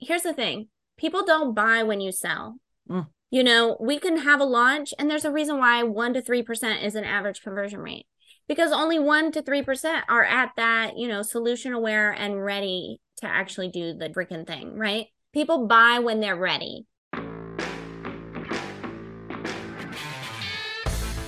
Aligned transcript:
here's 0.00 0.22
the 0.22 0.34
thing 0.34 0.68
people 0.98 1.24
don't 1.24 1.54
buy 1.54 1.82
when 1.82 2.00
you 2.00 2.12
sell. 2.12 2.56
Mm. 2.88 3.06
You 3.30 3.44
know, 3.44 3.76
we 3.80 3.98
can 3.98 4.18
have 4.18 4.40
a 4.40 4.44
launch, 4.44 4.92
and 4.98 5.08
there's 5.08 5.24
a 5.24 5.30
reason 5.30 5.58
why 5.58 5.82
1% 5.82 6.14
to 6.14 6.22
3% 6.22 6.82
is 6.82 6.96
an 6.96 7.04
average 7.04 7.42
conversion 7.42 7.78
rate 7.78 8.06
because 8.48 8.72
only 8.72 8.98
1% 8.98 9.32
to 9.34 9.42
3% 9.42 10.02
are 10.08 10.24
at 10.24 10.50
that, 10.56 10.98
you 10.98 11.06
know, 11.06 11.22
solution 11.22 11.72
aware 11.72 12.10
and 12.10 12.44
ready 12.44 13.00
to 13.18 13.26
actually 13.26 13.68
do 13.68 13.94
the 13.94 14.08
freaking 14.08 14.44
thing, 14.44 14.76
right? 14.76 15.06
People 15.32 15.68
buy 15.68 16.00
when 16.00 16.18
they're 16.18 16.34
ready. 16.34 16.86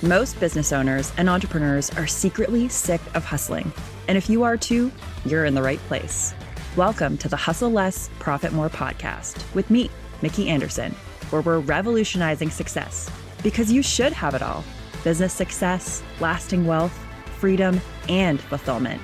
Most 0.01 0.37
business 0.41 0.73
owners 0.73 1.13
and 1.17 1.29
entrepreneurs 1.29 1.89
are 1.91 2.07
secretly 2.07 2.67
sick 2.67 2.99
of 3.13 3.23
hustling. 3.23 3.71
And 4.09 4.17
if 4.17 4.29
you 4.29 4.43
are 4.43 4.57
too, 4.57 4.91
you're 5.25 5.45
in 5.45 5.53
the 5.53 5.63
right 5.63 5.79
place. 5.87 6.33
Welcome 6.75 7.19
to 7.19 7.29
the 7.29 7.37
Hustle 7.37 7.69
Less, 7.69 8.09
Profit 8.17 8.51
More 8.51 8.67
podcast 8.67 9.43
with 9.53 9.69
me, 9.69 9.91
Mickey 10.23 10.49
Anderson, 10.49 10.91
where 11.29 11.43
we're 11.43 11.59
revolutionizing 11.59 12.49
success 12.49 13.11
because 13.43 13.71
you 13.71 13.83
should 13.83 14.11
have 14.11 14.33
it 14.33 14.41
all 14.41 14.63
business 15.03 15.33
success, 15.33 16.01
lasting 16.19 16.65
wealth, 16.65 16.97
freedom, 17.37 17.79
and 18.09 18.41
fulfillment. 18.41 18.99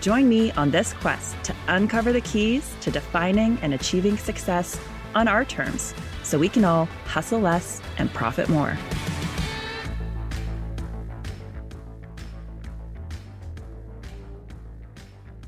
Join 0.00 0.28
me 0.28 0.50
on 0.52 0.72
this 0.72 0.94
quest 0.94 1.36
to 1.44 1.54
uncover 1.68 2.12
the 2.12 2.22
keys 2.22 2.74
to 2.80 2.90
defining 2.90 3.56
and 3.62 3.72
achieving 3.72 4.18
success 4.18 4.76
on 5.14 5.28
our 5.28 5.44
terms 5.44 5.94
so 6.24 6.40
we 6.40 6.48
can 6.48 6.64
all 6.64 6.86
hustle 7.04 7.38
less 7.38 7.80
and 7.98 8.12
profit 8.12 8.48
more. 8.48 8.76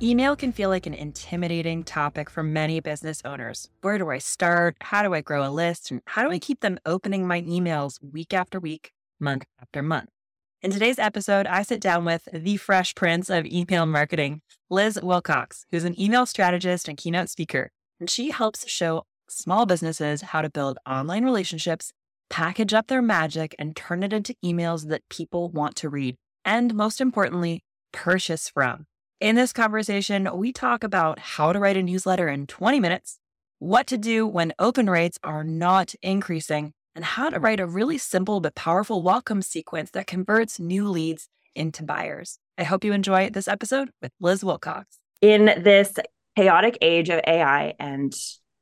Email 0.04 0.36
can 0.36 0.52
feel 0.52 0.68
like 0.68 0.84
an 0.84 0.92
intimidating 0.92 1.82
topic 1.82 2.28
for 2.28 2.42
many 2.42 2.78
business 2.78 3.22
owners. 3.24 3.70
Where 3.80 3.96
do 3.96 4.10
I 4.10 4.18
start? 4.18 4.76
How 4.82 5.02
do 5.02 5.14
I 5.14 5.22
grow 5.22 5.48
a 5.48 5.48
list? 5.48 5.90
And 5.90 6.02
how 6.04 6.22
do 6.24 6.30
I 6.30 6.38
keep 6.38 6.60
them 6.60 6.78
opening 6.84 7.26
my 7.26 7.40
emails 7.40 7.98
week 8.12 8.34
after 8.34 8.60
week, 8.60 8.92
month 9.18 9.46
after 9.58 9.80
month? 9.80 10.10
In 10.60 10.70
today's 10.70 10.98
episode, 10.98 11.46
I 11.46 11.62
sit 11.62 11.80
down 11.80 12.04
with 12.04 12.28
the 12.30 12.58
fresh 12.58 12.94
prince 12.94 13.30
of 13.30 13.46
email 13.46 13.86
marketing, 13.86 14.42
Liz 14.68 15.00
Wilcox, 15.02 15.64
who's 15.70 15.84
an 15.84 15.98
email 15.98 16.26
strategist 16.26 16.86
and 16.86 16.98
keynote 16.98 17.30
speaker. 17.30 17.70
And 17.98 18.10
she 18.10 18.28
helps 18.28 18.68
show 18.68 19.04
small 19.30 19.64
businesses 19.64 20.20
how 20.20 20.42
to 20.42 20.50
build 20.50 20.76
online 20.86 21.24
relationships, 21.24 21.94
package 22.28 22.74
up 22.74 22.88
their 22.88 23.00
magic, 23.00 23.54
and 23.58 23.74
turn 23.74 24.02
it 24.02 24.12
into 24.12 24.36
emails 24.44 24.88
that 24.88 25.08
people 25.08 25.48
want 25.48 25.76
to 25.76 25.88
read. 25.88 26.16
And 26.44 26.74
most 26.74 27.00
importantly, 27.00 27.64
purchase 27.90 28.50
from. 28.50 28.84
In 29.20 29.36
this 29.36 29.52
conversation, 29.52 30.28
we 30.34 30.52
talk 30.52 30.82
about 30.82 31.20
how 31.20 31.52
to 31.52 31.60
write 31.60 31.76
a 31.76 31.82
newsletter 31.82 32.28
in 32.28 32.48
20 32.48 32.80
minutes, 32.80 33.20
what 33.60 33.86
to 33.86 33.96
do 33.96 34.26
when 34.26 34.52
open 34.58 34.90
rates 34.90 35.20
are 35.22 35.44
not 35.44 35.94
increasing, 36.02 36.72
and 36.96 37.04
how 37.04 37.30
to 37.30 37.38
write 37.38 37.60
a 37.60 37.66
really 37.66 37.96
simple 37.96 38.40
but 38.40 38.56
powerful 38.56 39.04
welcome 39.04 39.40
sequence 39.40 39.92
that 39.92 40.08
converts 40.08 40.58
new 40.58 40.88
leads 40.88 41.28
into 41.54 41.84
buyers. 41.84 42.40
I 42.58 42.64
hope 42.64 42.82
you 42.82 42.92
enjoy 42.92 43.30
this 43.30 43.46
episode 43.46 43.90
with 44.02 44.10
Liz 44.20 44.44
Wilcox. 44.44 44.98
In 45.20 45.44
this 45.62 45.94
chaotic 46.36 46.76
age 46.82 47.08
of 47.08 47.20
AI 47.24 47.74
and 47.78 48.12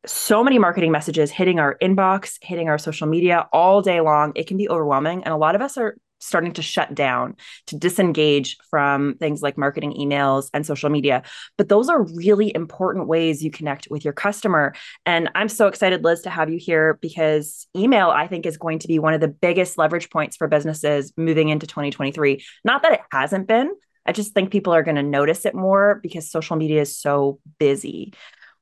so 0.05 0.45
many 0.45 0.59
marketing 0.59 0.93
messages 0.93 1.31
hitting 1.31 1.61
our 1.61 1.79
inbox, 1.83 2.37
hitting 2.43 2.69
our 2.69 2.79
social 2.79 3.07
media 3.07 3.49
all 3.55 3.81
day 3.81 4.03
long, 4.03 4.33
it 4.37 4.47
can 4.47 4.59
be 4.59 4.69
overwhelming. 4.69 5.25
And 5.25 5.33
a 5.33 5.39
lot 5.39 5.55
of 5.55 5.63
us 5.63 5.79
are 5.79 5.97
starting 6.23 6.53
to 6.53 6.63
shut 6.63 6.95
down, 6.95 7.37
to 7.67 7.77
disengage 7.77 8.57
from 8.71 9.17
things 9.17 9.43
like 9.43 9.59
marketing 9.59 9.93
emails 9.95 10.49
and 10.55 10.65
social 10.65 10.89
media. 10.89 11.23
But 11.59 11.69
those 11.69 11.89
are 11.89 12.03
really 12.03 12.55
important 12.55 13.09
ways 13.09 13.43
you 13.43 13.51
connect 13.51 13.89
with 13.91 14.05
your 14.05 14.15
customer. 14.15 14.75
And 15.05 15.29
I'm 15.35 15.49
so 15.49 15.67
excited, 15.67 16.05
Liz, 16.05 16.23
to 16.23 16.31
have 16.31 16.49
you 16.49 16.59
here 16.59 16.99
because 17.03 17.67
email, 17.77 18.11
I 18.11 18.29
think, 18.29 18.47
is 18.47 18.57
going 18.57 18.79
to 18.81 18.89
be 18.89 18.99
one 18.99 19.15
of 19.15 19.21
the 19.21 19.29
biggest 19.29 19.77
leverage 19.77 20.11
points 20.11 20.37
for 20.37 20.47
businesses 20.47 21.13
moving 21.17 21.49
into 21.49 21.67
2023. 21.67 22.45
Not 22.65 22.83
that 22.83 22.93
it 22.93 23.01
hasn't 23.11 23.49
been. 23.49 23.73
I 24.07 24.13
just 24.13 24.33
think 24.33 24.51
people 24.51 24.73
are 24.73 24.83
going 24.83 24.97
to 24.97 25.03
notice 25.03 25.45
it 25.45 25.55
more 25.55 26.01
because 26.03 26.31
social 26.31 26.57
media 26.57 26.81
is 26.81 26.97
so 26.97 27.41
busy 27.59 28.15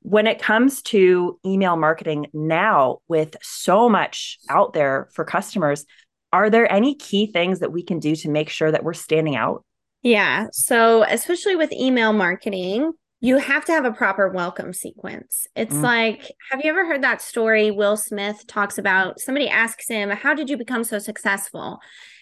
when 0.02 0.26
it 0.26 0.40
comes 0.40 0.80
to 0.80 1.38
email 1.44 1.76
marketing 1.76 2.26
now 2.32 2.98
with 3.08 3.36
so 3.42 3.88
much 3.88 4.38
out 4.48 4.72
there 4.72 5.08
for 5.12 5.24
customers 5.24 5.84
are 6.32 6.50
there 6.50 6.70
any 6.70 6.94
key 6.94 7.26
things 7.26 7.60
that 7.60 7.72
we 7.72 7.82
can 7.82 7.98
do 7.98 8.14
to 8.16 8.30
make 8.30 8.48
sure 8.48 8.70
that 8.70 8.84
we're 8.84 8.94
standing 8.94 9.36
out? 9.36 9.64
Yeah. 10.02 10.46
So, 10.52 11.04
especially 11.04 11.56
with 11.56 11.72
email 11.72 12.12
marketing, 12.12 12.92
you 13.20 13.36
have 13.36 13.66
to 13.66 13.72
have 13.72 13.84
a 13.84 13.92
proper 13.92 14.28
welcome 14.30 14.72
sequence. 14.72 15.46
It's 15.54 15.74
mm. 15.74 15.82
like, 15.82 16.32
have 16.50 16.64
you 16.64 16.70
ever 16.70 16.86
heard 16.86 17.02
that 17.02 17.20
story? 17.20 17.70
Will 17.70 17.96
Smith 17.96 18.46
talks 18.46 18.78
about 18.78 19.20
somebody 19.20 19.48
asks 19.48 19.88
him, 19.88 20.08
How 20.10 20.32
did 20.32 20.48
you 20.48 20.56
become 20.56 20.84
so 20.84 20.98
successful? 20.98 21.80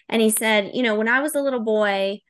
And 0.08 0.20
he 0.20 0.30
said, 0.30 0.72
You 0.74 0.82
know, 0.82 0.96
when 0.96 1.08
I 1.08 1.20
was 1.20 1.36
a 1.36 1.40
little 1.40 1.60
boy, 1.60 2.20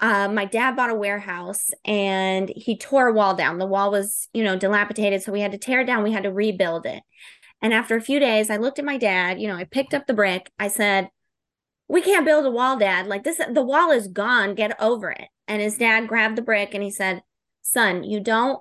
uh, 0.00 0.28
my 0.28 0.44
dad 0.44 0.74
bought 0.74 0.90
a 0.90 0.96
warehouse 0.96 1.68
and 1.84 2.50
he 2.56 2.76
tore 2.76 3.06
a 3.06 3.12
wall 3.12 3.36
down. 3.36 3.58
The 3.58 3.66
wall 3.66 3.92
was, 3.92 4.28
you 4.32 4.42
know, 4.42 4.56
dilapidated. 4.56 5.22
So 5.22 5.30
we 5.30 5.40
had 5.40 5.52
to 5.52 5.58
tear 5.58 5.82
it 5.82 5.84
down, 5.84 6.02
we 6.02 6.10
had 6.10 6.24
to 6.24 6.32
rebuild 6.32 6.86
it. 6.86 7.04
And 7.62 7.72
after 7.72 7.96
a 7.96 8.02
few 8.02 8.18
days, 8.18 8.50
I 8.50 8.56
looked 8.56 8.80
at 8.80 8.84
my 8.84 8.98
dad, 8.98 9.40
you 9.40 9.46
know, 9.46 9.56
I 9.56 9.64
picked 9.64 9.94
up 9.94 10.06
the 10.06 10.14
brick. 10.14 10.50
I 10.58 10.68
said, 10.68 11.08
We 11.88 12.02
can't 12.02 12.26
build 12.26 12.44
a 12.44 12.50
wall, 12.50 12.76
dad. 12.76 13.06
Like 13.06 13.22
this, 13.22 13.40
the 13.52 13.62
wall 13.62 13.92
is 13.92 14.08
gone. 14.08 14.56
Get 14.56 14.80
over 14.80 15.10
it. 15.10 15.28
And 15.46 15.62
his 15.62 15.78
dad 15.78 16.08
grabbed 16.08 16.36
the 16.36 16.42
brick 16.42 16.74
and 16.74 16.82
he 16.82 16.90
said, 16.90 17.22
Son, 17.62 18.02
you 18.02 18.18
don't 18.18 18.60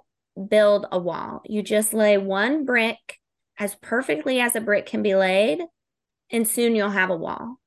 build 0.50 0.86
a 0.92 1.00
wall. 1.00 1.42
You 1.46 1.64
just 1.64 1.94
lay 1.94 2.18
one 2.18 2.64
brick 2.64 3.20
as 3.58 3.76
perfectly 3.76 4.40
as 4.40 4.56
a 4.56 4.62
brick 4.62 4.86
can 4.86 5.04
be 5.04 5.16
laid, 5.16 5.60
and 6.32 6.48
soon 6.48 6.76
you'll 6.76 6.90
have 6.90 7.10
a 7.10 7.16
wall. 7.16 7.60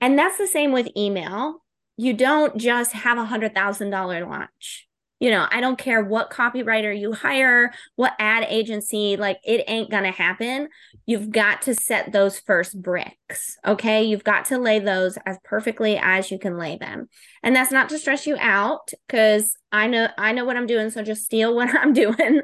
And 0.00 0.18
that's 0.18 0.38
the 0.38 0.46
same 0.46 0.72
with 0.72 0.88
email. 0.96 1.62
You 1.96 2.12
don't 2.12 2.56
just 2.56 2.92
have 2.92 3.18
a 3.18 3.24
hundred 3.24 3.54
thousand 3.54 3.90
dollar 3.90 4.26
launch 4.26 4.86
you 5.20 5.30
know, 5.30 5.46
I 5.50 5.60
don't 5.60 5.78
care 5.78 6.02
what 6.04 6.30
copywriter 6.30 6.98
you 6.98 7.12
hire, 7.12 7.72
what 7.96 8.14
ad 8.18 8.46
agency, 8.48 9.16
like 9.16 9.38
it 9.44 9.64
ain't 9.68 9.90
going 9.90 10.02
to 10.02 10.10
happen. 10.10 10.68
You've 11.06 11.30
got 11.30 11.62
to 11.62 11.74
set 11.74 12.12
those 12.12 12.38
first 12.40 12.80
bricks. 12.80 13.56
Okay. 13.64 14.02
You've 14.04 14.24
got 14.24 14.46
to 14.46 14.58
lay 14.58 14.80
those 14.80 15.16
as 15.24 15.38
perfectly 15.44 15.96
as 15.96 16.30
you 16.30 16.38
can 16.38 16.58
lay 16.58 16.76
them. 16.76 17.08
And 17.42 17.54
that's 17.54 17.70
not 17.70 17.88
to 17.90 17.98
stress 17.98 18.26
you 18.26 18.36
out 18.40 18.90
because 19.06 19.56
I 19.70 19.86
know, 19.86 20.08
I 20.18 20.32
know 20.32 20.44
what 20.44 20.56
I'm 20.56 20.66
doing. 20.66 20.90
So 20.90 21.02
just 21.02 21.24
steal 21.24 21.54
what 21.54 21.74
I'm 21.74 21.92
doing. 21.92 22.42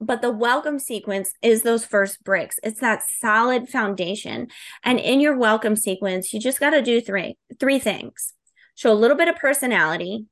but 0.00 0.20
the 0.20 0.30
welcome 0.30 0.78
sequence 0.78 1.32
is 1.42 1.62
those 1.62 1.84
first 1.84 2.22
bricks. 2.22 2.60
It's 2.62 2.80
that 2.80 3.02
solid 3.02 3.68
foundation. 3.68 4.48
And 4.84 5.00
in 5.00 5.20
your 5.20 5.36
welcome 5.38 5.76
sequence, 5.76 6.32
you 6.32 6.40
just 6.40 6.60
got 6.60 6.70
to 6.70 6.82
do 6.82 7.00
three, 7.00 7.36
three 7.58 7.78
things. 7.78 8.34
Show 8.74 8.92
a 8.92 8.94
little 8.94 9.16
bit 9.16 9.28
of 9.28 9.36
personality, 9.36 10.26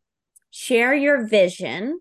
share 0.51 0.95
your 0.95 1.27
vision, 1.27 2.01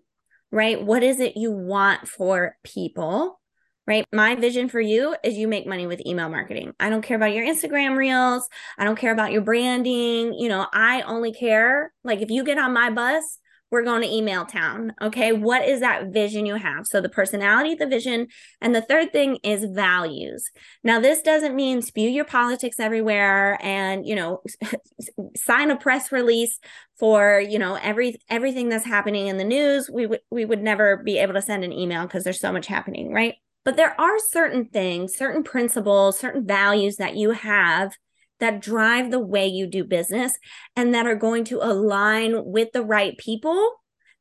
right? 0.50 0.82
What 0.82 1.02
is 1.02 1.20
it 1.20 1.36
you 1.36 1.52
want 1.52 2.08
for 2.08 2.56
people? 2.64 3.38
Right. 3.86 4.04
My 4.12 4.36
vision 4.36 4.68
for 4.68 4.80
you 4.80 5.16
is 5.24 5.36
you 5.36 5.48
make 5.48 5.66
money 5.66 5.86
with 5.88 6.06
email 6.06 6.28
marketing. 6.28 6.74
I 6.78 6.90
don't 6.90 7.02
care 7.02 7.16
about 7.16 7.34
your 7.34 7.44
Instagram 7.44 7.96
reels. 7.96 8.48
I 8.78 8.84
don't 8.84 8.98
care 8.98 9.12
about 9.12 9.32
your 9.32 9.42
branding. 9.42 10.32
You 10.34 10.48
know, 10.48 10.66
I 10.72 11.02
only 11.02 11.32
care 11.32 11.92
like 12.04 12.20
if 12.20 12.30
you 12.30 12.44
get 12.44 12.58
on 12.58 12.72
my 12.72 12.90
bus, 12.90 13.38
we're 13.70 13.84
going 13.84 14.02
to 14.02 14.12
email 14.12 14.44
town. 14.44 14.94
Okay. 15.00 15.32
What 15.32 15.66
is 15.66 15.80
that 15.80 16.08
vision 16.08 16.46
you 16.46 16.56
have? 16.56 16.86
So 16.86 17.00
the 17.00 17.08
personality, 17.08 17.74
the 17.74 17.86
vision. 17.86 18.26
And 18.60 18.74
the 18.74 18.82
third 18.82 19.12
thing 19.12 19.38
is 19.42 19.64
values. 19.64 20.50
Now, 20.82 21.00
this 21.00 21.22
doesn't 21.22 21.54
mean 21.54 21.82
spew 21.82 22.08
your 22.08 22.24
politics 22.24 22.80
everywhere 22.80 23.58
and, 23.62 24.06
you 24.06 24.16
know, 24.16 24.42
sign 25.36 25.70
a 25.70 25.76
press 25.76 26.10
release 26.10 26.58
for, 26.98 27.40
you 27.40 27.58
know, 27.58 27.76
every 27.76 28.16
everything 28.28 28.68
that's 28.68 28.84
happening 28.84 29.28
in 29.28 29.36
the 29.36 29.44
news. 29.44 29.88
We 29.90 30.06
would 30.06 30.20
we 30.30 30.44
would 30.44 30.62
never 30.62 30.96
be 30.98 31.18
able 31.18 31.34
to 31.34 31.42
send 31.42 31.64
an 31.64 31.72
email 31.72 32.02
because 32.02 32.24
there's 32.24 32.40
so 32.40 32.52
much 32.52 32.66
happening, 32.66 33.12
right? 33.12 33.34
But 33.64 33.76
there 33.76 33.98
are 34.00 34.18
certain 34.18 34.66
things, 34.66 35.14
certain 35.14 35.42
principles, 35.42 36.18
certain 36.18 36.46
values 36.46 36.96
that 36.96 37.16
you 37.16 37.30
have 37.30 37.92
that 38.40 38.60
drive 38.60 39.10
the 39.10 39.20
way 39.20 39.46
you 39.46 39.66
do 39.66 39.84
business 39.84 40.36
and 40.76 40.94
that 40.94 41.06
are 41.06 41.14
going 41.14 41.44
to 41.44 41.58
align 41.62 42.44
with 42.44 42.72
the 42.72 42.82
right 42.82 43.16
people 43.18 43.74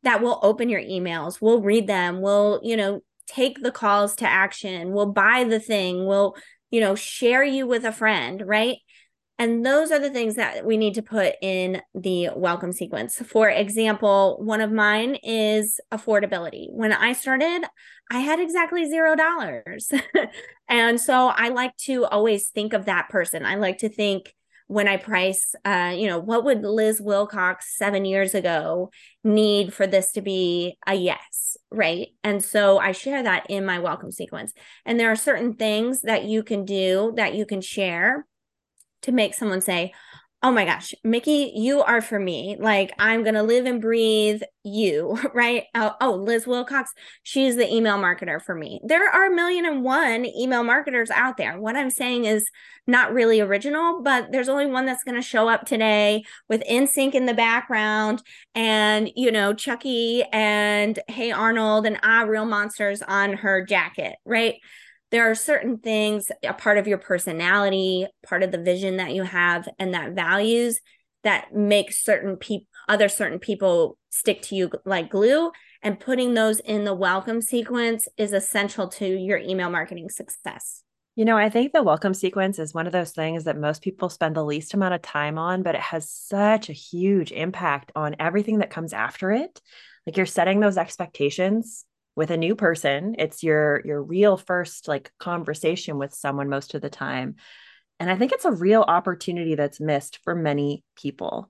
that 0.03 0.21
will 0.21 0.39
open 0.43 0.69
your 0.69 0.81
emails, 0.81 1.41
will 1.41 1.61
read 1.61 1.87
them, 1.87 2.21
will, 2.21 2.59
you 2.63 2.77
know, 2.77 3.01
take 3.27 3.61
the 3.61 3.71
calls 3.71 4.15
to 4.15 4.27
action, 4.27 4.91
will 4.91 5.11
buy 5.11 5.43
the 5.43 5.59
thing, 5.59 6.05
will, 6.05 6.35
you 6.71 6.79
know, 6.79 6.95
share 6.95 7.43
you 7.43 7.67
with 7.67 7.83
a 7.83 7.91
friend, 7.91 8.43
right? 8.45 8.77
And 9.39 9.65
those 9.65 9.89
are 9.91 9.99
the 9.99 10.09
things 10.09 10.35
that 10.35 10.65
we 10.65 10.75
need 10.75 10.95
to 10.95 11.01
put 11.01 11.35
in 11.41 11.81
the 11.95 12.29
welcome 12.35 12.73
sequence. 12.73 13.15
For 13.15 13.49
example, 13.49 14.37
one 14.41 14.59
of 14.59 14.69
mine 14.69 15.15
is 15.23 15.79
affordability. 15.93 16.67
When 16.71 16.91
I 16.91 17.13
started, 17.13 17.63
I 18.11 18.19
had 18.19 18.41
exactly 18.41 18.89
zero 18.89 19.15
dollars. 19.15 19.91
and 20.69 21.01
so 21.01 21.27
I 21.27 21.49
like 21.49 21.75
to 21.85 22.05
always 22.05 22.47
think 22.49 22.73
of 22.73 22.85
that 22.85 23.09
person. 23.09 23.45
I 23.45 23.55
like 23.55 23.79
to 23.79 23.89
think 23.89 24.33
when 24.67 24.87
I 24.87 24.97
price, 24.97 25.55
uh, 25.65 25.93
you 25.97 26.07
know, 26.07 26.19
what 26.19 26.45
would 26.45 26.61
Liz 26.61 27.01
Wilcox 27.01 27.75
seven 27.75 28.05
years 28.05 28.35
ago 28.35 28.91
need 29.23 29.73
for 29.73 29.87
this 29.87 30.11
to 30.11 30.21
be 30.21 30.77
a 30.85 30.93
yes? 30.93 31.49
right? 31.71 32.09
And 32.23 32.43
so 32.43 32.79
I 32.79 32.91
share 32.91 33.23
that 33.23 33.45
in 33.49 33.65
my 33.65 33.79
welcome 33.79 34.11
sequence. 34.11 34.53
And 34.85 34.99
there 34.99 35.11
are 35.11 35.15
certain 35.15 35.53
things 35.53 36.01
that 36.01 36.25
you 36.25 36.43
can 36.43 36.65
do 36.65 37.13
that 37.15 37.35
you 37.35 37.45
can 37.45 37.61
share 37.61 38.25
to 39.03 39.11
make 39.11 39.33
someone 39.33 39.61
say, 39.61 39.93
oh 40.41 40.51
my 40.51 40.63
gosh, 40.63 40.93
Mickey, 41.03 41.51
you 41.55 41.81
are 41.81 42.01
for 42.01 42.17
me. 42.17 42.55
Like 42.57 42.93
I'm 42.97 43.23
going 43.23 43.35
to 43.35 43.43
live 43.43 43.65
and 43.65 43.81
breathe 43.81 44.41
you, 44.63 45.19
right? 45.33 45.65
Oh, 45.75 45.95
oh, 45.99 46.13
Liz 46.13 46.47
Wilcox, 46.47 46.93
she's 47.23 47.57
the 47.57 47.67
email 47.67 47.97
marketer 47.97 48.41
for 48.41 48.55
me. 48.55 48.79
There 48.85 49.09
are 49.09 49.25
a 49.25 49.35
million 49.35 49.65
and 49.65 49.83
one 49.83 50.25
email 50.25 50.63
marketers 50.63 51.11
out 51.11 51.35
there. 51.35 51.59
What 51.59 51.75
I'm 51.75 51.89
saying 51.89 52.23
is 52.23 52.49
not 52.87 53.13
really 53.13 53.41
original, 53.41 54.01
but 54.01 54.31
there's 54.31 54.49
only 54.49 54.65
one 54.65 54.85
that's 54.85 55.03
going 55.03 55.15
to 55.15 55.21
show 55.21 55.49
up 55.49 55.65
today 55.65 56.23
with 56.47 56.63
NSYNC 56.69 57.15
in 57.15 57.25
the 57.25 57.33
background 57.33 58.23
and, 58.55 59.11
you 59.15 59.31
know, 59.31 59.53
Chucky 59.53 60.23
and 60.31 60.97
Hey 61.09 61.31
Arnold 61.31 61.85
and 61.85 61.99
Ah 62.01 62.21
Real 62.21 62.45
Monsters 62.45 63.01
on 63.01 63.33
her 63.33 63.65
jacket, 63.65 64.15
right? 64.25 64.55
There 65.11 65.29
are 65.29 65.35
certain 65.35 65.77
things, 65.77 66.31
a 66.43 66.53
part 66.53 66.77
of 66.77 66.87
your 66.87 66.97
personality, 66.97 68.07
part 68.25 68.43
of 68.43 68.51
the 68.51 68.61
vision 68.61 68.97
that 68.97 69.13
you 69.13 69.23
have, 69.23 69.67
and 69.79 69.93
that 69.93 70.13
values 70.13 70.79
that 71.23 71.53
make 71.53 71.91
certain 71.91 72.37
people, 72.37 72.67
other 72.87 73.09
certain 73.09 73.39
people 73.39 73.97
stick 74.09 74.41
to 74.43 74.55
you 74.55 74.69
like 74.85 75.09
glue. 75.09 75.51
And 75.81 75.99
putting 75.99 76.33
those 76.33 76.59
in 76.59 76.83
the 76.83 76.93
welcome 76.93 77.41
sequence 77.41 78.07
is 78.17 78.33
essential 78.33 78.87
to 78.89 79.07
your 79.07 79.37
email 79.37 79.69
marketing 79.69 80.09
success. 80.09 80.83
You 81.15 81.25
know, 81.25 81.37
I 81.37 81.49
think 81.49 81.73
the 81.73 81.83
welcome 81.83 82.13
sequence 82.13 82.59
is 82.59 82.73
one 82.73 82.85
of 82.85 82.93
those 82.93 83.11
things 83.11 83.45
that 83.45 83.57
most 83.57 83.81
people 83.81 84.09
spend 84.09 84.35
the 84.35 84.43
least 84.43 84.73
amount 84.73 84.93
of 84.93 85.01
time 85.01 85.37
on, 85.37 85.63
but 85.63 85.75
it 85.75 85.81
has 85.81 86.09
such 86.09 86.69
a 86.69 86.73
huge 86.73 87.31
impact 87.31 87.91
on 87.95 88.15
everything 88.19 88.59
that 88.59 88.69
comes 88.69 88.93
after 88.93 89.31
it. 89.31 89.59
Like 90.05 90.17
you're 90.17 90.25
setting 90.25 90.59
those 90.59 90.77
expectations 90.77 91.85
with 92.19 92.31
a 92.31 92.37
new 92.37 92.53
person. 92.53 93.15
It's 93.17 93.43
your 93.43 93.81
your 93.85 94.03
real 94.03 94.35
first 94.35 94.89
like 94.89 95.09
conversation 95.19 95.97
with 95.97 96.13
someone 96.13 96.49
most 96.49 96.75
of 96.75 96.81
the 96.81 96.89
time. 96.89 97.37
And 97.97 98.11
i 98.11 98.17
think 98.17 98.33
it's 98.33 98.43
a 98.43 98.51
real 98.51 98.81
opportunity 98.81 99.55
that's 99.55 99.79
missed 99.79 100.19
for 100.25 100.35
many 100.35 100.83
people. 101.01 101.49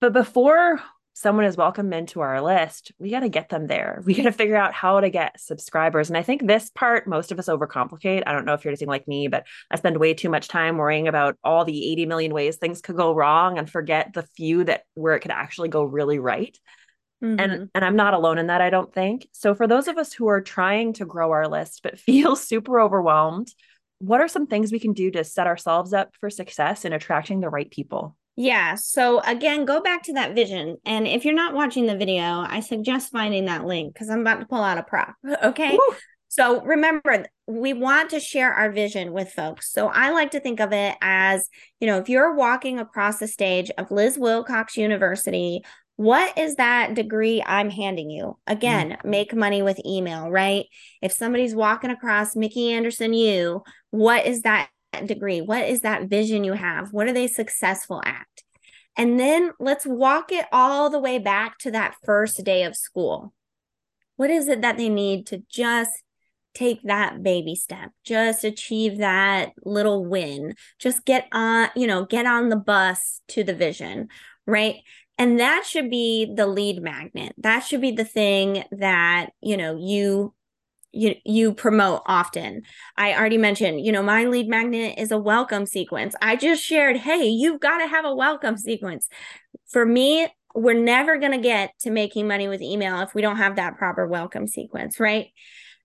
But 0.00 0.14
before 0.14 0.80
someone 1.12 1.44
is 1.44 1.58
welcomed 1.58 1.92
into 1.92 2.20
our 2.22 2.40
list 2.40 2.92
we 2.98 3.10
got 3.10 3.20
to 3.20 3.28
get 3.28 3.50
them 3.50 3.66
there. 3.66 4.00
We 4.06 4.14
got 4.14 4.22
to 4.22 4.32
figure 4.32 4.56
out 4.56 4.72
how 4.72 5.00
to 5.00 5.10
get 5.10 5.38
subscribers. 5.38 6.08
And 6.08 6.16
i 6.16 6.22
think 6.22 6.46
this 6.46 6.70
part 6.70 7.06
most 7.06 7.30
of 7.30 7.38
us 7.38 7.48
overcomplicate. 7.48 8.22
I 8.26 8.32
don't 8.32 8.46
know 8.46 8.54
if 8.54 8.64
you're 8.64 8.72
anything 8.72 8.88
like 8.88 9.06
me 9.06 9.28
but 9.28 9.46
i 9.70 9.76
spend 9.76 9.98
way 9.98 10.14
too 10.14 10.30
much 10.30 10.48
time 10.48 10.78
worrying 10.78 11.06
about 11.06 11.36
all 11.44 11.66
the 11.66 11.92
80 11.92 12.06
million 12.06 12.32
ways 12.32 12.56
things 12.56 12.80
could 12.80 12.96
go 12.96 13.14
wrong 13.14 13.58
and 13.58 13.68
forget 13.68 14.14
the 14.14 14.22
few 14.38 14.64
that 14.64 14.84
where 14.94 15.16
it 15.16 15.20
could 15.20 15.32
actually 15.32 15.68
go 15.68 15.82
really 15.82 16.18
right 16.18 16.56
Mm-hmm. 17.22 17.40
And 17.40 17.70
and 17.74 17.84
I'm 17.84 17.96
not 17.96 18.14
alone 18.14 18.38
in 18.38 18.46
that 18.46 18.60
I 18.60 18.70
don't 18.70 18.92
think. 18.92 19.28
So 19.32 19.54
for 19.54 19.66
those 19.66 19.88
of 19.88 19.98
us 19.98 20.12
who 20.12 20.28
are 20.28 20.40
trying 20.40 20.94
to 20.94 21.04
grow 21.04 21.32
our 21.32 21.48
list 21.48 21.80
but 21.82 21.98
feel 21.98 22.36
super 22.36 22.80
overwhelmed, 22.80 23.52
what 23.98 24.20
are 24.20 24.28
some 24.28 24.46
things 24.46 24.72
we 24.72 24.80
can 24.80 24.94
do 24.94 25.10
to 25.10 25.24
set 25.24 25.46
ourselves 25.46 25.92
up 25.92 26.14
for 26.18 26.30
success 26.30 26.84
in 26.84 26.92
attracting 26.92 27.40
the 27.40 27.50
right 27.50 27.70
people? 27.70 28.16
Yeah. 28.36 28.76
So 28.76 29.20
again, 29.20 29.66
go 29.66 29.82
back 29.82 30.04
to 30.04 30.14
that 30.14 30.34
vision. 30.34 30.78
And 30.86 31.06
if 31.06 31.26
you're 31.26 31.34
not 31.34 31.52
watching 31.52 31.84
the 31.84 31.96
video, 31.96 32.22
I 32.22 32.60
suggest 32.60 33.12
finding 33.12 33.44
that 33.46 33.66
link 33.66 33.92
because 33.92 34.08
I'm 34.08 34.20
about 34.20 34.40
to 34.40 34.46
pull 34.46 34.62
out 34.62 34.78
a 34.78 34.82
prop. 34.82 35.14
Okay. 35.42 35.74
Ooh. 35.74 35.94
So 36.28 36.62
remember, 36.62 37.26
we 37.48 37.72
want 37.72 38.10
to 38.10 38.20
share 38.20 38.54
our 38.54 38.70
vision 38.70 39.12
with 39.12 39.32
folks. 39.32 39.72
So 39.72 39.88
I 39.88 40.10
like 40.10 40.30
to 40.30 40.40
think 40.40 40.60
of 40.60 40.72
it 40.72 40.96
as, 41.02 41.48
you 41.80 41.88
know, 41.88 41.98
if 41.98 42.08
you're 42.08 42.34
walking 42.34 42.78
across 42.78 43.18
the 43.18 43.26
stage 43.26 43.68
of 43.76 43.90
Liz 43.90 44.16
Wilcox 44.16 44.76
University 44.76 45.62
what 46.00 46.38
is 46.38 46.54
that 46.54 46.94
degree 46.94 47.42
I'm 47.46 47.68
handing 47.68 48.08
you? 48.08 48.38
Again, 48.46 48.92
mm-hmm. 48.92 49.10
make 49.10 49.34
money 49.34 49.60
with 49.60 49.84
email, 49.84 50.30
right? 50.30 50.64
If 51.02 51.12
somebody's 51.12 51.54
walking 51.54 51.90
across 51.90 52.34
Mickey 52.34 52.72
Anderson 52.72 53.12
you, 53.12 53.62
what 53.90 54.24
is 54.24 54.40
that 54.40 54.70
degree? 55.04 55.42
What 55.42 55.68
is 55.68 55.82
that 55.82 56.08
vision 56.08 56.42
you 56.42 56.54
have? 56.54 56.94
What 56.94 57.06
are 57.06 57.12
they 57.12 57.26
successful 57.26 58.00
at? 58.02 58.26
And 58.96 59.20
then 59.20 59.50
let's 59.60 59.84
walk 59.84 60.32
it 60.32 60.46
all 60.52 60.88
the 60.88 60.98
way 60.98 61.18
back 61.18 61.58
to 61.58 61.70
that 61.72 61.96
first 62.02 62.42
day 62.44 62.62
of 62.62 62.76
school. 62.76 63.34
What 64.16 64.30
is 64.30 64.48
it 64.48 64.62
that 64.62 64.78
they 64.78 64.88
need 64.88 65.26
to 65.26 65.42
just 65.50 65.92
take 66.54 66.82
that 66.82 67.22
baby 67.22 67.54
step 67.54 67.90
just 68.04 68.42
achieve 68.42 68.98
that 68.98 69.52
little 69.64 70.04
win 70.04 70.52
just 70.80 71.04
get 71.04 71.28
on 71.30 71.68
you 71.76 71.86
know 71.86 72.04
get 72.04 72.26
on 72.26 72.48
the 72.48 72.56
bus 72.56 73.20
to 73.28 73.44
the 73.44 73.54
vision 73.54 74.08
right 74.48 74.78
and 75.20 75.38
that 75.38 75.66
should 75.66 75.90
be 75.90 76.32
the 76.34 76.46
lead 76.46 76.82
magnet. 76.82 77.34
That 77.36 77.60
should 77.60 77.82
be 77.82 77.90
the 77.90 78.06
thing 78.06 78.64
that 78.72 79.32
you 79.42 79.58
know 79.58 79.76
you 79.78 80.32
you 80.92 81.14
you 81.26 81.52
promote 81.52 82.00
often. 82.06 82.62
I 82.96 83.12
already 83.12 83.36
mentioned 83.36 83.84
you 83.84 83.92
know 83.92 84.02
my 84.02 84.24
lead 84.24 84.48
magnet 84.48 84.94
is 84.96 85.12
a 85.12 85.18
welcome 85.18 85.66
sequence. 85.66 86.14
I 86.22 86.36
just 86.36 86.64
shared 86.64 86.96
hey 86.96 87.26
you've 87.28 87.60
got 87.60 87.78
to 87.78 87.86
have 87.86 88.06
a 88.06 88.14
welcome 88.14 88.56
sequence. 88.56 89.08
For 89.68 89.84
me 89.84 90.26
we're 90.54 90.72
never 90.72 91.18
going 91.18 91.32
to 91.32 91.38
get 91.38 91.78
to 91.80 91.90
making 91.90 92.26
money 92.26 92.48
with 92.48 92.62
email 92.62 93.00
if 93.02 93.14
we 93.14 93.20
don't 93.20 93.36
have 93.36 93.56
that 93.56 93.76
proper 93.76 94.06
welcome 94.06 94.46
sequence 94.46 94.98
right? 94.98 95.26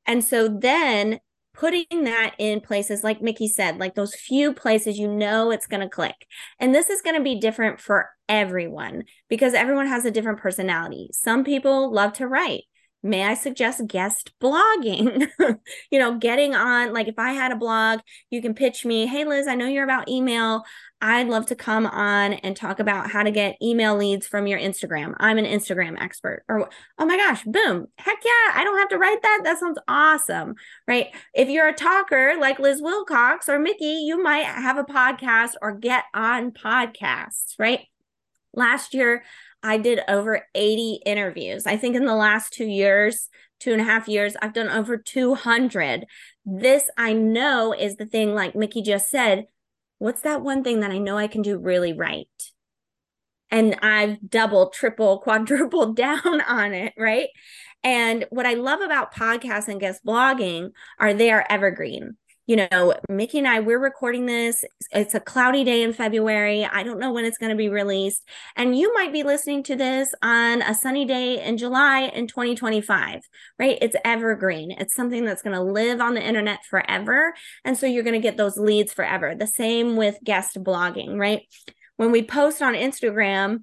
And 0.05 0.23
so 0.23 0.47
then 0.47 1.19
putting 1.55 2.03
that 2.03 2.35
in 2.37 2.59
places 2.61 3.03
like 3.03 3.21
Mickey 3.21 3.47
said, 3.47 3.77
like 3.77 3.95
those 3.95 4.13
few 4.13 4.53
places 4.53 4.99
you 4.99 5.07
know 5.07 5.51
it's 5.51 5.67
going 5.67 5.81
to 5.81 5.89
click. 5.89 6.27
And 6.59 6.75
this 6.75 6.89
is 6.89 7.01
going 7.01 7.15
to 7.15 7.23
be 7.23 7.39
different 7.39 7.79
for 7.79 8.09
everyone 8.27 9.03
because 9.29 9.53
everyone 9.53 9.87
has 9.87 10.05
a 10.05 10.11
different 10.11 10.39
personality. 10.39 11.09
Some 11.13 11.43
people 11.43 11.91
love 11.91 12.13
to 12.13 12.27
write 12.27 12.63
may 13.05 13.23
I 13.23 13.35
suggest 13.35 13.85
guest 13.87 14.33
blogging? 14.41 15.27
you 15.91 15.99
know, 15.99 16.17
getting 16.17 16.55
on, 16.55 16.91
like 16.91 17.07
if 17.07 17.19
I 17.19 17.33
had 17.33 17.51
a 17.51 17.55
blog, 17.55 17.99
you 18.31 18.41
can 18.41 18.55
pitch 18.55 18.83
me, 18.83 19.05
hey, 19.05 19.25
Liz, 19.25 19.47
I 19.47 19.55
know 19.55 19.67
you're 19.67 19.83
about 19.83 20.09
email. 20.09 20.63
I'd 21.01 21.27
love 21.27 21.45
to 21.47 21.55
come 21.55 21.85
on 21.85 22.33
and 22.33 22.55
talk 22.55 22.79
about 22.79 23.11
how 23.11 23.21
to 23.21 23.29
get 23.29 23.57
email 23.61 23.95
leads 23.95 24.25
from 24.25 24.47
your 24.47 24.59
Instagram. 24.59 25.13
I'm 25.17 25.37
an 25.37 25.45
Instagram 25.45 26.01
expert. 26.01 26.43
Or, 26.49 26.67
oh 26.97 27.05
my 27.05 27.15
gosh, 27.15 27.43
boom. 27.43 27.85
Heck 27.97 28.17
yeah, 28.25 28.53
I 28.55 28.63
don't 28.63 28.79
have 28.79 28.89
to 28.89 28.97
write 28.97 29.21
that. 29.21 29.41
That 29.43 29.59
sounds 29.59 29.77
awesome. 29.87 30.55
Right. 30.87 31.13
If 31.35 31.47
you're 31.49 31.67
a 31.67 31.73
talker 31.73 32.35
like 32.39 32.57
Liz 32.57 32.81
Wilcox 32.81 33.47
or 33.47 33.59
Mickey, 33.59 34.03
you 34.05 34.21
might 34.21 34.45
have 34.45 34.77
a 34.77 34.83
podcast 34.83 35.53
or 35.61 35.73
get 35.73 36.05
on 36.15 36.51
podcasts. 36.51 37.53
Right. 37.59 37.81
Last 38.53 38.93
year, 38.93 39.23
I 39.65 39.77
did 39.79 39.99
over 40.07 40.45
80 40.53 41.01
interviews. 41.07 41.65
I 41.65 41.75
think 41.75 41.95
in 41.95 42.05
the 42.05 42.15
last 42.15 42.53
two 42.53 42.67
years, 42.67 43.29
two 43.59 43.73
and 43.73 43.81
a 43.81 43.85
half 43.85 44.07
years, 44.07 44.35
I've 44.39 44.53
done 44.53 44.69
over 44.69 44.95
200. 44.95 46.05
This 46.45 46.87
I 46.97 47.13
know 47.13 47.73
is 47.73 47.95
the 47.95 48.05
thing, 48.05 48.35
like 48.35 48.55
Mickey 48.55 48.83
just 48.83 49.09
said. 49.09 49.47
What's 49.97 50.21
that 50.21 50.41
one 50.43 50.63
thing 50.63 50.81
that 50.81 50.91
I 50.91 50.99
know 50.99 51.17
I 51.17 51.25
can 51.25 51.41
do 51.41 51.57
really 51.57 51.93
right? 51.93 52.27
And 53.49 53.75
I've 53.81 54.29
double, 54.29 54.69
triple, 54.69 55.17
quadrupled 55.23 55.95
down 55.95 56.41
on 56.41 56.73
it, 56.75 56.93
right? 56.95 57.29
And 57.83 58.25
what 58.29 58.45
I 58.45 58.53
love 58.53 58.81
about 58.81 59.15
podcasts 59.15 59.67
and 59.67 59.79
guest 59.79 60.05
blogging 60.05 60.71
are 60.99 61.13
they 61.13 61.31
are 61.31 61.45
evergreen 61.49 62.17
you 62.47 62.67
know, 62.71 62.93
Mickey 63.09 63.39
and 63.39 63.47
I, 63.47 63.59
we're 63.59 63.79
recording 63.79 64.27
this. 64.27 64.63
It's 64.91 65.15
a 65.15 65.19
cloudy 65.19 65.63
day 65.63 65.81
in 65.81 65.93
February. 65.93 66.63
I 66.63 66.83
don't 66.83 66.99
know 66.99 67.11
when 67.11 67.25
it's 67.25 67.39
going 67.39 67.49
to 67.49 67.55
be 67.55 67.69
released. 67.69 68.23
And 68.55 68.77
you 68.77 68.93
might 68.93 69.11
be 69.11 69.23
listening 69.23 69.63
to 69.63 69.75
this 69.75 70.13
on 70.21 70.61
a 70.61 70.75
sunny 70.75 71.05
day 71.05 71.43
in 71.43 71.57
July 71.57 72.11
in 72.13 72.27
2025, 72.27 73.21
right? 73.57 73.77
It's 73.81 73.95
evergreen. 74.05 74.71
It's 74.71 74.93
something 74.93 75.25
that's 75.25 75.41
going 75.41 75.55
to 75.55 75.63
live 75.63 76.01
on 76.01 76.13
the 76.13 76.23
internet 76.23 76.63
forever. 76.69 77.33
And 77.63 77.75
so 77.75 77.87
you're 77.87 78.03
going 78.03 78.13
to 78.13 78.19
get 78.19 78.37
those 78.37 78.57
leads 78.57 78.93
forever. 78.93 79.33
The 79.33 79.47
same 79.47 79.95
with 79.95 80.19
guest 80.23 80.55
blogging, 80.63 81.17
right? 81.17 81.41
When 81.97 82.11
we 82.11 82.21
post 82.21 82.61
on 82.61 82.75
Instagram, 82.75 83.61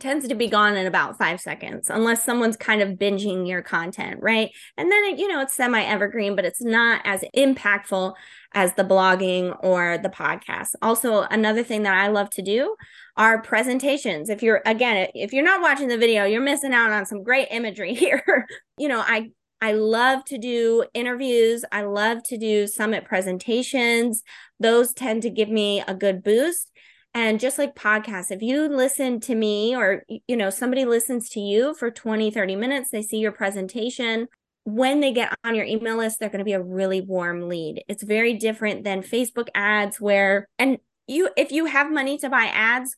tends 0.00 0.26
to 0.28 0.34
be 0.34 0.46
gone 0.46 0.76
in 0.76 0.86
about 0.86 1.18
five 1.18 1.40
seconds 1.40 1.90
unless 1.90 2.24
someone's 2.24 2.56
kind 2.56 2.80
of 2.80 2.98
binging 2.98 3.48
your 3.48 3.62
content 3.62 4.18
right 4.22 4.50
and 4.76 4.90
then 4.90 5.04
it, 5.04 5.18
you 5.18 5.28
know 5.28 5.40
it's 5.40 5.54
semi 5.54 5.82
evergreen 5.82 6.36
but 6.36 6.44
it's 6.44 6.62
not 6.62 7.00
as 7.04 7.24
impactful 7.36 8.14
as 8.54 8.74
the 8.74 8.84
blogging 8.84 9.56
or 9.62 9.98
the 9.98 10.08
podcast 10.08 10.74
also 10.82 11.22
another 11.22 11.62
thing 11.62 11.82
that 11.82 11.94
i 11.94 12.08
love 12.08 12.30
to 12.30 12.42
do 12.42 12.74
are 13.16 13.42
presentations 13.42 14.28
if 14.28 14.42
you're 14.42 14.62
again 14.66 15.08
if 15.14 15.32
you're 15.32 15.44
not 15.44 15.60
watching 15.60 15.88
the 15.88 15.98
video 15.98 16.24
you're 16.24 16.40
missing 16.40 16.72
out 16.72 16.90
on 16.90 17.06
some 17.06 17.22
great 17.22 17.48
imagery 17.50 17.94
here 18.02 18.46
you 18.78 18.88
know 18.88 19.00
i 19.00 19.30
I 19.64 19.74
love 19.74 20.24
to 20.24 20.38
do 20.38 20.84
interviews. 20.92 21.64
I 21.70 21.82
love 21.82 22.24
to 22.24 22.36
do 22.36 22.66
summit 22.66 23.04
presentations. 23.04 24.24
Those 24.58 24.92
tend 24.92 25.22
to 25.22 25.30
give 25.30 25.48
me 25.48 25.84
a 25.86 25.94
good 25.94 26.24
boost. 26.24 26.72
And 27.14 27.38
just 27.40 27.58
like 27.58 27.74
podcasts, 27.74 28.30
if 28.30 28.40
you 28.40 28.68
listen 28.68 29.20
to 29.20 29.34
me 29.34 29.76
or, 29.76 30.02
you 30.26 30.36
know, 30.36 30.48
somebody 30.50 30.84
listens 30.86 31.28
to 31.30 31.40
you 31.40 31.74
for 31.74 31.90
20, 31.90 32.30
30 32.30 32.56
minutes, 32.56 32.90
they 32.90 33.02
see 33.02 33.18
your 33.18 33.32
presentation. 33.32 34.28
When 34.64 35.00
they 35.00 35.12
get 35.12 35.34
on 35.44 35.54
your 35.54 35.64
email 35.66 35.96
list, 35.98 36.20
they're 36.20 36.30
going 36.30 36.38
to 36.38 36.44
be 36.44 36.52
a 36.52 36.62
really 36.62 37.00
warm 37.02 37.48
lead. 37.48 37.82
It's 37.88 38.02
very 38.02 38.34
different 38.34 38.84
than 38.84 39.02
Facebook 39.02 39.48
ads 39.54 40.00
where, 40.00 40.48
and 40.58 40.78
you, 41.06 41.28
if 41.36 41.52
you 41.52 41.66
have 41.66 41.90
money 41.90 42.16
to 42.18 42.30
buy 42.30 42.44
ads, 42.46 42.96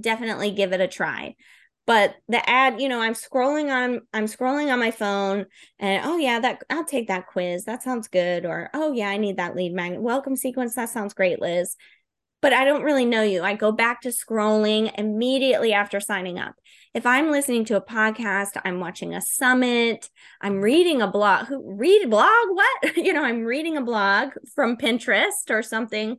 definitely 0.00 0.52
give 0.52 0.72
it 0.72 0.80
a 0.80 0.88
try. 0.88 1.34
but 1.86 2.14
the 2.28 2.48
ad 2.48 2.80
you 2.80 2.88
know 2.88 3.00
i'm 3.00 3.14
scrolling 3.14 3.70
on 3.70 4.00
i'm 4.12 4.26
scrolling 4.26 4.72
on 4.72 4.78
my 4.78 4.90
phone 4.90 5.46
and 5.78 6.04
oh 6.04 6.16
yeah 6.18 6.38
that 6.38 6.62
i'll 6.70 6.84
take 6.84 7.08
that 7.08 7.26
quiz 7.26 7.64
that 7.64 7.82
sounds 7.82 8.08
good 8.08 8.44
or 8.44 8.70
oh 8.74 8.92
yeah 8.92 9.08
i 9.08 9.16
need 9.16 9.36
that 9.38 9.56
lead 9.56 9.72
magnet 9.72 10.00
welcome 10.00 10.36
sequence 10.36 10.74
that 10.74 10.88
sounds 10.88 11.14
great 11.14 11.40
liz 11.40 11.76
but 12.40 12.52
i 12.52 12.64
don't 12.64 12.82
really 12.82 13.04
know 13.04 13.22
you 13.22 13.42
i 13.42 13.54
go 13.54 13.72
back 13.72 14.00
to 14.00 14.08
scrolling 14.08 14.92
immediately 14.98 15.72
after 15.72 16.00
signing 16.00 16.38
up 16.38 16.54
if 16.94 17.06
i'm 17.06 17.30
listening 17.30 17.64
to 17.64 17.76
a 17.76 17.84
podcast 17.84 18.60
i'm 18.64 18.80
watching 18.80 19.14
a 19.14 19.20
summit 19.20 20.10
i'm 20.40 20.60
reading 20.60 21.02
a 21.02 21.10
blog 21.10 21.46
who 21.46 21.76
read 21.76 22.08
blog 22.10 22.48
what 22.48 22.96
you 22.96 23.12
know 23.12 23.24
i'm 23.24 23.44
reading 23.44 23.76
a 23.76 23.82
blog 23.82 24.30
from 24.54 24.76
pinterest 24.76 25.50
or 25.50 25.62
something 25.62 26.16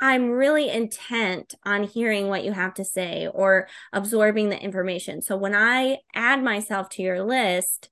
I'm 0.00 0.30
really 0.30 0.68
intent 0.68 1.54
on 1.64 1.84
hearing 1.84 2.28
what 2.28 2.44
you 2.44 2.52
have 2.52 2.74
to 2.74 2.84
say 2.84 3.28
or 3.32 3.68
absorbing 3.92 4.48
the 4.48 4.60
information. 4.60 5.22
So 5.22 5.36
when 5.36 5.54
I 5.54 5.98
add 6.14 6.42
myself 6.42 6.88
to 6.90 7.02
your 7.02 7.24
list, 7.24 7.90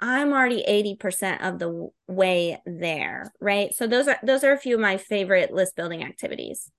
I'm 0.00 0.32
already 0.32 0.64
80% 0.66 1.46
of 1.46 1.58
the 1.58 1.88
way 2.08 2.60
there, 2.66 3.32
right? 3.40 3.72
So 3.72 3.86
those 3.86 4.08
are 4.08 4.18
those 4.22 4.42
are 4.44 4.52
a 4.52 4.58
few 4.58 4.74
of 4.74 4.80
my 4.80 4.96
favorite 4.96 5.52
list 5.52 5.76
building 5.76 6.02
activities. 6.02 6.70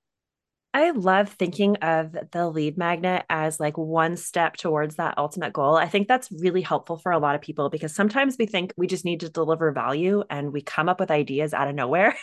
I 0.75 0.89
love 0.89 1.29
thinking 1.29 1.77
of 1.77 2.17
the 2.34 2.50
lead 2.50 2.77
magnet 2.77 3.24
as 3.29 3.62
like 3.62 3.77
one 3.77 4.17
step 4.17 4.58
towards 4.58 4.98
that 4.98 5.17
ultimate 5.17 5.53
goal. 5.53 5.77
I 5.77 5.88
think 5.88 6.10
that's 6.10 6.29
really 6.29 6.60
helpful 6.60 6.98
for 6.98 7.13
a 7.13 7.17
lot 7.17 7.34
of 7.34 7.39
people 7.39 7.70
because 7.70 7.96
sometimes 7.96 8.36
we 8.38 8.46
think 8.46 8.74
we 8.75 8.86
just 8.86 9.05
need 9.05 9.22
to 9.22 9.29
deliver 9.29 9.72
value 9.72 10.25
and 10.29 10.51
we 10.51 10.62
come 10.62 10.89
up 10.89 11.00
with 11.00 11.12
ideas 11.12 11.53
out 11.53 11.70
of 11.70 11.75
nowhere. 11.75 12.13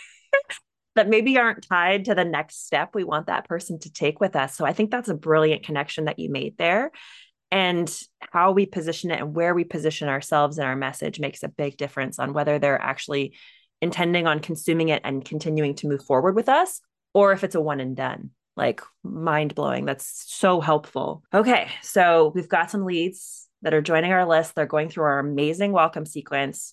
that 0.97 1.09
maybe 1.09 1.38
aren't 1.38 1.66
tied 1.66 2.04
to 2.04 2.14
the 2.14 2.26
next 2.26 2.66
step 2.66 2.90
we 2.94 3.04
want 3.04 3.28
that 3.28 3.49
person 3.49 3.78
to 3.78 3.90
take 3.90 4.21
with 4.21 4.37
us. 4.37 4.54
So 4.54 4.66
I 4.66 4.75
think 4.75 4.90
that's 4.90 5.09
a 5.09 5.14
brilliant 5.14 5.62
connection 5.62 6.04
that 6.04 6.18
you 6.18 6.30
made 6.30 6.59
there. 6.59 6.92
And 7.50 7.90
how 8.21 8.52
we 8.52 8.66
position 8.66 9.11
it 9.11 9.21
and 9.21 9.35
where 9.35 9.54
we 9.54 9.64
position 9.64 10.11
ourselves 10.11 10.59
in 10.59 10.64
our 10.64 10.76
message 10.76 11.18
makes 11.18 11.42
a 11.42 11.49
big 11.49 11.78
difference 11.78 12.18
on 12.18 12.35
whether 12.35 12.59
they're 12.59 12.78
actually 12.78 13.35
intending 13.80 14.26
on 14.26 14.40
consuming 14.40 14.90
it 14.90 15.00
and 15.04 15.25
continuing 15.25 15.75
to 15.76 15.88
move 15.88 16.04
forward 16.04 16.37
with 16.37 16.50
us 16.50 16.82
or 17.14 17.32
if 17.32 17.44
it's 17.44 17.54
a 17.54 17.61
one 17.61 17.80
and 17.80 17.97
done. 17.97 18.32
Like 18.56 18.82
mind 19.02 19.54
blowing. 19.54 19.85
That's 19.85 20.25
so 20.26 20.61
helpful. 20.61 21.23
Okay. 21.32 21.68
So 21.82 22.32
we've 22.35 22.49
got 22.49 22.71
some 22.71 22.85
leads 22.85 23.49
that 23.62 23.75
are 23.75 23.80
joining 23.80 24.12
our 24.12 24.26
list. 24.26 24.54
They're 24.54 24.66
going 24.66 24.88
through 24.88 25.04
our 25.04 25.18
amazing 25.18 25.73
welcome 25.73 26.04
sequence. 26.04 26.73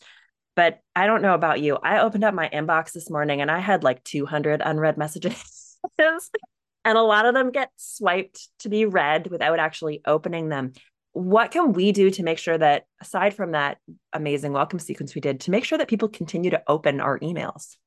But 0.56 0.80
I 0.96 1.06
don't 1.06 1.22
know 1.22 1.36
about 1.36 1.62
you. 1.62 1.78
I 1.82 2.00
opened 2.00 2.26
up 2.26 2.34
my 2.34 2.50
inbox 2.50 2.92
this 2.92 3.10
morning 3.10 3.42
and 3.42 3.50
I 3.50 3.60
had 3.60 3.84
like 3.84 4.04
200 4.04 4.62
unread 4.64 4.98
messages. 4.98 5.78
and 6.00 6.98
a 6.98 7.02
lot 7.02 7.26
of 7.26 7.34
them 7.34 7.52
get 7.52 7.72
swiped 7.78 8.50
to 8.60 8.70
be 8.70 8.86
read 8.86 9.28
without 9.28 9.60
actually 9.60 10.02
opening 10.06 10.50
them. 10.50 10.74
What 11.14 11.52
can 11.52 11.74
we 11.74 11.92
do 11.92 12.12
to 12.12 12.24
make 12.24 12.38
sure 12.38 12.58
that, 12.58 12.86
aside 13.02 13.34
from 13.34 13.52
that 13.52 13.78
amazing 14.14 14.54
welcome 14.54 14.80
sequence 14.80 15.16
we 15.16 15.22
did, 15.22 15.42
to 15.42 15.52
make 15.52 15.66
sure 15.66 15.78
that 15.78 15.88
people 15.88 16.08
continue 16.08 16.52
to 16.52 16.64
open 16.68 17.00
our 17.00 17.20
emails? 17.20 17.78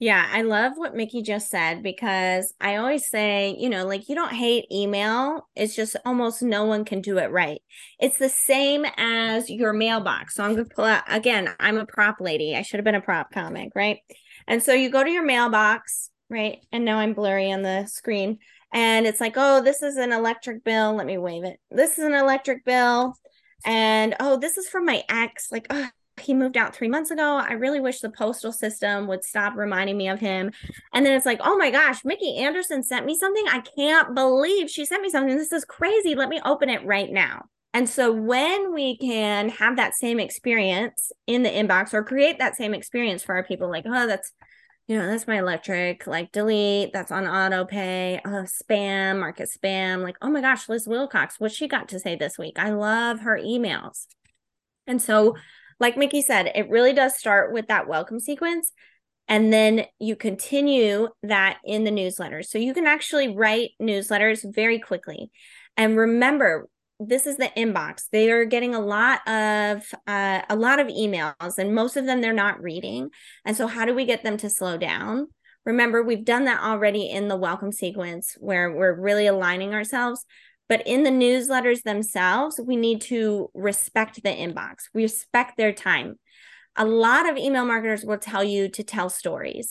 Yeah, 0.00 0.26
I 0.32 0.40
love 0.40 0.72
what 0.76 0.94
Mickey 0.94 1.20
just 1.20 1.50
said 1.50 1.82
because 1.82 2.54
I 2.58 2.76
always 2.76 3.06
say, 3.06 3.54
you 3.58 3.68
know, 3.68 3.86
like 3.86 4.08
you 4.08 4.14
don't 4.14 4.32
hate 4.32 4.64
email. 4.72 5.46
It's 5.54 5.76
just 5.76 5.94
almost 6.06 6.42
no 6.42 6.64
one 6.64 6.86
can 6.86 7.02
do 7.02 7.18
it 7.18 7.30
right. 7.30 7.60
It's 7.98 8.16
the 8.16 8.30
same 8.30 8.86
as 8.96 9.50
your 9.50 9.74
mailbox. 9.74 10.36
So 10.36 10.42
I'm 10.42 10.54
going 10.54 10.66
to 10.66 10.74
pull 10.74 10.86
out 10.86 11.02
again, 11.06 11.50
I'm 11.60 11.76
a 11.76 11.84
prop 11.84 12.16
lady. 12.18 12.56
I 12.56 12.62
should 12.62 12.78
have 12.78 12.84
been 12.86 12.94
a 12.94 13.02
prop 13.02 13.30
comic, 13.30 13.72
right? 13.74 13.98
And 14.48 14.62
so 14.62 14.72
you 14.72 14.88
go 14.88 15.04
to 15.04 15.10
your 15.10 15.24
mailbox, 15.24 16.08
right? 16.30 16.60
And 16.72 16.86
now 16.86 16.98
I'm 16.98 17.12
blurry 17.12 17.52
on 17.52 17.60
the 17.60 17.84
screen. 17.84 18.38
And 18.72 19.06
it's 19.06 19.20
like, 19.20 19.34
oh, 19.36 19.60
this 19.60 19.82
is 19.82 19.96
an 19.96 20.12
electric 20.12 20.64
bill. 20.64 20.94
Let 20.94 21.06
me 21.06 21.18
wave 21.18 21.44
it. 21.44 21.60
This 21.70 21.98
is 21.98 22.04
an 22.04 22.14
electric 22.14 22.64
bill. 22.64 23.12
And 23.66 24.16
oh, 24.18 24.38
this 24.38 24.56
is 24.56 24.66
from 24.66 24.86
my 24.86 25.04
ex. 25.10 25.48
Like, 25.52 25.66
oh, 25.68 25.88
he 26.20 26.34
moved 26.34 26.56
out 26.56 26.74
three 26.74 26.88
months 26.88 27.10
ago. 27.10 27.36
I 27.36 27.52
really 27.52 27.80
wish 27.80 28.00
the 28.00 28.10
postal 28.10 28.52
system 28.52 29.06
would 29.08 29.24
stop 29.24 29.56
reminding 29.56 29.96
me 29.96 30.08
of 30.08 30.20
him. 30.20 30.52
And 30.92 31.04
then 31.04 31.14
it's 31.14 31.26
like, 31.26 31.40
oh 31.42 31.56
my 31.56 31.70
gosh, 31.70 32.04
Mickey 32.04 32.36
Anderson 32.36 32.82
sent 32.82 33.06
me 33.06 33.16
something. 33.16 33.44
I 33.48 33.60
can't 33.60 34.14
believe 34.14 34.70
she 34.70 34.84
sent 34.84 35.02
me 35.02 35.10
something. 35.10 35.36
This 35.36 35.52
is 35.52 35.64
crazy. 35.64 36.14
Let 36.14 36.28
me 36.28 36.40
open 36.44 36.70
it 36.70 36.84
right 36.84 37.10
now. 37.10 37.46
And 37.72 37.88
so 37.88 38.12
when 38.12 38.74
we 38.74 38.96
can 38.98 39.48
have 39.50 39.76
that 39.76 39.94
same 39.94 40.18
experience 40.18 41.12
in 41.26 41.42
the 41.42 41.50
inbox 41.50 41.94
or 41.94 42.02
create 42.02 42.38
that 42.38 42.56
same 42.56 42.74
experience 42.74 43.22
for 43.22 43.34
our 43.36 43.44
people, 43.44 43.70
like, 43.70 43.84
oh, 43.86 44.06
that's, 44.08 44.32
you 44.88 44.98
know, 44.98 45.06
that's 45.06 45.28
my 45.28 45.38
electric, 45.38 46.08
like 46.08 46.32
delete, 46.32 46.92
that's 46.92 47.12
on 47.12 47.28
auto 47.28 47.64
pay, 47.64 48.20
oh, 48.24 48.38
uh, 48.38 48.42
spam, 48.42 49.20
market 49.20 49.48
spam, 49.48 50.02
like, 50.02 50.16
oh 50.20 50.30
my 50.30 50.40
gosh, 50.40 50.68
Liz 50.68 50.88
Wilcox, 50.88 51.38
what 51.38 51.52
she 51.52 51.68
got 51.68 51.88
to 51.90 52.00
say 52.00 52.16
this 52.16 52.36
week. 52.36 52.58
I 52.58 52.70
love 52.70 53.20
her 53.20 53.38
emails. 53.38 54.06
And 54.88 55.00
so 55.00 55.36
like 55.80 55.96
Mickey 55.96 56.22
said, 56.22 56.52
it 56.54 56.70
really 56.70 56.92
does 56.92 57.16
start 57.16 57.52
with 57.52 57.68
that 57.68 57.88
welcome 57.88 58.20
sequence. 58.20 58.72
And 59.26 59.52
then 59.52 59.86
you 59.98 60.16
continue 60.16 61.08
that 61.22 61.58
in 61.64 61.84
the 61.84 61.90
newsletters. 61.90 62.46
So 62.46 62.58
you 62.58 62.74
can 62.74 62.86
actually 62.86 63.34
write 63.34 63.70
newsletters 63.80 64.44
very 64.54 64.78
quickly. 64.78 65.30
And 65.76 65.96
remember, 65.96 66.68
this 66.98 67.26
is 67.26 67.38
the 67.38 67.50
inbox. 67.56 68.04
They 68.12 68.30
are 68.30 68.44
getting 68.44 68.74
a 68.74 68.80
lot 68.80 69.26
of 69.26 69.82
uh, 70.06 70.42
a 70.50 70.56
lot 70.56 70.80
of 70.80 70.88
emails, 70.88 71.56
and 71.56 71.74
most 71.74 71.96
of 71.96 72.04
them 72.04 72.20
they're 72.20 72.34
not 72.34 72.60
reading. 72.60 73.08
And 73.46 73.56
so, 73.56 73.66
how 73.66 73.86
do 73.86 73.94
we 73.94 74.04
get 74.04 74.22
them 74.22 74.36
to 74.38 74.50
slow 74.50 74.76
down? 74.76 75.28
Remember, 75.64 76.02
we've 76.02 76.24
done 76.24 76.44
that 76.44 76.62
already 76.62 77.08
in 77.08 77.28
the 77.28 77.36
welcome 77.36 77.72
sequence 77.72 78.36
where 78.38 78.70
we're 78.70 79.00
really 79.00 79.26
aligning 79.26 79.74
ourselves. 79.74 80.26
But 80.70 80.86
in 80.86 81.02
the 81.02 81.10
newsletters 81.10 81.82
themselves, 81.82 82.60
we 82.64 82.76
need 82.76 83.00
to 83.02 83.50
respect 83.54 84.22
the 84.22 84.30
inbox, 84.30 84.84
respect 84.94 85.56
their 85.56 85.72
time. 85.72 86.16
A 86.76 86.84
lot 86.84 87.28
of 87.28 87.36
email 87.36 87.66
marketers 87.66 88.04
will 88.04 88.18
tell 88.18 88.44
you 88.44 88.68
to 88.68 88.84
tell 88.84 89.10
stories. 89.10 89.68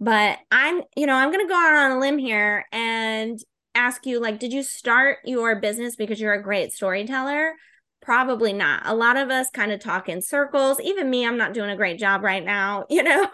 But 0.00 0.38
I'm, 0.50 0.80
you 0.96 1.04
know, 1.04 1.12
I'm 1.12 1.30
going 1.30 1.46
to 1.46 1.52
go 1.52 1.54
out 1.54 1.74
on 1.74 1.90
a 1.90 2.00
limb 2.00 2.16
here 2.16 2.64
and 2.72 3.38
ask 3.74 4.06
you 4.06 4.18
like 4.18 4.40
did 4.40 4.52
you 4.52 4.62
start 4.62 5.18
your 5.26 5.60
business 5.60 5.94
because 5.94 6.18
you're 6.18 6.32
a 6.32 6.42
great 6.42 6.72
storyteller? 6.72 7.52
Probably 8.00 8.54
not. 8.54 8.84
A 8.86 8.94
lot 8.94 9.18
of 9.18 9.28
us 9.28 9.50
kind 9.50 9.72
of 9.72 9.80
talk 9.80 10.08
in 10.08 10.22
circles. 10.22 10.80
Even 10.80 11.10
me, 11.10 11.26
I'm 11.26 11.36
not 11.36 11.52
doing 11.52 11.68
a 11.68 11.76
great 11.76 11.98
job 11.98 12.24
right 12.24 12.42
now, 12.42 12.86
you 12.90 13.02
know. 13.02 13.28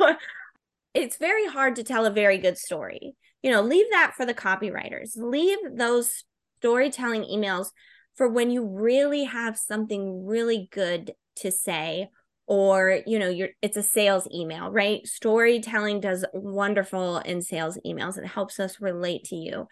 it's 0.92 1.18
very 1.18 1.46
hard 1.46 1.76
to 1.76 1.84
tell 1.84 2.04
a 2.04 2.10
very 2.10 2.38
good 2.38 2.58
story. 2.58 3.14
You 3.44 3.52
know, 3.52 3.62
leave 3.62 3.86
that 3.92 4.14
for 4.16 4.26
the 4.26 4.34
copywriters. 4.34 5.12
Leave 5.14 5.58
those 5.72 6.24
storytelling 6.58 7.22
emails 7.24 7.68
for 8.14 8.28
when 8.28 8.50
you 8.50 8.66
really 8.66 9.24
have 9.24 9.58
something 9.58 10.26
really 10.26 10.68
good 10.72 11.12
to 11.36 11.50
say 11.50 12.08
or 12.46 13.00
you 13.06 13.18
know 13.18 13.28
you're 13.28 13.50
it's 13.60 13.76
a 13.76 13.82
sales 13.82 14.28
email 14.32 14.70
right? 14.70 15.06
Storytelling 15.06 16.00
does 16.00 16.24
wonderful 16.32 17.18
in 17.18 17.42
sales 17.42 17.78
emails. 17.84 18.16
It 18.18 18.26
helps 18.26 18.58
us 18.58 18.80
relate 18.80 19.24
to 19.24 19.36
you. 19.36 19.66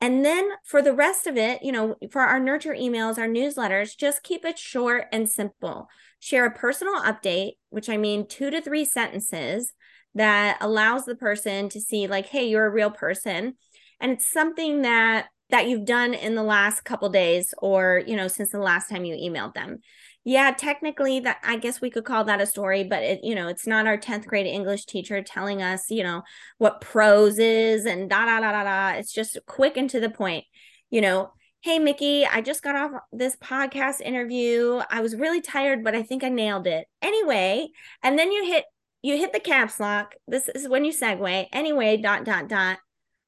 And 0.00 0.22
then 0.22 0.50
for 0.66 0.82
the 0.82 0.92
rest 0.92 1.26
of 1.26 1.36
it 1.36 1.62
you 1.62 1.72
know 1.72 1.96
for 2.10 2.22
our 2.22 2.38
nurture 2.38 2.74
emails 2.74 3.18
our 3.18 3.28
newsletters 3.28 3.96
just 3.96 4.22
keep 4.22 4.44
it 4.44 4.58
short 4.58 5.06
and 5.12 5.28
simple. 5.28 5.88
Share 6.20 6.46
a 6.46 6.50
personal 6.50 7.00
update 7.02 7.52
which 7.70 7.88
i 7.88 7.96
mean 7.96 8.26
2 8.26 8.50
to 8.50 8.60
3 8.60 8.84
sentences 8.84 9.72
that 10.14 10.58
allows 10.60 11.04
the 11.06 11.16
person 11.16 11.68
to 11.70 11.80
see 11.80 12.06
like 12.06 12.26
hey 12.26 12.48
you're 12.48 12.66
a 12.66 12.70
real 12.70 12.90
person. 12.90 13.54
And 14.00 14.12
it's 14.12 14.30
something 14.30 14.82
that 14.82 15.28
that 15.54 15.68
you've 15.68 15.84
done 15.84 16.14
in 16.14 16.34
the 16.34 16.42
last 16.42 16.84
couple 16.84 17.08
days 17.08 17.54
or 17.58 18.02
you 18.08 18.16
know 18.16 18.26
since 18.26 18.50
the 18.50 18.58
last 18.58 18.90
time 18.90 19.04
you 19.04 19.14
emailed 19.14 19.54
them. 19.54 19.78
Yeah 20.24 20.50
technically 20.50 21.20
that 21.20 21.36
i 21.44 21.56
guess 21.56 21.80
we 21.80 21.90
could 21.90 22.04
call 22.04 22.24
that 22.24 22.40
a 22.40 22.46
story 22.46 22.82
but 22.82 23.04
it 23.04 23.20
you 23.22 23.36
know 23.36 23.46
it's 23.46 23.64
not 23.64 23.86
our 23.86 23.96
10th 23.96 24.26
grade 24.26 24.46
english 24.46 24.86
teacher 24.86 25.22
telling 25.22 25.62
us 25.62 25.90
you 25.90 26.02
know 26.02 26.22
what 26.58 26.80
prose 26.80 27.38
is 27.38 27.84
and 27.84 28.10
da 28.10 28.24
da 28.24 28.40
da 28.40 28.50
da 28.50 28.64
da. 28.64 28.98
It's 28.98 29.12
just 29.12 29.38
quick 29.46 29.76
and 29.76 29.88
to 29.90 30.00
the 30.00 30.10
point 30.10 30.44
you 30.90 31.00
know. 31.00 31.30
Hey 31.62 31.78
mickey 31.78 32.26
i 32.26 32.40
just 32.40 32.62
got 32.64 32.74
off 32.74 32.90
this 33.12 33.36
podcast 33.36 34.00
interview. 34.00 34.80
I 34.90 35.02
was 35.02 35.14
really 35.14 35.40
tired 35.40 35.84
but 35.84 35.94
i 35.94 36.02
think 36.02 36.24
i 36.24 36.30
nailed 36.30 36.66
it. 36.66 36.88
Anyway 37.00 37.68
and 38.02 38.18
then 38.18 38.32
you 38.32 38.44
hit 38.44 38.64
you 39.02 39.18
hit 39.18 39.32
the 39.32 39.38
caps 39.38 39.78
lock. 39.78 40.14
This 40.26 40.48
is 40.48 40.68
when 40.68 40.84
you 40.84 40.92
segue. 40.92 41.46
Anyway 41.52 41.98
dot 41.98 42.24
dot 42.24 42.48
dot 42.48 42.78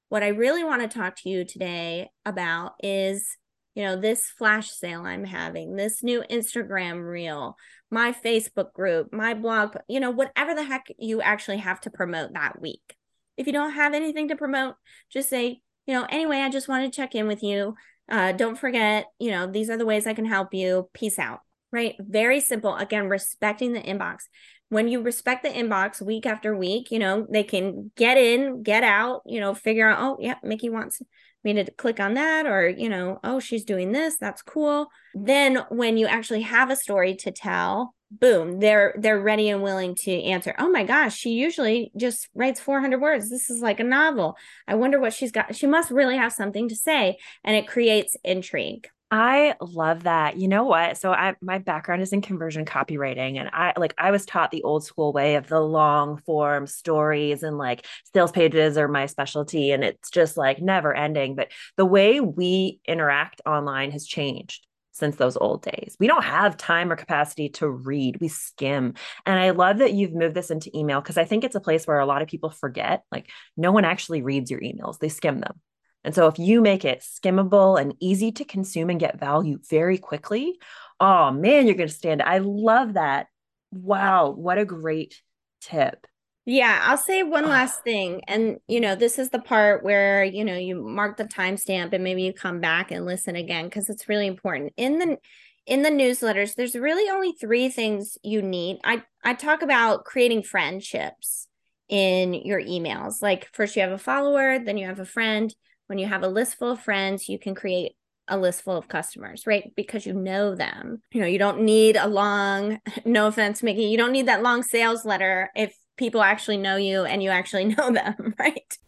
what 0.09 0.23
I 0.23 0.29
really 0.29 0.65
want 0.65 0.83
to 0.83 0.99
talk 0.99 1.17
to 1.17 1.29
you 1.29 1.45
today 1.45 2.11
about 2.25 2.75
is, 2.83 3.37
you 3.75 3.85
know, 3.85 3.97
this 3.97 4.29
flash 4.29 4.71
sale 4.71 5.03
I'm 5.03 5.25
having, 5.25 5.77
this 5.77 6.03
new 6.03 6.23
Instagram 6.31 7.07
reel, 7.09 7.57
my 7.91 8.13
Facebook 8.13 8.73
group, 8.73 9.13
my 9.13 9.35
blog, 9.35 9.77
you 9.89 10.01
know, 10.01 10.11
whatever 10.11 10.55
the 10.55 10.65
heck 10.65 10.87
you 10.99 11.21
actually 11.21 11.59
have 11.59 11.81
to 11.83 11.91
promote 11.91 12.33
that 12.35 12.61
week. 12.61 12.95
If 13.37 13.47
you 13.47 13.53
don't 13.53 13.73
have 13.73 13.95
anything 13.95 14.29
to 14.29 14.37
promote, 14.37 14.77
just 15.13 15.29
say, 15.29 15.61
you 15.87 15.95
know, 15.95 16.07
anyway, 16.09 16.39
I 16.39 16.51
just 16.51 16.69
want 16.69 16.91
to 16.91 16.97
check 16.97 17.15
in 17.15 17.27
with 17.27 17.43
you. 17.43 17.75
Uh, 18.09 18.33
don't 18.33 18.59
forget, 18.59 19.07
you 19.19 19.31
know, 19.31 19.47
these 19.47 19.69
are 19.69 19.77
the 19.77 19.87
ways 19.87 20.07
I 20.07 20.15
can 20.15 20.25
help 20.25 20.55
you. 20.55 20.89
Peace 20.95 21.19
out. 21.19 21.41
Right. 21.73 21.97
Very 21.99 22.41
simple. 22.41 22.75
Again, 22.75 23.09
respecting 23.09 23.73
the 23.73 23.81
inbox 23.81 24.21
when 24.69 24.89
you 24.89 25.01
respect 25.01 25.43
the 25.43 25.49
inbox 25.51 26.03
week 26.03 26.27
after 26.27 26.57
week, 26.57 26.91
you 26.91 26.99
know, 26.99 27.27
they 27.31 27.45
can 27.45 27.93
get 27.97 28.17
in, 28.17 28.63
get 28.63 28.83
out, 28.83 29.23
you 29.25 29.41
know, 29.41 29.55
figure 29.55 29.89
out, 29.89 29.99
oh, 30.01 30.17
yeah, 30.21 30.37
Mickey 30.43 30.69
wants 30.69 31.01
me 31.47 31.55
to 31.55 31.71
click 31.73 32.01
on 32.01 32.15
that 32.15 32.45
or 32.45 32.69
you 32.69 32.89
know 32.89 33.19
oh 33.25 33.39
she's 33.41 33.65
doing 33.65 33.93
this 33.93 34.19
that's 34.19 34.43
cool. 34.43 34.89
Then 35.15 35.65
when 35.71 35.97
you 35.97 36.07
actually 36.07 36.43
have 36.43 36.71
a 36.71 36.77
story 36.77 37.15
to 37.17 37.31
tell 37.31 37.95
boom 38.11 38.61
they're 38.61 38.95
they're 38.99 39.21
ready 39.21 39.49
and 39.49 39.63
willing 39.63 39.95
to 39.97 40.23
answer 40.23 40.55
oh 40.59 40.69
my 40.69 40.85
gosh 40.85 41.17
she 41.17 41.31
usually 41.31 41.91
just 41.97 42.29
writes 42.35 42.61
400 42.61 43.01
words 43.01 43.31
this 43.31 43.49
is 43.49 43.63
like 43.63 43.81
a 43.81 43.85
novel. 43.85 44.37
I 44.69 44.75
wonder 44.75 45.01
what 45.01 45.15
she's 45.15 45.33
got 45.33 45.55
she 45.55 45.67
must 45.67 45.91
really 45.91 46.17
have 46.17 46.33
something 46.33 46.69
to 46.69 46.77
say 46.77 47.17
and 47.45 47.57
it 47.57 47.69
creates 47.69 48.17
intrigue 48.25 48.89
I 49.11 49.55
love 49.61 50.03
that. 50.03 50.37
You 50.37 50.49
know 50.49 50.65
what? 50.65 50.97
So 50.97 51.13
I 51.13 51.37
my 51.41 51.59
background 51.59 52.03
is 52.03 52.13
in 52.13 52.23
conversion 52.23 52.65
copywriting 52.65 53.39
and 53.39 53.49
I 53.53 53.73
like 53.77 53.95
I 53.97 54.11
was 54.11 54.27
taught 54.27 54.51
the 54.51 54.65
old 54.65 54.85
school 54.85 55.13
way 55.13 55.37
of 55.37 55.47
the 55.47 55.61
long 55.61 56.21
form 56.27 56.67
stories 56.67 57.45
and 57.45 57.57
like 57.57 57.87
sales 58.13 58.33
pages 58.33 58.77
are 58.77 58.89
my 58.89 59.07
specialty 59.07 59.71
and 59.71 59.85
it's 59.85 60.11
just 60.11 60.37
like 60.37 60.61
never 60.61 60.93
ending, 60.93 61.37
but 61.37 61.53
the 61.77 61.87
way 61.87 62.21
we 62.21 62.81
interact 62.85 63.41
online 63.47 63.93
has 63.93 64.07
changed 64.07 64.67
since 64.91 65.15
those 65.17 65.37
old 65.37 65.63
days. 65.63 65.97
We 66.01 66.09
don't 66.09 66.25
have 66.25 66.57
time 66.57 66.91
or 66.91 66.97
capacity 66.97 67.51
to 67.51 67.69
read. 67.69 68.19
We 68.21 68.29
skim. 68.29 68.95
And 69.25 69.39
I 69.39 69.51
love 69.51 69.79
that 69.79 69.93
you've 69.93 70.15
moved 70.15 70.35
this 70.35 70.51
into 70.51 70.77
email 70.77 71.01
because 71.01 71.19
I 71.19 71.25
think 71.25 71.45
it's 71.45 71.55
a 71.55 71.61
place 71.61 71.87
where 71.87 72.01
a 72.01 72.07
lot 72.07 72.23
of 72.23 72.29
people 72.29 72.51
forget 72.51 73.03
like 73.13 73.31
no 73.57 73.71
one 73.71 73.85
actually 73.85 74.23
reads 74.23 74.51
your 74.51 74.61
emails. 74.61 74.99
They 74.99 75.11
skim 75.11 75.39
them. 75.41 75.61
And 76.07 76.15
so 76.15 76.29
if 76.29 76.39
you 76.39 76.61
make 76.61 76.85
it 76.85 77.01
skimmable 77.01 77.81
and 77.81 77.97
easy 78.01 78.31
to 78.33 78.45
consume 78.45 78.91
and 78.91 79.01
get 79.01 79.19
value 79.19 79.59
very 79.69 79.99
quickly, 79.99 80.57
oh 81.01 81.33
man, 81.33 81.67
you're 81.67 81.75
going 81.75 81.89
to 81.89 81.95
stand. 81.95 82.23
I 82.23 82.39
love 82.39 82.95
that. 82.95 83.27
Wow, 83.73 84.31
what 84.31 84.57
a 84.57 84.65
great 84.65 85.21
tip. 85.61 86.07
Yeah, 86.45 86.81
I'll 86.85 86.97
say 86.97 87.25
one 87.25 87.49
last 87.49 87.83
thing. 87.83 88.21
And, 88.29 88.59
you 88.69 88.81
know, 88.81 88.95
this 88.95 89.19
is 89.19 89.31
the 89.31 89.41
part 89.41 89.83
where, 89.83 90.23
you 90.23 90.45
know, 90.45 90.57
you 90.57 90.81
mark 90.81 91.17
the 91.17 91.25
timestamp 91.25 91.93
and 91.93 92.05
maybe 92.05 92.23
you 92.23 92.33
come 92.33 92.61
back 92.61 92.93
and 92.93 93.05
listen 93.05 93.35
again 93.35 93.65
because 93.65 93.91
it's 93.91 94.09
really 94.09 94.29
important. 94.29 94.73
In 94.77 95.01
the 95.01 95.19
in 95.67 95.83
the 95.83 95.91
newsletters, 95.91 96.55
there's 96.55 96.77
really 96.77 97.11
only 97.11 97.33
three 97.33 97.69
things 97.69 98.17
you 98.23 98.43
need. 98.43 98.79
I 98.85 99.03
I 99.25 99.35
talk 99.35 99.63
about 99.63 100.05
creating 100.05 100.45
friendships 100.45 101.49
in 101.89 102.33
your 102.33 102.61
emails. 102.63 103.21
Like 103.21 103.49
first 103.53 103.75
you 103.75 103.83
have 103.83 103.91
a 103.91 103.99
follower, 103.99 104.61
then 104.61 104.79
you 104.79 104.87
have 104.87 105.01
a 105.01 105.05
friend, 105.05 105.53
when 105.87 105.99
you 105.99 106.07
have 106.07 106.23
a 106.23 106.29
list 106.29 106.57
full 106.57 106.73
of 106.73 106.81
friends, 106.81 107.29
you 107.29 107.39
can 107.39 107.55
create 107.55 107.93
a 108.29 108.37
list 108.37 108.63
full 108.63 108.77
of 108.77 108.89
customers, 108.89 109.47
right? 109.47 109.73
Because 109.77 110.05
you 110.05 110.13
know 110.13 110.55
them. 110.55 111.03
You 111.13 111.21
know, 111.21 111.27
you 111.27 111.39
don't 111.39 111.61
need 111.61 111.97
a 111.97 112.09
long, 112.09 112.81
no 113.05 113.29
offense, 113.29 113.63
Mickey, 113.63 113.85
you 113.85 113.97
don't 113.97 114.13
need 114.13 114.27
that 114.27 114.43
long 114.43 114.63
sales 114.63 115.05
letter 115.05 115.51
if 115.55 115.77
people 115.97 116.23
actually 116.23 116.57
know 116.57 116.77
you 116.77 117.05
and 117.05 117.23
you 117.23 117.31
actually 117.31 117.65
know 117.77 117.93
them, 117.93 118.35
right? 118.39 118.79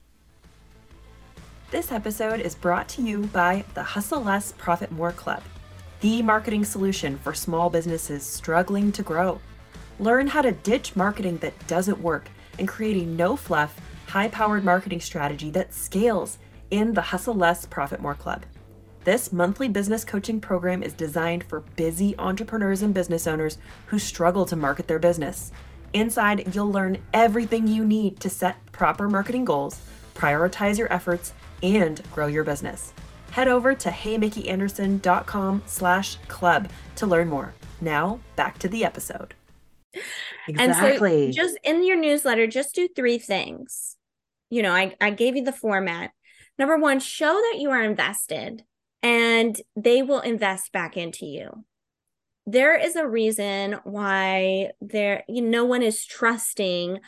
This 1.71 1.93
episode 1.93 2.41
is 2.41 2.55
brought 2.55 2.89
to 2.91 3.03
you 3.03 3.27
by 3.27 3.65
the 3.75 3.83
Hustle 3.83 4.23
Less, 4.23 4.53
Profit 4.53 4.91
More 4.91 5.13
Club, 5.13 5.43
the 6.01 6.23
marketing 6.23 6.65
solution 6.65 7.19
for 7.19 7.35
small 7.35 7.69
businesses 7.69 8.25
struggling 8.25 8.91
to 8.93 9.03
grow. 9.03 9.39
Learn 10.01 10.29
how 10.29 10.43
to 10.43 10.53
ditch 10.53 10.97
marketing 10.97 11.39
that 11.39 11.67
doesn't 11.67 12.01
work 12.01 12.29
and 12.59 12.67
create 12.67 12.97
a 13.03 13.07
no 13.07 13.37
fluff, 13.37 13.79
high 14.07 14.29
powered 14.29 14.65
marketing 14.65 15.01
strategy 15.01 15.51
that 15.51 15.75
scales 15.75 16.39
in 16.71 16.95
the 16.95 17.01
Hustle 17.01 17.35
Less, 17.35 17.67
Profit 17.67 18.01
More 18.01 18.15
Club. 18.15 18.45
This 19.05 19.33
monthly 19.33 19.69
business 19.69 20.05
coaching 20.05 20.41
program 20.41 20.83
is 20.83 20.93
designed 20.93 21.45
for 21.45 21.61
busy 21.77 22.15
entrepreneurs 22.19 22.83
and 22.83 22.93
business 22.93 23.27
owners 23.27 23.59
who 23.87 23.99
struggle 23.99 24.45
to 24.47 24.57
market 24.57 24.87
their 24.87 24.99
business. 24.99 25.53
Inside, 25.95 26.55
you'll 26.55 26.71
learn 26.71 26.99
everything 27.15 27.67
you 27.67 27.85
need 27.85 28.21
to 28.21 28.29
set 28.29 28.57
proper 28.73 29.09
marketing 29.09 29.45
goals, 29.45 29.81
prioritize 30.15 30.79
your 30.79 30.93
efforts, 30.93 31.33
and 31.63 32.03
grow 32.13 32.27
your 32.27 32.45
business. 32.45 32.93
Head 33.31 33.49
over 33.49 33.75
to 33.75 33.89
heymickeyanderson.com 33.89 35.63
slash 35.67 36.17
club 36.29 36.69
to 36.97 37.07
learn 37.07 37.29
more. 37.29 37.55
Now, 37.81 38.21
back 38.37 38.59
to 38.59 38.69
the 38.69 38.85
episode. 38.85 39.35
Exactly. 40.49 41.27
And 41.27 41.35
so 41.35 41.43
just 41.43 41.59
in 41.65 41.85
your 41.87 41.97
newsletter, 41.97 42.47
just 42.47 42.75
do 42.75 42.89
three 42.89 43.19
things. 43.19 43.97
You 44.51 44.63
know, 44.63 44.73
I, 44.73 44.95
I 45.01 45.11
gave 45.11 45.37
you 45.37 45.45
the 45.45 45.53
format. 45.53 46.11
Number 46.59 46.77
one, 46.77 47.01
show 47.01 47.33
that 47.33 47.61
you 47.61 47.71
are 47.71 47.83
invested 47.83 48.65
and 49.03 49.61
they 49.77 50.03
will 50.03 50.21
invest 50.21 50.73
back 50.73 50.97
into 50.97 51.25
you. 51.25 51.65
There 52.47 52.77
is 52.77 52.97
a 52.97 53.07
reason 53.07 53.77
why 53.85 54.71
there 54.81 55.23
you 55.29 55.43
know, 55.43 55.51
no 55.51 55.65
one 55.67 55.83
is 55.83 56.05
trusting 56.05 56.99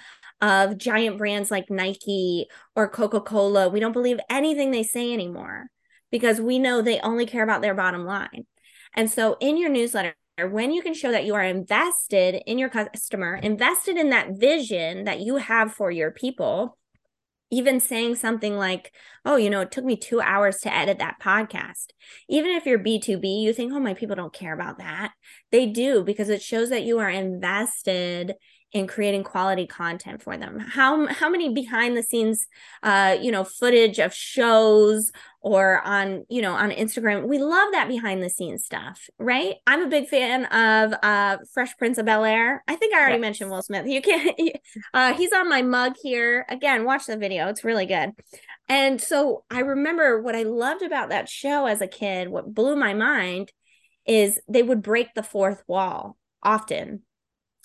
of 0.40 0.78
giant 0.78 1.18
brands 1.18 1.50
like 1.50 1.70
Nike 1.70 2.46
or 2.76 2.88
Coca-Cola. 2.88 3.68
We 3.68 3.80
don't 3.80 3.92
believe 3.92 4.20
anything 4.28 4.70
they 4.70 4.82
say 4.82 5.12
anymore 5.12 5.66
because 6.10 6.40
we 6.40 6.58
know 6.58 6.80
they 6.80 7.00
only 7.00 7.26
care 7.26 7.42
about 7.42 7.62
their 7.62 7.74
bottom 7.74 8.04
line. 8.04 8.46
And 8.94 9.10
so 9.10 9.36
in 9.40 9.56
your 9.56 9.70
newsletter, 9.70 10.14
when 10.48 10.72
you 10.72 10.82
can 10.82 10.94
show 10.94 11.10
that 11.10 11.24
you 11.24 11.34
are 11.34 11.42
invested 11.42 12.42
in 12.46 12.58
your 12.58 12.70
customer, 12.70 13.36
invested 13.36 13.96
in 13.96 14.10
that 14.10 14.32
vision 14.32 15.04
that 15.04 15.20
you 15.20 15.36
have 15.36 15.72
for 15.72 15.90
your 15.90 16.10
people, 16.10 16.78
even 17.50 17.80
saying 17.80 18.16
something 18.16 18.56
like, 18.56 18.92
oh, 19.24 19.36
you 19.36 19.50
know, 19.50 19.60
it 19.60 19.70
took 19.70 19.84
me 19.84 19.96
two 19.96 20.20
hours 20.20 20.58
to 20.58 20.74
edit 20.74 20.98
that 20.98 21.20
podcast. 21.20 21.86
Even 22.28 22.50
if 22.52 22.64
you're 22.64 22.78
B2B, 22.78 23.42
you 23.42 23.52
think, 23.52 23.72
oh, 23.72 23.80
my 23.80 23.94
people 23.94 24.16
don't 24.16 24.32
care 24.32 24.54
about 24.54 24.78
that. 24.78 25.12
They 25.50 25.66
do 25.66 26.04
because 26.04 26.28
it 26.28 26.42
shows 26.42 26.70
that 26.70 26.84
you 26.84 26.98
are 27.00 27.10
invested 27.10 28.34
in 28.72 28.86
creating 28.86 29.24
quality 29.24 29.66
content 29.66 30.22
for 30.22 30.36
them. 30.36 30.58
How 30.58 31.06
how 31.08 31.28
many 31.28 31.52
behind 31.52 31.96
the 31.96 32.02
scenes 32.02 32.46
uh 32.82 33.16
you 33.20 33.32
know 33.32 33.42
footage 33.42 33.98
of 33.98 34.14
shows 34.14 35.10
or 35.40 35.80
on 35.82 36.24
you 36.28 36.40
know 36.40 36.52
on 36.52 36.70
instagram? 36.70 37.26
We 37.26 37.38
love 37.38 37.72
that 37.72 37.88
behind 37.88 38.22
the 38.22 38.30
scenes 38.30 38.64
stuff 38.64 39.08
right? 39.18 39.56
I'm 39.66 39.82
a 39.82 39.88
big 39.88 40.08
fan 40.08 40.44
of 40.46 40.94
uh 41.02 41.38
fresh 41.52 41.76
prince 41.78 41.98
of 41.98 42.06
bel 42.06 42.24
air. 42.24 42.62
I 42.68 42.76
think 42.76 42.94
i 42.94 43.00
already 43.00 43.14
yes. 43.14 43.22
mentioned 43.22 43.50
will 43.50 43.62
smith. 43.62 43.86
You 43.86 44.00
can't 44.02 44.38
uh 44.94 45.14
he's 45.14 45.32
on 45.32 45.48
my 45.48 45.62
mug 45.62 45.94
here. 46.00 46.46
Again 46.48 46.84
watch 46.84 47.06
the 47.06 47.16
video. 47.16 47.48
It's 47.48 47.64
really 47.64 47.86
good. 47.86 48.12
And 48.68 49.00
so 49.00 49.44
i 49.50 49.60
remember 49.60 50.22
what 50.22 50.36
i 50.36 50.44
loved 50.44 50.82
about 50.82 51.08
that 51.08 51.28
show 51.28 51.66
as 51.66 51.80
a 51.80 51.88
kid 51.88 52.28
what 52.28 52.54
blew 52.54 52.76
my 52.76 52.94
mind 52.94 53.52
is 54.06 54.40
they 54.48 54.62
would 54.62 54.82
break 54.82 55.14
the 55.14 55.22
fourth 55.22 55.62
wall 55.66 56.16
often 56.42 57.02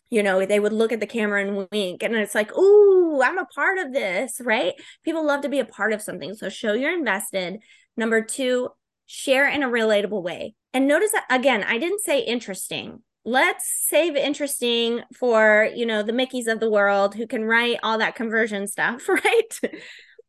you 0.10 0.22
know 0.22 0.46
they 0.46 0.60
would 0.60 0.74
look 0.74 0.92
at 0.92 1.00
the 1.00 1.08
camera 1.08 1.42
and 1.42 1.68
wink 1.72 2.04
and 2.04 2.16
it's 2.16 2.36
like 2.36 2.56
ooh 2.58 3.22
i'm 3.22 3.38
a 3.38 3.46
part 3.46 3.78
of 3.78 3.94
this 3.94 4.40
right? 4.44 4.74
People 5.04 5.26
love 5.26 5.42
to 5.42 5.50
be 5.50 5.60
a 5.60 5.66
part 5.66 5.94
of 5.94 6.02
something 6.02 6.34
so 6.34 6.50
show 6.50 6.74
you're 6.74 6.94
invested. 6.94 7.60
Number 7.98 8.22
two 8.22 8.70
share 9.06 9.48
in 9.48 9.64
a 9.64 9.70
relatable 9.70 10.22
way. 10.22 10.56
And 10.74 10.88
notice 10.88 11.12
that 11.12 11.26
again 11.30 11.64
i 11.64 11.78
didn't 11.78 12.02
say 12.02 12.20
interesting. 12.20 13.02
Let's 13.28 13.66
save 13.90 14.16
interesting 14.16 15.02
for 15.18 15.70
you 15.76 15.86
know 15.86 16.04
the 16.04 16.14
mickeys 16.14 16.48
of 16.48 16.60
the 16.60 16.70
world 16.70 17.16
who 17.16 17.28
can 17.28 17.44
write 17.44 17.80
all 17.84 17.98
that 17.98 18.16
conversion 18.16 18.68
stuff 18.68 19.08
right? 19.10 19.60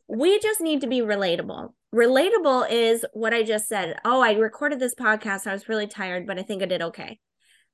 We 0.08 0.38
just 0.38 0.60
need 0.60 0.82
to 0.82 0.86
be 0.86 1.00
relatable. 1.00 1.72
Relatable 1.94 2.70
is 2.70 3.04
what 3.12 3.34
i 3.34 3.42
just 3.42 3.68
said. 3.68 3.96
Oh 4.04 4.20
i 4.22 4.32
recorded 4.32 4.78
this 4.78 4.94
podcast. 4.94 5.46
I 5.46 5.52
was 5.52 5.68
really 5.68 5.86
tired 5.86 6.26
but 6.26 6.38
i 6.38 6.42
think 6.42 6.62
i 6.62 6.66
did 6.66 6.82
okay 6.82 7.18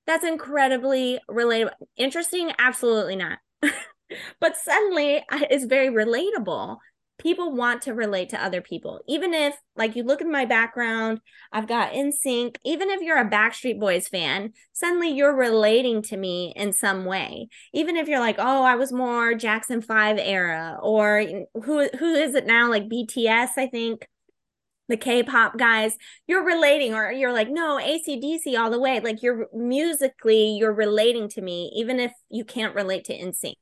that's 0.06 0.24
incredibly 0.24 1.20
relatable. 1.30 1.72
Interesting? 1.96 2.52
Absolutely 2.58 3.16
not. 3.16 3.38
but 4.40 4.56
suddenly 4.56 5.24
it's 5.30 5.64
very 5.64 5.88
relatable. 5.88 6.76
People 7.18 7.52
want 7.54 7.82
to 7.82 7.94
relate 7.94 8.30
to 8.30 8.44
other 8.44 8.60
people. 8.60 9.00
Even 9.06 9.32
if, 9.32 9.54
like, 9.76 9.94
you 9.94 10.02
look 10.02 10.20
at 10.20 10.26
my 10.26 10.44
background, 10.44 11.20
I've 11.52 11.68
got 11.68 11.92
NSYNC. 11.92 12.56
Even 12.64 12.90
if 12.90 13.00
you're 13.00 13.18
a 13.18 13.30
Backstreet 13.30 13.78
Boys 13.78 14.08
fan, 14.08 14.54
suddenly 14.72 15.10
you're 15.10 15.36
relating 15.36 16.02
to 16.02 16.16
me 16.16 16.52
in 16.56 16.72
some 16.72 17.04
way. 17.04 17.46
Even 17.72 17.96
if 17.96 18.08
you're 18.08 18.18
like, 18.18 18.36
oh, 18.38 18.64
I 18.64 18.74
was 18.74 18.92
more 18.92 19.34
Jackson 19.34 19.82
5 19.82 20.18
era, 20.18 20.78
or 20.82 21.24
who 21.54 21.88
who 21.96 22.14
is 22.14 22.34
it 22.34 22.46
now? 22.46 22.68
Like 22.68 22.88
BTS, 22.88 23.50
I 23.56 23.68
think 23.68 24.08
the 24.92 24.96
K-pop 24.98 25.56
guys, 25.56 25.96
you're 26.26 26.44
relating, 26.44 26.94
or 26.94 27.10
you're 27.10 27.32
like, 27.32 27.48
no, 27.48 27.80
ACDC 27.82 28.58
all 28.58 28.70
the 28.70 28.78
way. 28.78 29.00
Like 29.00 29.22
you're 29.22 29.48
musically, 29.54 30.50
you're 30.58 30.74
relating 30.74 31.28
to 31.30 31.40
me, 31.40 31.72
even 31.74 31.98
if 31.98 32.12
you 32.30 32.44
can't 32.44 32.74
relate 32.74 33.04
to 33.06 33.18
NSYNC, 33.18 33.54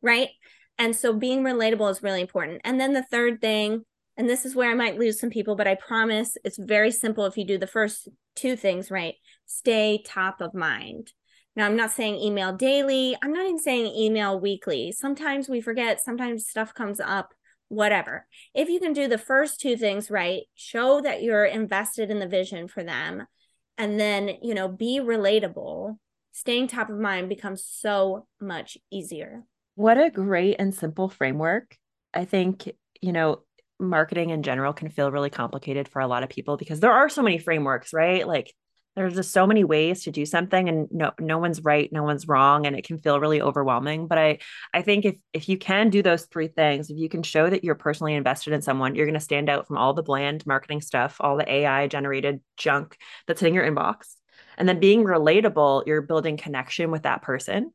right? 0.00 0.30
And 0.78 0.96
so 0.96 1.12
being 1.12 1.42
relatable 1.42 1.90
is 1.90 2.02
really 2.02 2.22
important. 2.22 2.62
And 2.64 2.80
then 2.80 2.94
the 2.94 3.04
third 3.04 3.42
thing, 3.42 3.84
and 4.16 4.28
this 4.28 4.46
is 4.46 4.56
where 4.56 4.70
I 4.70 4.74
might 4.74 4.98
lose 4.98 5.20
some 5.20 5.28
people, 5.28 5.56
but 5.56 5.68
I 5.68 5.74
promise 5.74 6.38
it's 6.42 6.58
very 6.58 6.90
simple 6.90 7.26
if 7.26 7.36
you 7.36 7.44
do 7.44 7.58
the 7.58 7.66
first 7.66 8.08
two 8.34 8.56
things 8.56 8.90
right. 8.90 9.14
Stay 9.44 10.02
top 10.06 10.40
of 10.40 10.54
mind. 10.54 11.12
Now, 11.54 11.66
I'm 11.66 11.76
not 11.76 11.92
saying 11.92 12.16
email 12.16 12.54
daily. 12.56 13.14
I'm 13.22 13.32
not 13.34 13.44
even 13.44 13.58
saying 13.58 13.94
email 13.94 14.40
weekly. 14.40 14.90
Sometimes 14.90 15.50
we 15.50 15.60
forget, 15.60 16.00
sometimes 16.00 16.48
stuff 16.48 16.72
comes 16.72 16.98
up 16.98 17.34
whatever. 17.72 18.26
If 18.54 18.68
you 18.68 18.78
can 18.78 18.92
do 18.92 19.08
the 19.08 19.16
first 19.16 19.58
two 19.58 19.76
things 19.76 20.10
right, 20.10 20.42
show 20.54 21.00
that 21.00 21.22
you're 21.22 21.46
invested 21.46 22.10
in 22.10 22.18
the 22.18 22.28
vision 22.28 22.68
for 22.68 22.84
them, 22.84 23.26
and 23.78 23.98
then, 23.98 24.30
you 24.42 24.54
know, 24.54 24.68
be 24.68 25.00
relatable, 25.00 25.96
staying 26.32 26.68
top 26.68 26.90
of 26.90 26.98
mind 26.98 27.30
becomes 27.30 27.64
so 27.64 28.26
much 28.38 28.76
easier. 28.90 29.44
What 29.74 29.96
a 29.96 30.10
great 30.10 30.56
and 30.58 30.74
simple 30.74 31.08
framework. 31.08 31.76
I 32.12 32.26
think, 32.26 32.70
you 33.00 33.12
know, 33.12 33.40
marketing 33.80 34.30
in 34.30 34.42
general 34.42 34.74
can 34.74 34.90
feel 34.90 35.10
really 35.10 35.30
complicated 35.30 35.88
for 35.88 36.00
a 36.00 36.06
lot 36.06 36.22
of 36.22 36.28
people 36.28 36.58
because 36.58 36.80
there 36.80 36.92
are 36.92 37.08
so 37.08 37.22
many 37.22 37.38
frameworks, 37.38 37.94
right? 37.94 38.28
Like 38.28 38.52
there's 38.94 39.14
just 39.14 39.32
so 39.32 39.46
many 39.46 39.64
ways 39.64 40.04
to 40.04 40.10
do 40.10 40.26
something 40.26 40.68
and 40.68 40.88
no 40.90 41.12
no 41.18 41.38
one's 41.38 41.62
right 41.62 41.92
no 41.92 42.02
one's 42.02 42.28
wrong 42.28 42.66
and 42.66 42.76
it 42.76 42.84
can 42.84 42.98
feel 42.98 43.20
really 43.20 43.40
overwhelming 43.40 44.06
but 44.06 44.18
i 44.18 44.38
i 44.74 44.82
think 44.82 45.04
if 45.04 45.16
if 45.32 45.48
you 45.48 45.56
can 45.56 45.90
do 45.90 46.02
those 46.02 46.24
three 46.26 46.48
things 46.48 46.90
if 46.90 46.98
you 46.98 47.08
can 47.08 47.22
show 47.22 47.48
that 47.48 47.64
you're 47.64 47.74
personally 47.74 48.14
invested 48.14 48.52
in 48.52 48.62
someone 48.62 48.94
you're 48.94 49.06
going 49.06 49.14
to 49.14 49.20
stand 49.20 49.48
out 49.48 49.66
from 49.66 49.78
all 49.78 49.94
the 49.94 50.02
bland 50.02 50.44
marketing 50.46 50.80
stuff 50.80 51.16
all 51.20 51.36
the 51.36 51.50
ai 51.50 51.86
generated 51.86 52.40
junk 52.56 52.96
that's 53.26 53.40
hitting 53.40 53.54
your 53.54 53.68
inbox 53.68 54.14
and 54.58 54.68
then 54.68 54.80
being 54.80 55.04
relatable 55.04 55.86
you're 55.86 56.02
building 56.02 56.36
connection 56.36 56.90
with 56.90 57.02
that 57.02 57.22
person 57.22 57.72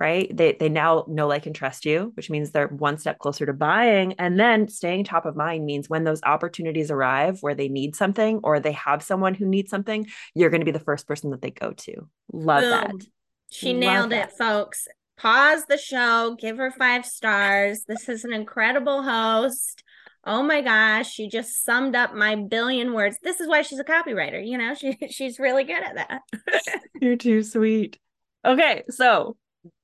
right? 0.00 0.34
They 0.36 0.56
they 0.58 0.68
now 0.68 1.04
know, 1.08 1.28
like, 1.28 1.46
and 1.46 1.54
trust 1.54 1.84
you, 1.84 2.12
which 2.14 2.30
means 2.30 2.50
they're 2.50 2.68
one 2.68 2.98
step 2.98 3.18
closer 3.18 3.46
to 3.46 3.52
buying. 3.52 4.14
And 4.14 4.38
then 4.38 4.68
staying 4.68 5.04
top 5.04 5.26
of 5.26 5.36
mind 5.36 5.64
means 5.64 5.88
when 5.88 6.04
those 6.04 6.22
opportunities 6.22 6.90
arrive 6.90 7.38
where 7.40 7.54
they 7.54 7.68
need 7.68 7.94
something 7.94 8.40
or 8.42 8.58
they 8.60 8.72
have 8.72 9.02
someone 9.02 9.34
who 9.34 9.46
needs 9.46 9.70
something, 9.70 10.06
you're 10.34 10.50
going 10.50 10.60
to 10.60 10.64
be 10.66 10.72
the 10.72 10.80
first 10.80 11.06
person 11.06 11.30
that 11.30 11.42
they 11.42 11.50
go 11.50 11.72
to. 11.72 12.08
Love 12.32 12.62
Boom. 12.62 12.70
that. 12.70 13.06
She 13.50 13.72
Love 13.72 13.80
nailed 13.80 14.12
that. 14.12 14.30
it, 14.30 14.36
folks. 14.36 14.88
Pause 15.18 15.66
the 15.68 15.78
show, 15.78 16.36
give 16.40 16.56
her 16.56 16.72
five 16.72 17.06
stars. 17.06 17.84
This 17.86 18.08
is 18.08 18.24
an 18.24 18.32
incredible 18.32 19.02
host. 19.02 19.84
Oh 20.24 20.42
my 20.42 20.62
gosh, 20.62 21.12
she 21.12 21.28
just 21.28 21.64
summed 21.64 21.96
up 21.96 22.14
my 22.14 22.36
billion 22.36 22.92
words. 22.92 23.18
This 23.22 23.40
is 23.40 23.48
why 23.48 23.62
she's 23.62 23.80
a 23.80 23.84
copywriter. 23.84 24.44
You 24.44 24.58
know, 24.58 24.74
she 24.74 24.96
she's 25.10 25.38
really 25.38 25.64
good 25.64 25.82
at 25.82 25.94
that. 25.96 26.22
You're 27.00 27.16
too 27.16 27.42
sweet. 27.42 27.98
Okay, 28.44 28.82
so 28.88 29.36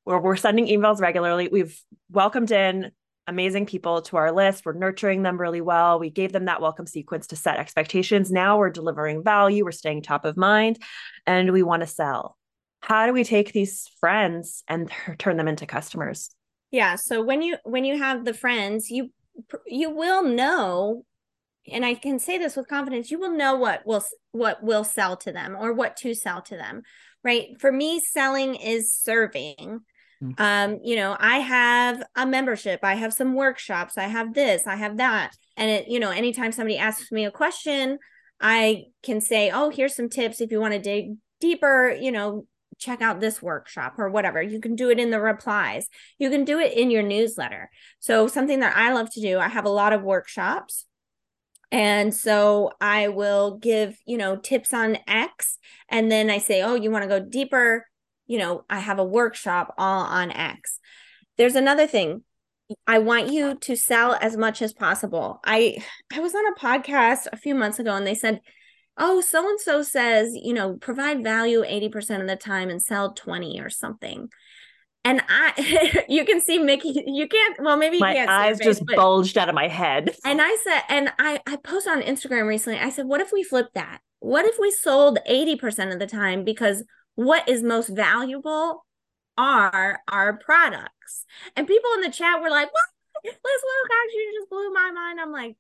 we're, 0.08 0.36
sending 0.36 0.66
emails 0.66 1.00
regularly. 1.00 1.48
We've 1.50 1.78
welcomed 2.10 2.50
in 2.50 2.90
amazing 3.26 3.66
people 3.66 4.00
to 4.02 4.16
our 4.16 4.32
list. 4.32 4.64
We're 4.64 4.72
nurturing 4.72 5.22
them 5.22 5.38
really 5.38 5.60
well. 5.60 5.98
We 5.98 6.10
gave 6.10 6.32
them 6.32 6.46
that 6.46 6.62
welcome 6.62 6.86
sequence 6.86 7.26
to 7.28 7.36
set 7.36 7.58
expectations. 7.58 8.30
Now 8.30 8.58
we're 8.58 8.70
delivering 8.70 9.22
value, 9.22 9.64
we're 9.64 9.72
staying 9.72 10.02
top 10.02 10.24
of 10.24 10.36
mind, 10.36 10.78
and 11.26 11.52
we 11.52 11.62
want 11.62 11.82
to 11.82 11.86
sell. 11.86 12.36
How 12.80 13.06
do 13.06 13.12
we 13.12 13.24
take 13.24 13.52
these 13.52 13.90
friends 14.00 14.64
and 14.66 14.90
turn 15.18 15.36
them 15.36 15.48
into 15.48 15.66
customers? 15.66 16.30
Yeah, 16.70 16.96
so 16.96 17.22
when 17.22 17.42
you 17.42 17.56
when 17.64 17.84
you 17.84 17.98
have 17.98 18.24
the 18.24 18.34
friends, 18.34 18.90
you 18.90 19.10
you 19.66 19.90
will 19.90 20.22
know 20.24 21.04
and 21.70 21.84
I 21.84 21.94
can 21.94 22.18
say 22.18 22.38
this 22.38 22.56
with 22.56 22.68
confidence, 22.68 23.10
you 23.10 23.18
will 23.18 23.32
know 23.32 23.56
what 23.56 23.86
will 23.86 24.04
what 24.32 24.62
will 24.62 24.84
sell 24.84 25.16
to 25.18 25.32
them 25.32 25.56
or 25.58 25.72
what 25.72 25.96
to 25.98 26.14
sell 26.14 26.42
to 26.42 26.56
them. 26.56 26.82
Right? 27.24 27.60
For 27.60 27.72
me 27.72 28.00
selling 28.00 28.54
is 28.54 28.94
serving 28.94 29.80
Mm. 30.22 30.40
Um, 30.40 30.80
you 30.82 30.96
know, 30.96 31.16
I 31.18 31.38
have 31.38 32.02
a 32.16 32.26
membership, 32.26 32.80
I 32.82 32.94
have 32.94 33.12
some 33.12 33.34
workshops, 33.34 33.96
I 33.96 34.04
have 34.04 34.34
this, 34.34 34.66
I 34.66 34.76
have 34.76 34.96
that. 34.96 35.36
And 35.56 35.70
it, 35.70 35.88
you 35.88 36.00
know, 36.00 36.10
anytime 36.10 36.52
somebody 36.52 36.78
asks 36.78 37.12
me 37.12 37.24
a 37.24 37.30
question, 37.30 37.98
I 38.40 38.84
can 39.02 39.20
say, 39.20 39.50
oh, 39.50 39.70
here's 39.70 39.94
some 39.94 40.08
tips 40.08 40.40
if 40.40 40.50
you 40.50 40.60
want 40.60 40.74
to 40.74 40.80
dig 40.80 41.16
deeper, 41.40 41.90
you 41.90 42.12
know, 42.12 42.46
check 42.78 43.02
out 43.02 43.20
this 43.20 43.42
workshop 43.42 43.94
or 43.98 44.08
whatever. 44.08 44.40
You 44.40 44.60
can 44.60 44.76
do 44.76 44.90
it 44.90 45.00
in 45.00 45.10
the 45.10 45.20
replies. 45.20 45.88
You 46.18 46.30
can 46.30 46.44
do 46.44 46.58
it 46.58 46.72
in 46.72 46.90
your 46.90 47.02
newsletter. 47.02 47.70
So, 47.98 48.28
something 48.28 48.60
that 48.60 48.76
I 48.76 48.92
love 48.92 49.12
to 49.14 49.20
do, 49.20 49.38
I 49.38 49.48
have 49.48 49.64
a 49.64 49.70
lot 49.70 49.92
of 49.92 50.02
workshops. 50.02 50.84
And 51.70 52.14
so 52.14 52.70
I 52.80 53.08
will 53.08 53.58
give, 53.58 53.98
you 54.06 54.16
know, 54.16 54.36
tips 54.36 54.72
on 54.72 54.98
X. 55.06 55.58
And 55.90 56.10
then 56.10 56.30
I 56.30 56.38
say, 56.38 56.62
oh, 56.62 56.74
you 56.74 56.90
want 56.90 57.02
to 57.02 57.08
go 57.08 57.20
deeper? 57.20 57.86
You 58.28 58.38
know, 58.38 58.64
I 58.70 58.78
have 58.78 59.00
a 59.00 59.04
workshop 59.04 59.74
all 59.76 60.04
on 60.04 60.30
X. 60.30 60.78
There's 61.36 61.56
another 61.56 61.88
thing. 61.88 62.22
I 62.86 62.98
want 62.98 63.32
you 63.32 63.56
to 63.56 63.76
sell 63.76 64.16
as 64.20 64.36
much 64.36 64.60
as 64.60 64.74
possible. 64.74 65.40
I 65.44 65.82
I 66.14 66.20
was 66.20 66.34
on 66.34 66.46
a 66.46 66.60
podcast 66.60 67.26
a 67.32 67.36
few 67.36 67.54
months 67.54 67.78
ago 67.78 67.96
and 67.96 68.06
they 68.06 68.14
said, 68.14 68.42
"Oh, 68.98 69.22
so 69.22 69.48
and 69.48 69.58
so 69.58 69.82
says, 69.82 70.34
you 70.34 70.52
know, 70.52 70.74
provide 70.74 71.24
value 71.24 71.62
80% 71.62 72.20
of 72.20 72.28
the 72.28 72.36
time 72.36 72.68
and 72.68 72.82
sell 72.82 73.14
20 73.14 73.60
or 73.60 73.70
something." 73.70 74.28
And 75.04 75.22
I 75.26 76.04
you 76.08 76.26
can 76.26 76.42
see 76.42 76.58
Mickey, 76.58 77.02
you 77.06 77.26
can't 77.26 77.58
well 77.62 77.78
maybe 77.78 77.98
my 77.98 78.26
eyes 78.28 78.58
just 78.58 78.84
bulged 78.84 79.38
out 79.38 79.48
of 79.48 79.54
my 79.54 79.68
head. 79.68 80.14
And 80.26 80.42
I 80.42 80.54
said 80.62 80.82
and 80.90 81.12
I 81.18 81.40
I 81.46 81.56
posted 81.56 81.94
on 81.94 82.02
Instagram 82.02 82.46
recently. 82.46 82.78
I 82.78 82.90
said, 82.90 83.06
"What 83.06 83.22
if 83.22 83.32
we 83.32 83.42
flip 83.42 83.68
that? 83.74 84.00
What 84.20 84.44
if 84.44 84.56
we 84.58 84.72
sold 84.72 85.20
80% 85.30 85.92
of 85.92 86.00
the 86.00 86.06
time 86.06 86.44
because 86.44 86.82
what 87.18 87.48
is 87.48 87.64
most 87.64 87.88
valuable 87.88 88.86
are 89.36 89.98
our 90.06 90.34
products. 90.36 91.24
And 91.56 91.66
people 91.66 91.90
in 91.94 92.02
the 92.02 92.12
chat 92.12 92.40
were 92.40 92.48
like, 92.48 92.72
what? 92.72 92.84
Liz 93.24 93.34
Wilcox, 93.42 94.14
you 94.14 94.38
just 94.38 94.48
blew 94.48 94.72
my 94.72 94.92
mind. 94.92 95.20
I'm 95.20 95.32
like, 95.32 95.56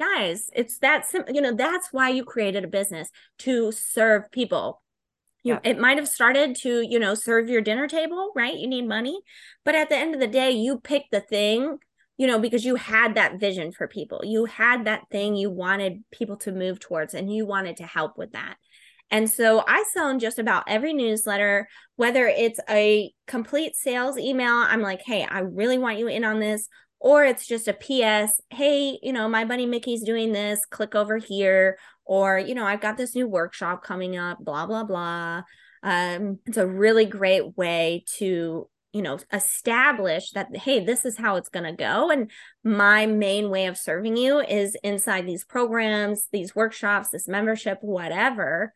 guys, 0.00 0.50
it's 0.52 0.78
that 0.78 1.06
simple. 1.06 1.32
You 1.32 1.40
know, 1.40 1.54
that's 1.54 1.92
why 1.92 2.08
you 2.08 2.24
created 2.24 2.64
a 2.64 2.66
business 2.66 3.10
to 3.38 3.70
serve 3.70 4.32
people. 4.32 4.82
You, 5.44 5.54
yeah. 5.54 5.70
It 5.70 5.78
might 5.78 5.98
have 5.98 6.08
started 6.08 6.56
to, 6.62 6.80
you 6.80 6.98
know, 6.98 7.14
serve 7.14 7.48
your 7.48 7.60
dinner 7.60 7.86
table, 7.86 8.32
right? 8.34 8.58
You 8.58 8.66
need 8.66 8.88
money. 8.88 9.20
But 9.64 9.76
at 9.76 9.88
the 9.88 9.96
end 9.96 10.14
of 10.14 10.20
the 10.20 10.26
day, 10.26 10.50
you 10.50 10.80
pick 10.80 11.04
the 11.12 11.20
thing, 11.20 11.78
you 12.16 12.26
know, 12.26 12.40
because 12.40 12.64
you 12.64 12.74
had 12.74 13.14
that 13.14 13.38
vision 13.38 13.70
for 13.70 13.86
people. 13.86 14.22
You 14.24 14.46
had 14.46 14.86
that 14.86 15.02
thing 15.12 15.36
you 15.36 15.48
wanted 15.48 16.02
people 16.10 16.38
to 16.38 16.50
move 16.50 16.80
towards 16.80 17.14
and 17.14 17.32
you 17.32 17.46
wanted 17.46 17.76
to 17.76 17.86
help 17.86 18.18
with 18.18 18.32
that. 18.32 18.56
And 19.12 19.30
so 19.30 19.62
I 19.68 19.84
sell 19.92 20.08
in 20.08 20.18
just 20.18 20.38
about 20.38 20.64
every 20.66 20.94
newsletter, 20.94 21.68
whether 21.96 22.26
it's 22.26 22.58
a 22.68 23.12
complete 23.26 23.76
sales 23.76 24.16
email, 24.16 24.54
I'm 24.54 24.80
like, 24.80 25.02
hey, 25.04 25.26
I 25.30 25.40
really 25.40 25.76
want 25.76 25.98
you 25.98 26.08
in 26.08 26.24
on 26.24 26.40
this. 26.40 26.66
Or 26.98 27.22
it's 27.24 27.46
just 27.46 27.68
a 27.68 27.74
PS, 27.74 28.40
hey, 28.48 28.98
you 29.02 29.12
know, 29.12 29.28
my 29.28 29.44
buddy 29.44 29.66
Mickey's 29.66 30.02
doing 30.02 30.32
this, 30.32 30.64
click 30.64 30.94
over 30.94 31.18
here. 31.18 31.76
Or, 32.06 32.38
you 32.38 32.54
know, 32.54 32.64
I've 32.64 32.80
got 32.80 32.96
this 32.96 33.14
new 33.14 33.28
workshop 33.28 33.84
coming 33.84 34.16
up, 34.16 34.38
blah, 34.38 34.66
blah, 34.66 34.84
blah. 34.84 35.42
Um, 35.82 36.38
it's 36.46 36.56
a 36.56 36.66
really 36.66 37.04
great 37.04 37.56
way 37.56 38.04
to 38.18 38.68
you 38.92 39.00
know 39.00 39.18
establish 39.32 40.32
that 40.32 40.54
hey 40.54 40.84
this 40.84 41.04
is 41.04 41.16
how 41.16 41.36
it's 41.36 41.48
going 41.48 41.64
to 41.64 41.72
go 41.72 42.10
and 42.10 42.30
my 42.62 43.06
main 43.06 43.48
way 43.48 43.66
of 43.66 43.78
serving 43.78 44.16
you 44.16 44.40
is 44.40 44.76
inside 44.82 45.26
these 45.26 45.44
programs 45.44 46.28
these 46.30 46.54
workshops 46.54 47.08
this 47.08 47.26
membership 47.26 47.78
whatever 47.80 48.72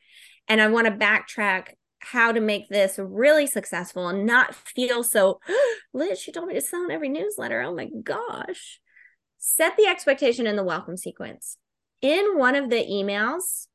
and 0.49 0.61
I 0.61 0.69
want 0.69 0.87
to 0.87 0.93
backtrack 0.93 1.75
how 2.01 2.31
to 2.33 2.41
make 2.41 2.69
this 2.69 2.99
really 2.99 3.47
successful 3.47 4.09
and 4.09 4.27
not 4.27 4.55
feel 4.55 5.03
so, 5.03 5.41
Liz, 5.93 6.21
she 6.21 6.33
told 6.33 6.49
me 6.49 6.55
to 6.55 6.61
sell 6.61 6.85
in 6.85 6.91
every 6.91 7.09
newsletter. 7.09 7.61
Oh 7.63 7.75
my 7.75 7.89
gosh. 8.03 8.81
Set 9.39 9.77
the 9.77 9.87
expectation 9.87 10.47
in 10.47 10.57
the 10.57 10.65
welcome 10.65 10.97
sequence. 10.97 11.57
In 12.03 12.39
one 12.39 12.55
of 12.55 12.71
the 12.71 12.85
emails, 12.85 13.67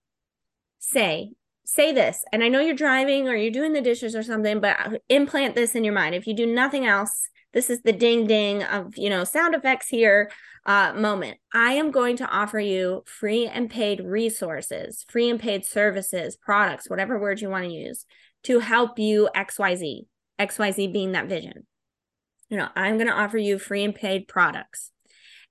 say, 0.80 1.32
say 1.66 1.92
this. 1.92 2.24
And 2.32 2.44
I 2.44 2.48
know 2.48 2.60
you're 2.60 2.76
driving 2.76 3.28
or 3.28 3.36
you're 3.36 3.52
doing 3.52 3.74
the 3.74 3.82
dishes 3.82 4.16
or 4.16 4.24
something, 4.24 4.60
but 4.60 4.78
uh, 4.80 4.98
implant 5.10 5.56
this 5.56 5.76
in 5.76 5.84
your 5.84 5.94
mind. 5.94 6.16
If 6.16 6.28
you 6.28 6.34
do 6.34 6.46
nothing 6.46 6.86
else, 6.86 7.28
this 7.54 7.70
is 7.70 7.82
the 7.82 7.92
ding 7.92 8.28
ding 8.28 8.64
of, 8.64 8.98
you 8.98 9.10
know, 9.10 9.24
sound 9.24 9.56
effects 9.56 9.90
here 9.90 10.32
uh, 10.66 10.94
moment. 10.94 11.38
I 11.54 11.74
am 11.74 11.92
going 11.92 12.18
to 12.18 12.28
offer 12.28 12.60
you 12.60 13.04
free 13.06 13.48
and 13.48 13.70
paid 13.70 14.02
resources, 14.02 15.06
free 15.10 15.30
and 15.30 15.40
paid 15.40 15.66
services, 15.66 16.36
products, 16.36 16.90
whatever 16.90 17.20
word 17.20 17.42
you 17.42 17.50
want 17.50 17.66
to 17.66 17.72
use 17.72 18.06
to 18.44 18.60
help 18.60 19.00
you 19.00 19.30
XYZ, 19.36 20.06
XYZ 20.40 20.94
being 20.94 21.14
that 21.14 21.28
vision. 21.28 21.66
You 22.50 22.58
know, 22.58 22.70
I'm 22.76 22.98
going 22.98 23.08
to 23.08 23.14
offer 23.14 23.38
you 23.38 23.58
free 23.60 23.84
and 23.84 23.96
paid 23.96 24.28
products. 24.28 24.92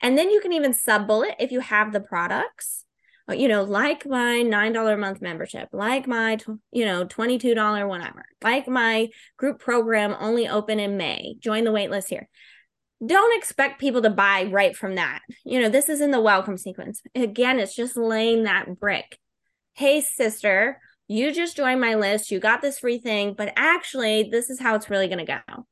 And 0.03 0.17
then 0.17 0.31
you 0.31 0.41
can 0.41 0.53
even 0.53 0.73
sub 0.73 1.07
bullet 1.07 1.35
if 1.39 1.53
you 1.53 1.61
have 1.61 1.93
the 1.93 2.01
products 2.01 2.85
uh, 3.31 3.35
you 3.35 3.49
know, 3.49 3.63
like 3.63 4.07
my 4.07 4.43
$9 4.45 4.93
a 4.93 4.97
month 4.97 5.23
membership, 5.23 5.69
like 5.73 6.07
my, 6.07 6.39
you 6.73 6.85
know, 6.85 7.05
$22 7.05 7.89
whatever, 7.89 8.25
like 8.43 8.67
my 8.67 9.09
group 9.37 9.61
program 9.61 10.17
only 10.19 10.49
open 10.49 10.81
in 10.81 10.97
May, 10.97 11.37
join 11.39 11.65
the 11.65 11.71
waitlist 11.71 12.09
here 12.09 12.29
don't 13.05 13.39
expect 13.39 13.81
people 13.81 14.03
to 14.03 14.11
buy 14.11 14.45
right 14.45 14.77
from 14.77 14.97
that. 14.97 15.21
You 15.45 15.61
know, 15.61 15.69
this 15.69 15.89
is 15.89 16.01
in 16.01 16.11
the 16.11 16.21
welcome 16.21 16.59
sequence. 16.59 17.01
Again, 17.15 17.59
it's 17.59 17.75
just 17.75 17.97
laying 17.97 18.45
that 18.45 18.79
brick. 18.79 19.19
Hey, 19.73 20.01
sister, 20.01 20.81
you 21.09 21.33
just 21.33 21.57
joined 21.57 21.81
my 21.81 21.95
list. 21.95 22.31
You 22.31 22.41
got 22.41 22.61
this 22.61 22.79
free 22.79 22.99
thing, 22.99 23.35
but 23.35 23.53
actually, 23.57 24.29
this 24.31 24.51
is 24.51 24.61
how 24.61 24.75
it's 24.75 24.91
really 24.91 25.09
going 25.09 25.25
to 25.25 25.41
go. 25.47 25.67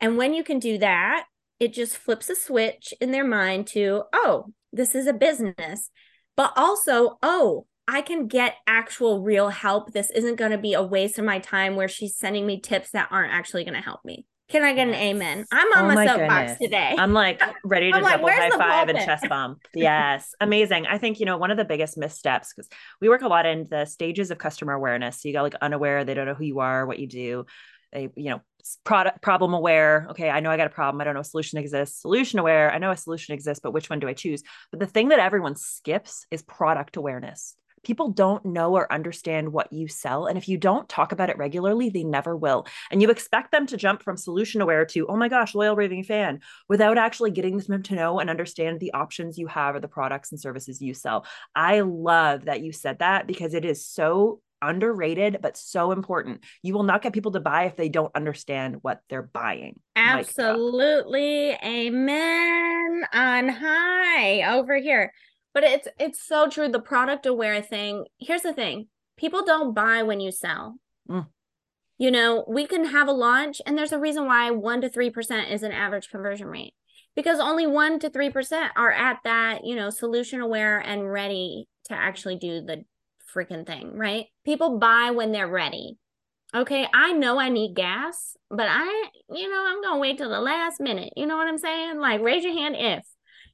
And 0.00 0.18
when 0.18 0.34
you 0.34 0.44
can 0.44 0.58
do 0.58 0.78
that, 0.78 1.24
it 1.60 1.72
just 1.72 1.96
flips 1.96 2.28
a 2.28 2.36
switch 2.36 2.92
in 3.00 3.10
their 3.10 3.24
mind 3.24 3.66
to, 3.68 4.02
oh, 4.12 4.52
this 4.72 4.94
is 4.94 5.06
a 5.06 5.12
business, 5.12 5.90
but 6.36 6.52
also, 6.56 7.18
oh, 7.22 7.66
I 7.86 8.02
can 8.02 8.26
get 8.26 8.56
actual 8.66 9.22
real 9.22 9.48
help. 9.48 9.92
This 9.92 10.10
isn't 10.10 10.36
going 10.36 10.50
to 10.50 10.58
be 10.58 10.74
a 10.74 10.82
waste 10.82 11.18
of 11.18 11.24
my 11.24 11.38
time 11.38 11.76
where 11.76 11.88
she's 11.88 12.16
sending 12.16 12.46
me 12.46 12.60
tips 12.60 12.90
that 12.90 13.08
aren't 13.10 13.32
actually 13.32 13.64
going 13.64 13.74
to 13.74 13.80
help 13.80 14.04
me. 14.04 14.26
Can 14.50 14.62
I 14.62 14.74
get 14.74 14.88
an 14.88 14.94
amen? 14.94 15.46
I'm 15.50 15.72
on 15.72 15.90
oh 15.90 15.94
my, 15.94 16.06
soapbox 16.06 16.52
goodness. 16.52 16.58
today. 16.58 16.94
I'm 16.98 17.14
like 17.14 17.40
ready 17.64 17.90
to 17.90 18.00
double 18.00 18.24
like, 18.24 18.38
high 18.38 18.50
five 18.50 18.88
and 18.88 18.98
chest 18.98 19.26
bump. 19.28 19.60
Yes, 19.74 20.34
amazing. 20.38 20.86
I 20.86 20.98
think 20.98 21.18
you 21.18 21.26
know 21.26 21.38
one 21.38 21.50
of 21.50 21.56
the 21.56 21.64
biggest 21.64 21.96
missteps 21.96 22.52
because 22.54 22.68
we 23.00 23.08
work 23.08 23.22
a 23.22 23.28
lot 23.28 23.46
in 23.46 23.66
the 23.70 23.86
stages 23.86 24.30
of 24.30 24.38
customer 24.38 24.74
awareness. 24.74 25.22
So 25.22 25.28
you 25.28 25.34
got 25.34 25.42
like 25.42 25.54
unaware, 25.62 26.04
they 26.04 26.14
don't 26.14 26.26
know 26.26 26.34
who 26.34 26.44
you 26.44 26.60
are, 26.60 26.86
what 26.86 26.98
you 26.98 27.06
do. 27.06 27.46
They, 27.92 28.10
you 28.16 28.30
know, 28.30 28.42
product 28.84 29.22
problem 29.22 29.54
aware. 29.54 30.08
Okay, 30.10 30.28
I 30.28 30.40
know 30.40 30.50
I 30.50 30.56
got 30.56 30.66
a 30.66 30.70
problem. 30.70 31.00
I 31.00 31.04
don't 31.04 31.14
know 31.14 31.20
a 31.20 31.24
solution 31.24 31.58
exists. 31.58 32.02
Solution 32.02 32.38
aware. 32.38 32.70
I 32.70 32.78
know 32.78 32.90
a 32.90 32.96
solution 32.96 33.34
exists, 33.34 33.60
but 33.62 33.72
which 33.72 33.88
one 33.88 33.98
do 33.98 34.08
I 34.08 34.14
choose? 34.14 34.42
But 34.70 34.80
the 34.80 34.86
thing 34.86 35.08
that 35.08 35.20
everyone 35.20 35.56
skips 35.56 36.26
is 36.30 36.42
product 36.42 36.96
awareness. 36.96 37.56
People 37.84 38.10
don't 38.10 38.44
know 38.44 38.74
or 38.74 38.92
understand 38.92 39.52
what 39.52 39.72
you 39.72 39.88
sell. 39.88 40.26
And 40.26 40.36
if 40.36 40.48
you 40.48 40.58
don't 40.58 40.88
talk 40.88 41.12
about 41.12 41.30
it 41.30 41.38
regularly, 41.38 41.90
they 41.90 42.04
never 42.04 42.36
will. 42.36 42.66
And 42.90 43.00
you 43.00 43.10
expect 43.10 43.52
them 43.52 43.66
to 43.66 43.76
jump 43.76 44.02
from 44.02 44.16
solution 44.16 44.60
aware 44.60 44.84
to, 44.86 45.06
oh 45.06 45.16
my 45.16 45.28
gosh, 45.28 45.54
loyal 45.54 45.76
raving 45.76 46.04
fan, 46.04 46.40
without 46.68 46.98
actually 46.98 47.30
getting 47.30 47.58
them 47.58 47.82
to 47.82 47.94
know 47.94 48.18
and 48.18 48.30
understand 48.30 48.80
the 48.80 48.92
options 48.92 49.38
you 49.38 49.46
have 49.46 49.74
or 49.74 49.80
the 49.80 49.88
products 49.88 50.32
and 50.32 50.40
services 50.40 50.80
you 50.80 50.94
sell. 50.94 51.26
I 51.54 51.80
love 51.80 52.46
that 52.46 52.62
you 52.62 52.72
said 52.72 52.98
that 52.98 53.26
because 53.26 53.54
it 53.54 53.64
is 53.64 53.86
so 53.86 54.40
underrated 54.62 55.38
but 55.42 55.56
so 55.56 55.92
important. 55.92 56.42
You 56.62 56.74
will 56.74 56.82
not 56.82 57.02
get 57.02 57.12
people 57.12 57.32
to 57.32 57.40
buy 57.40 57.64
if 57.64 57.76
they 57.76 57.88
don't 57.88 58.14
understand 58.14 58.78
what 58.82 59.00
they're 59.08 59.22
buying. 59.22 59.78
Absolutely. 59.94 61.50
Amen. 61.62 63.02
On 63.12 63.48
high 63.48 64.54
over 64.54 64.76
here. 64.76 65.12
But 65.54 65.64
it's 65.64 65.88
it's 65.98 66.26
so 66.26 66.48
true 66.48 66.68
the 66.68 66.80
product 66.80 67.24
aware 67.24 67.62
thing. 67.62 68.04
Here's 68.18 68.42
the 68.42 68.52
thing. 68.52 68.88
People 69.16 69.44
don't 69.44 69.72
buy 69.72 70.02
when 70.02 70.20
you 70.20 70.32
sell. 70.32 70.76
Mm. 71.08 71.28
You 71.96 72.10
know, 72.10 72.44
we 72.48 72.66
can 72.66 72.86
have 72.86 73.06
a 73.06 73.12
launch 73.12 73.62
and 73.64 73.78
there's 73.78 73.92
a 73.92 74.00
reason 74.00 74.26
why 74.26 74.50
1 74.50 74.80
to 74.80 74.90
3% 74.90 75.52
is 75.52 75.62
an 75.62 75.70
average 75.70 76.10
conversion 76.10 76.48
rate 76.48 76.74
because 77.14 77.38
only 77.38 77.68
1 77.68 78.00
to 78.00 78.10
3% 78.10 78.70
are 78.74 78.90
at 78.90 79.18
that, 79.22 79.64
you 79.64 79.76
know, 79.76 79.90
solution 79.90 80.40
aware 80.40 80.80
and 80.80 81.10
ready 81.10 81.68
to 81.84 81.94
actually 81.94 82.36
do 82.36 82.60
the 82.60 82.84
freaking 83.32 83.66
thing, 83.66 83.96
right? 83.96 84.26
People 84.44 84.78
buy 84.78 85.12
when 85.12 85.30
they're 85.30 85.48
ready. 85.48 85.98
Okay, 86.54 86.86
I 86.94 87.12
know 87.12 87.38
I 87.38 87.48
need 87.48 87.74
gas, 87.74 88.36
but 88.48 88.66
I, 88.68 89.08
you 89.30 89.50
know, 89.50 89.64
I'm 89.66 89.82
gonna 89.82 89.98
wait 89.98 90.18
till 90.18 90.30
the 90.30 90.40
last 90.40 90.80
minute. 90.80 91.12
You 91.16 91.26
know 91.26 91.36
what 91.36 91.48
I'm 91.48 91.58
saying? 91.58 91.98
Like, 91.98 92.20
raise 92.20 92.44
your 92.44 92.52
hand 92.52 92.76
if, 92.78 93.04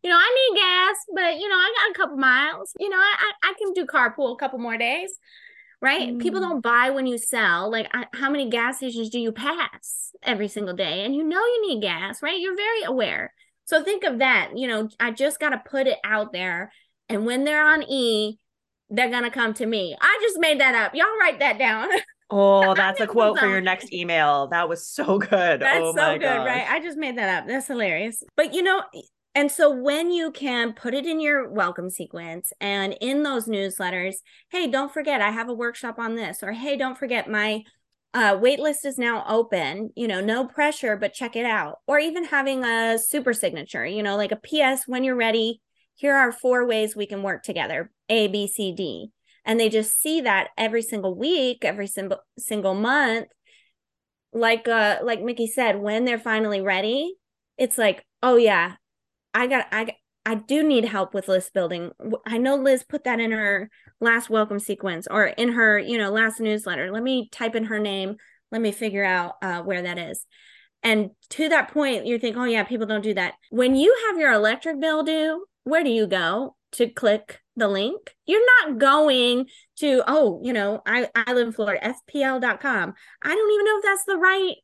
you 0.03 0.11
know, 0.11 0.17
I 0.17 0.51
need 0.53 0.61
gas, 0.61 0.97
but 1.15 1.41
you 1.41 1.49
know, 1.49 1.57
I 1.57 1.75
got 1.77 1.91
a 1.91 1.95
couple 1.95 2.17
miles. 2.17 2.73
You 2.79 2.89
know, 2.89 2.97
I 2.97 3.15
I, 3.19 3.51
I 3.51 3.55
can 3.59 3.73
do 3.73 3.87
carpool 3.87 4.35
a 4.35 4.37
couple 4.37 4.59
more 4.59 4.77
days, 4.77 5.13
right? 5.81 6.11
Mm. 6.11 6.21
People 6.21 6.41
don't 6.41 6.63
buy 6.63 6.91
when 6.91 7.07
you 7.07 7.19
sell. 7.19 7.71
Like, 7.71 7.89
I, 7.93 8.07
how 8.15 8.31
many 8.31 8.49
gas 8.49 8.79
stations 8.79 9.11
do 9.11 9.19
you 9.19 9.33
pass 9.33 10.13
every 10.23 10.49
single 10.49 10.75
day? 10.75 11.05
And 11.05 11.15
you 11.15 11.25
know 11.25 11.41
you 11.41 11.69
need 11.69 11.83
gas, 11.83 12.23
right? 12.23 12.39
You're 12.39 12.57
very 12.57 12.83
aware. 12.85 13.33
So 13.65 13.85
think 13.85 14.05
of 14.05 14.19
that. 14.19 14.51
You 14.57 14.69
know, 14.69 14.89
I 14.99 15.11
just 15.11 15.39
got 15.39 15.51
to 15.51 15.63
put 15.65 15.87
it 15.87 15.99
out 16.05 16.33
there. 16.33 16.73
And 17.09 17.25
when 17.25 17.45
they're 17.45 17.65
on 17.65 17.83
E, 17.85 18.39
they're 18.91 19.11
gonna 19.11 19.31
come 19.31 19.55
to 19.55 19.67
me. 19.67 19.97
I 20.01 20.19
just 20.23 20.39
made 20.39 20.61
that 20.61 20.75
up. 20.75 20.95
Y'all 20.95 21.07
write 21.21 21.39
that 21.39 21.59
down. 21.59 21.89
Oh, 22.33 22.75
that's 22.75 23.01
a 23.01 23.09
quote 23.09 23.41
for 23.41 23.49
your 23.49 23.61
next 23.61 23.93
email. 23.93 24.47
That 24.53 24.69
was 24.69 24.87
so 24.87 25.19
good. 25.19 25.61
That's 25.61 25.81
oh 25.81 25.93
so 25.97 26.13
good, 26.13 26.21
gosh. 26.21 26.47
right? 26.47 26.65
I 26.71 26.81
just 26.81 26.97
made 26.97 27.19
that 27.19 27.43
up. 27.43 27.49
That's 27.49 27.67
hilarious. 27.67 28.23
But 28.37 28.55
you 28.55 28.63
know, 28.63 28.85
and 29.35 29.51
so 29.51 29.71
when 29.71 30.11
you 30.11 30.33
can 30.33 30.73
put 30.73 30.93
it 30.93 31.07
in 31.07 31.21
your 31.21 31.49
welcome 31.49 31.88
sequence 31.88 32.53
and 32.61 32.97
in 33.01 33.23
those 33.23 33.47
newsletters, 33.47 34.16
hey, 34.51 34.66
don't 34.66 34.93
forget 34.93 35.21
I 35.21 35.31
have 35.31 35.49
a 35.49 35.55
workshop 35.55 35.99
on 35.99 36.16
this, 36.16 36.43
or 36.43 36.53
hey, 36.53 36.77
don't 36.77 36.99
forget 36.99 37.31
my 37.31 37.62
uh, 38.12 38.35
waitlist 38.37 38.85
is 38.85 38.99
now 38.99 39.25
open. 39.29 39.90
You 39.95 40.09
know, 40.09 40.21
no 40.21 40.47
pressure, 40.47 40.97
but 40.97 41.14
check 41.14 41.37
it 41.37 41.47
out. 41.47 41.79
Or 41.87 41.99
even 41.99 42.25
having 42.25 42.64
a 42.64 42.99
super 42.99 43.33
signature, 43.33 43.87
you 43.87 44.03
know, 44.03 44.16
like 44.16 44.33
a 44.33 44.37
PS 44.37 44.85
when 44.87 45.05
you're 45.05 45.16
ready. 45.16 45.61
Here 45.95 46.14
are 46.14 46.33
four 46.33 46.66
ways 46.66 46.97
we 46.97 47.07
can 47.07 47.23
work 47.23 47.43
together 47.43 47.90
a, 48.09 48.27
B, 48.27 48.49
C, 48.49 48.73
D. 48.73 49.11
And 49.45 49.61
they 49.61 49.69
just 49.69 50.01
see 50.01 50.23
that 50.23 50.49
every 50.59 50.83
single 50.83 51.14
week, 51.14 51.64
every 51.64 51.87
single 51.87 52.19
single 52.37 52.75
month. 52.75 53.29
Like 54.33 54.66
uh 54.66 54.99
like 55.03 55.23
Mickey 55.23 55.47
said, 55.47 55.81
when 55.81 56.05
they're 56.05 56.19
finally 56.19 56.61
ready, 56.61 57.14
it's 57.59 57.79
like, 57.79 58.05
oh 58.23 58.37
yeah, 58.37 58.75
I 59.35 59.47
got 59.47 59.66
I 59.73 59.97
I 60.27 60.35
do 60.35 60.62
need 60.62 60.85
help 60.85 61.14
with 61.14 61.29
list 61.29 61.55
building. 61.55 61.93
I 62.27 62.38
know 62.38 62.57
Liz 62.57 62.85
put 62.85 63.05
that 63.05 63.21
in 63.21 63.33
her 63.33 63.71
last 64.01 64.29
welcome 64.29 64.59
sequence 64.59 65.07
or 65.11 65.27
in 65.27 65.53
her, 65.53 65.79
you 65.79 65.97
know, 65.97 66.11
last 66.11 66.40
newsletter. 66.40 66.93
Let 66.93 67.03
me 67.03 67.29
type 67.33 67.55
in 67.55 67.64
her 67.64 67.79
name. 67.79 68.16
Let 68.53 68.61
me 68.61 68.73
figure 68.73 69.05
out 69.05 69.35
uh, 69.43 69.62
where 69.62 69.83
that 69.83 69.99
is. 69.99 70.27
And 70.83 71.11
to 71.31 71.49
that 71.49 71.73
point, 71.73 72.07
you 72.07 72.19
think, 72.19 72.37
oh 72.37 72.45
yeah, 72.45 72.64
people 72.64 72.87
don't 72.87 73.03
do 73.03 73.14
that. 73.14 73.35
When 73.51 73.75
you 73.77 73.97
have 74.09 74.19
your 74.19 74.33
electric 74.33 74.81
bill 74.81 75.03
due, 75.03 75.45
where 75.64 75.85
do 75.85 75.90
you 75.90 76.07
go 76.07 76.57
to 76.73 76.88
click 76.88 77.40
the 77.61 77.69
link. 77.69 78.14
You're 78.27 78.45
not 78.66 78.79
going 78.79 79.47
to, 79.77 80.03
oh, 80.09 80.40
you 80.43 80.53
know, 80.53 80.83
I, 80.85 81.09
I 81.14 81.33
live 81.33 81.49
in 81.49 81.53
Florida, 81.53 81.95
FPL.com. 82.12 82.95
I 83.23 83.29
don't 83.29 83.53
even 83.53 83.64
know 83.64 83.79
if 83.79 83.85
that's 83.85 84.05
the 84.05 84.16
right 84.16 84.55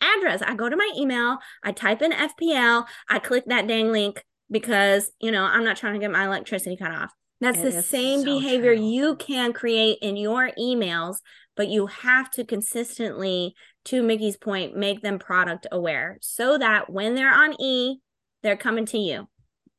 address. 0.00 0.42
I 0.42 0.54
go 0.54 0.68
to 0.68 0.76
my 0.76 0.90
email, 0.96 1.38
I 1.62 1.72
type 1.72 2.02
in 2.02 2.12
FPL, 2.12 2.86
I 3.08 3.18
click 3.18 3.44
that 3.46 3.66
dang 3.66 3.92
link 3.92 4.24
because, 4.50 5.10
you 5.20 5.30
know, 5.30 5.44
I'm 5.44 5.64
not 5.64 5.76
trying 5.76 5.94
to 5.94 6.00
get 6.00 6.10
my 6.10 6.24
electricity 6.24 6.76
cut 6.76 6.92
off. 6.92 7.12
That's 7.40 7.58
it 7.58 7.72
the 7.72 7.82
same 7.82 8.20
so 8.20 8.24
behavior 8.26 8.74
true. 8.74 8.84
you 8.84 9.16
can 9.16 9.52
create 9.52 9.98
in 10.02 10.16
your 10.16 10.50
emails, 10.58 11.16
but 11.56 11.68
you 11.68 11.86
have 11.86 12.30
to 12.32 12.44
consistently, 12.44 13.54
to 13.86 14.02
Mickey's 14.02 14.36
point, 14.36 14.76
make 14.76 15.00
them 15.00 15.18
product 15.18 15.66
aware 15.72 16.18
so 16.20 16.58
that 16.58 16.90
when 16.90 17.14
they're 17.14 17.32
on 17.32 17.60
E, 17.60 18.00
they're 18.42 18.56
coming 18.56 18.86
to 18.86 18.98
you. 18.98 19.28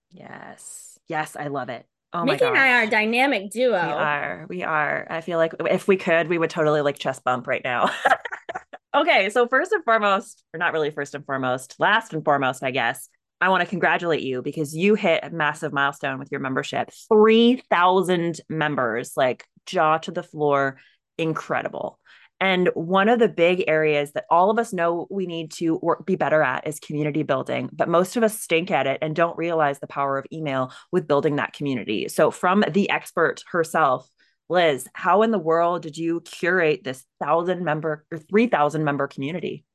Yes. 0.10 0.98
Yes, 1.08 1.36
I 1.36 1.48
love 1.48 1.70
it. 1.70 1.86
Oh 2.14 2.26
my 2.26 2.26
god. 2.26 2.32
Mickey 2.32 2.46
and 2.46 2.58
I 2.58 2.80
are 2.80 2.84
a 2.84 2.90
dynamic 2.90 3.52
duo. 3.52 3.72
We 3.72 3.78
are. 3.78 4.46
We 4.50 4.64
are. 4.64 5.08
I 5.10 5.22
feel 5.22 5.38
like 5.38 5.54
if 5.70 5.88
we 5.88 5.98
could, 5.98 6.28
we 6.28 6.38
would 6.38 6.50
totally 6.50 6.82
like 6.82 6.98
chest 6.98 7.24
bump 7.24 7.48
right 7.48 7.62
now. 7.64 7.90
okay. 8.96 9.30
So, 9.30 9.48
first 9.48 9.72
and 9.72 9.84
foremost, 9.84 10.44
or 10.54 10.58
not 10.58 10.74
really 10.74 10.92
first 10.92 11.16
and 11.16 11.26
foremost, 11.26 11.76
last 11.80 12.14
and 12.14 12.24
foremost, 12.24 12.64
I 12.64 12.72
guess, 12.72 13.10
I 13.42 13.50
want 13.50 13.62
to 13.62 13.70
congratulate 13.70 14.22
you 14.22 14.42
because 14.42 14.76
you 14.76 14.96
hit 14.96 15.24
a 15.24 15.32
massive 15.32 15.74
milestone 15.74 16.20
with 16.20 16.32
your 16.32 16.42
membership 16.42 16.92
3,000 17.10 18.40
members, 18.50 19.14
like 19.18 19.46
jaw 19.66 19.98
to 20.00 20.12
the 20.12 20.24
floor. 20.24 20.78
Incredible. 21.18 22.00
And 22.42 22.70
one 22.74 23.08
of 23.08 23.20
the 23.20 23.30
big 23.30 23.64
areas 23.68 24.14
that 24.14 24.26
all 24.30 24.50
of 24.50 24.58
us 24.58 24.74
know 24.74 25.06
we 25.12 25.28
need 25.28 25.52
to 25.54 25.78
work, 25.78 26.08
be 26.08 26.16
better 26.16 26.42
at 26.42 26.68
is 26.68 26.80
community 26.80 27.22
building, 27.22 27.70
but 27.72 27.88
most 27.88 28.18
of 28.18 28.24
us 28.24 28.40
stink 28.40 28.72
at 28.72 28.88
it 28.88 28.98
and 29.04 29.16
don't 29.16 29.38
realize 29.38 29.80
the 29.80 29.86
power 29.86 30.18
of 30.18 30.26
email 30.34 30.72
with 30.92 31.08
building 31.08 31.36
that 31.36 31.54
community. 31.54 32.08
So, 32.10 32.32
from 32.32 32.64
the 32.68 32.90
expert 32.90 33.44
herself, 33.52 34.10
Liz, 34.52 34.88
how 34.94 35.24
in 35.24 35.32
the 35.32 35.40
world 35.40 35.82
did 35.82 35.98
you 35.98 36.22
curate 36.22 36.84
this 36.84 37.06
thousand 37.20 37.64
member 37.64 38.06
or 38.12 38.20
3,000 38.20 38.84
member 38.84 39.08
community? 39.08 39.66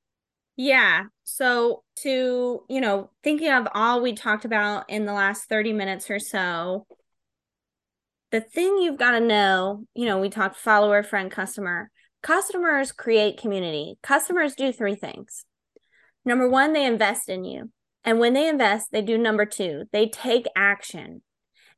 Yeah. 0.56 1.04
So, 1.24 1.82
to, 2.02 2.60
you 2.68 2.80
know, 2.80 3.10
thinking 3.24 3.50
of 3.50 3.66
all 3.74 4.00
we 4.00 4.12
talked 4.14 4.44
about 4.44 4.88
in 4.88 5.04
the 5.04 5.12
last 5.12 5.48
30 5.48 5.72
minutes 5.72 6.10
or 6.10 6.18
so, 6.18 6.86
the 8.30 8.40
thing 8.40 8.78
you've 8.78 8.98
got 8.98 9.12
to 9.12 9.20
know, 9.20 9.84
you 9.94 10.06
know, 10.06 10.18
we 10.18 10.30
talked 10.30 10.56
follower, 10.56 11.02
friend, 11.02 11.30
customer 11.30 11.90
Customers 12.26 12.90
create 12.90 13.38
community. 13.40 13.98
Customers 14.02 14.56
do 14.56 14.72
three 14.72 14.96
things. 14.96 15.44
Number 16.24 16.48
one, 16.48 16.72
they 16.72 16.84
invest 16.84 17.28
in 17.28 17.44
you. 17.44 17.70
And 18.02 18.18
when 18.18 18.32
they 18.32 18.48
invest, 18.48 18.88
they 18.90 19.00
do 19.00 19.16
number 19.16 19.46
two, 19.46 19.84
they 19.92 20.08
take 20.08 20.46
action. 20.56 21.22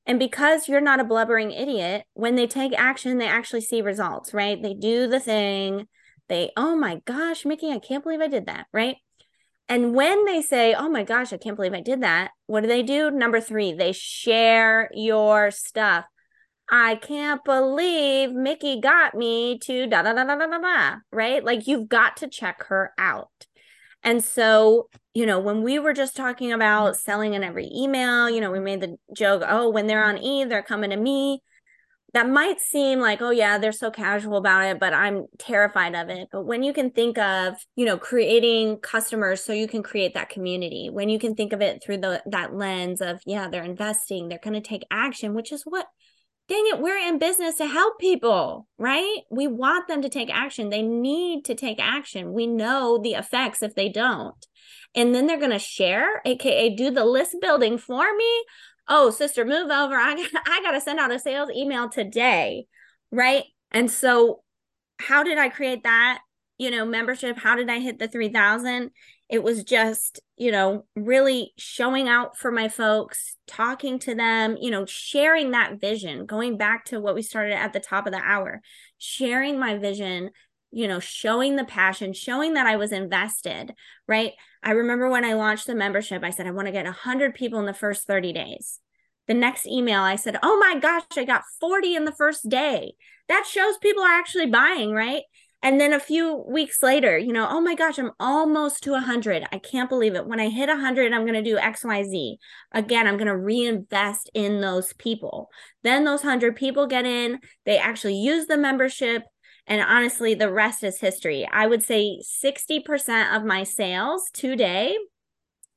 And 0.09 0.19
because 0.19 0.69
you're 0.69 0.81
not 0.81 1.01
a 1.01 1.05
blubbering 1.05 1.53
idiot, 1.53 2.05
when 2.15 2.35
they 2.35 2.47
take 2.47 2.73
action, 2.77 3.19
they 3.19 3.29
actually 3.29 3.61
see 3.61 3.83
results, 3.83 4.33
right? 4.33 4.61
They 4.61 4.73
do 4.73 5.07
the 5.07 5.21
thing. 5.21 5.87
They, 6.29 6.51
oh 6.57 6.75
my 6.77 7.03
gosh, 7.05 7.45
Mickey, 7.45 7.71
I 7.71 7.79
can't 7.79 8.03
believe 8.03 8.23
I 8.23 8.29
did 8.29 8.47
that, 8.47 8.67
right? 8.73 8.97
And 9.69 9.95
when 9.95 10.25
they 10.25 10.41
say, 10.41 10.73
oh 10.73 10.89
my 10.89 11.05
gosh, 11.05 11.35
I 11.35 11.37
can't 11.37 11.57
believe 11.57 11.75
I 11.75 11.83
did 11.83 12.01
that, 12.01 12.31
what 12.47 12.63
do 12.63 12.69
they 12.69 12.83
do? 12.83 13.11
Number 13.11 13.39
three, 13.39 13.75
they 13.75 13.93
share 13.93 14.89
your 14.95 15.51
stuff. 15.51 16.07
I 16.71 16.97
can't 16.97 17.45
believe 17.45 18.33
Mickey 18.33 18.81
got 18.81 19.15
me 19.15 19.59
to 19.61 19.87
da 19.87 20.03
da 20.03 20.15
da 20.15 20.25
da 20.25 20.37
da 20.37 20.59
da 20.59 20.97
right? 21.13 21.45
Like 21.45 21.67
you've 21.67 21.89
got 21.89 22.19
to 22.19 22.29
check 22.29 22.65
her 22.65 22.93
out. 22.97 23.29
And 24.03 24.25
so, 24.25 24.89
you 25.15 25.27
know, 25.27 25.41
when 25.41 25.63
we 25.63 25.79
were 25.79 25.93
just 25.93 26.17
talking 26.17 26.53
about 26.53 26.97
selling 26.97 27.35
in 27.35 27.43
every 27.43 27.69
email, 27.75 28.31
you 28.31 28.41
know, 28.41 28.51
we 28.51 28.61
made 28.61 28.81
the 28.81 28.97
joke, 29.15 29.43
oh, 29.47 29.69
when 29.71 29.87
they're 29.87 30.05
on 30.05 30.19
E, 30.19 30.45
they're 30.45 30.63
coming 30.63 30.91
to 30.91 30.97
me. 30.97 31.43
That 32.15 32.29
might 32.29 32.59
seem 32.59 33.01
like, 33.01 33.21
oh, 33.21 33.31
yeah, 33.31 33.59
they're 33.59 33.71
so 33.71 33.91
casual 33.91 34.39
about 34.39 34.65
it, 34.65 34.81
but 34.81 34.95
I'm 34.95 35.27
terrified 35.39 35.95
of 35.95 36.09
it. 36.09 36.29
But 36.33 36.47
when 36.47 36.63
you 36.63 36.73
can 36.73 36.91
think 36.91 37.19
of, 37.19 37.55
you 37.77 37.85
know, 37.85 37.99
creating 37.99 38.79
customers 38.79 39.45
so 39.45 39.53
you 39.53 39.69
can 39.69 39.83
create 39.83 40.15
that 40.15 40.31
community, 40.31 40.89
when 40.91 41.11
you 41.11 41.19
can 41.19 41.35
think 41.35 41.53
of 41.53 41.61
it 41.61 41.83
through 41.83 41.99
the 41.99 42.23
that 42.27 42.55
lens 42.55 43.03
of, 43.03 43.21
yeah, 43.27 43.49
they're 43.49 43.63
investing, 43.63 44.29
they're 44.29 44.41
going 44.43 44.55
to 44.55 44.67
take 44.67 44.87
action, 44.91 45.35
which 45.35 45.53
is 45.53 45.65
what 45.65 45.87
dang 46.49 46.65
it, 46.67 46.81
we're 46.81 46.97
in 46.97 47.19
business 47.19 47.57
to 47.57 47.67
help 47.67 47.99
people, 47.99 48.67
right? 48.79 49.19
We 49.31 49.47
want 49.47 49.89
them 49.89 50.03
to 50.03 50.09
take 50.09 50.31
action. 50.31 50.71
They 50.71 50.83
need 50.83 51.45
to 51.47 51.55
take 51.55 51.79
action. 51.79 52.33
We 52.33 52.47
know 52.47 52.99
the 52.99 53.13
effects 53.13 53.63
if 53.63 53.75
they 53.75 53.89
don't. 53.89 54.35
And 54.95 55.15
then 55.15 55.27
they're 55.27 55.39
going 55.39 55.51
to 55.51 55.59
share, 55.59 56.23
aka 56.25 56.75
do 56.75 56.91
the 56.91 57.05
list 57.05 57.37
building 57.41 57.79
for 57.79 58.05
me. 58.17 58.45
Oh, 58.89 59.11
sister, 59.11 59.45
move 59.45 59.71
over. 59.71 59.95
I 59.95 60.13
I 60.47 60.61
got 60.63 60.73
to 60.73 60.81
send 60.81 60.99
out 60.99 61.13
a 61.13 61.19
sales 61.19 61.51
email 61.55 61.89
today, 61.89 62.67
right? 63.13 63.45
And 63.71 63.91
so, 63.91 64.43
how 64.99 65.23
did 65.23 65.39
I 65.39 65.51
create 65.51 65.83
that? 65.85 66.21
you 66.59 66.73
know, 66.73 66.85
membership, 66.85 67.39
how 67.39 67.55
did 67.55 67.71
I 67.71 67.79
hit 67.79 67.99
the 67.99 68.09
3000? 68.09 68.91
It 69.29 69.43
was 69.43 69.63
just, 69.63 70.21
you 70.37 70.51
know, 70.51 70.87
really 70.97 71.53
showing 71.59 72.09
out 72.09 72.39
for 72.39 72.51
my 72.51 72.69
folks, 72.69 73.37
talking 73.47 73.99
to 74.01 74.15
them, 74.15 74.57
you 74.59 74.71
know, 74.71 74.87
sharing 74.87 75.51
that 75.51 75.81
vision, 75.81 76.25
going 76.25 76.57
back 76.57 76.87
to 76.87 77.01
what 77.01 77.15
we 77.15 77.23
started 77.23 77.53
at 77.53 77.73
the 77.73 77.81
top 77.81 78.07
of 78.07 78.13
the 78.13 78.21
hour, 78.23 78.63
sharing 78.97 79.59
my 79.59 79.77
vision, 79.77 80.31
you 80.71 80.89
know, 80.89 80.99
showing 80.99 81.57
the 81.57 81.65
passion, 81.65 82.13
showing 82.13 82.55
that 82.55 82.67
I 82.67 82.77
was 82.77 82.93
invested, 82.93 83.75
right? 84.07 84.33
I 84.63 84.73
remember 84.73 85.11
when 85.11 85.25
I 85.25 85.35
launched 85.35 85.67
the 85.67 85.75
membership, 85.75 86.25
I 86.25 86.31
said, 86.31 86.47
I 86.47 86.51
want 86.51 86.67
to 86.67 86.73
get 86.73 86.85
100 86.87 87.35
people 87.35 87.61
in 87.61 87.67
the 87.67 87.75
first 87.75 88.07
30 88.07 88.33
days. 88.33 88.81
The 89.27 89.35
next 89.35 89.67
email, 89.67 90.01
I 90.01 90.17
said, 90.17 90.39
Oh 90.43 90.59
my 90.59 90.81
gosh, 90.81 91.05
I 91.17 91.25
got 91.25 91.43
40 91.61 91.95
in 91.95 92.05
the 92.07 92.13
first 92.13 92.49
day. 92.49 92.95
That 93.29 93.47
shows 93.47 93.77
people 93.79 94.03
are 94.03 94.19
actually 94.19 94.47
buying, 94.47 94.93
right? 94.93 95.23
And 95.63 95.81
then 95.81 95.93
a 95.93 95.99
few 95.99 96.45
weeks 96.49 96.83
later, 96.85 97.19
you 97.19 97.33
know, 97.33 97.49
oh 97.51 97.61
my 97.61 97.75
gosh, 97.75 97.99
I'm 97.99 98.13
almost 98.21 98.83
to 98.85 98.93
100. 98.93 99.45
I 99.51 99.59
can't 99.59 99.89
believe 99.89 100.15
it. 100.15 100.27
When 100.27 100.39
I 100.39 100.51
hit 100.51 100.69
100, 100.69 101.13
I'm 101.13 101.27
going 101.27 101.35
to 101.35 101.43
do 101.43 101.59
XYZ. 101.59 102.37
Again, 102.73 103.09
I'm 103.09 103.17
going 103.17 103.27
to 103.27 103.37
reinvest 103.37 104.31
in 104.35 104.61
those 104.61 104.93
people. 104.95 105.51
Then 105.83 106.05
those 106.05 106.23
100 106.23 106.55
people 106.55 106.87
get 106.87 107.07
in, 107.07 107.41
they 107.67 107.77
actually 107.77 108.17
use 108.17 108.47
the 108.47 108.57
membership. 108.57 109.25
And 109.67 109.83
honestly, 109.83 110.35
the 110.35 110.53
rest 110.53 110.85
is 110.85 111.01
history. 111.01 111.47
I 111.53 111.67
would 111.67 111.83
say 111.83 112.21
60% 112.23 113.37
of 113.37 113.45
my 113.45 113.65
sales 113.65 114.31
today 114.33 114.97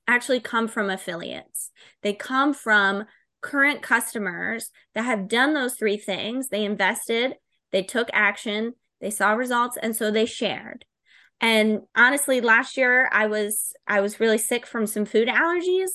actually 0.07 0.41
come 0.41 0.67
from 0.67 0.91
affiliates. 0.91 1.71
They 2.03 2.13
come 2.13 2.53
from 2.53 3.05
current 3.41 3.81
customers 3.81 4.69
that 4.93 5.05
have 5.05 5.27
done 5.27 5.55
those 5.55 5.73
three 5.73 5.97
things. 5.97 6.49
They 6.49 6.63
invested, 6.63 7.33
they 7.71 7.81
took 7.81 8.09
action, 8.13 8.73
they 9.01 9.09
saw 9.09 9.33
results 9.33 9.77
and 9.81 9.95
so 9.95 10.11
they 10.11 10.25
shared. 10.25 10.85
And 11.41 11.81
honestly 11.95 12.39
last 12.39 12.77
year 12.77 13.09
i 13.11 13.25
was 13.25 13.73
i 13.87 13.99
was 13.99 14.19
really 14.19 14.37
sick 14.37 14.65
from 14.65 14.85
some 14.87 15.05
food 15.05 15.27
allergies 15.27 15.89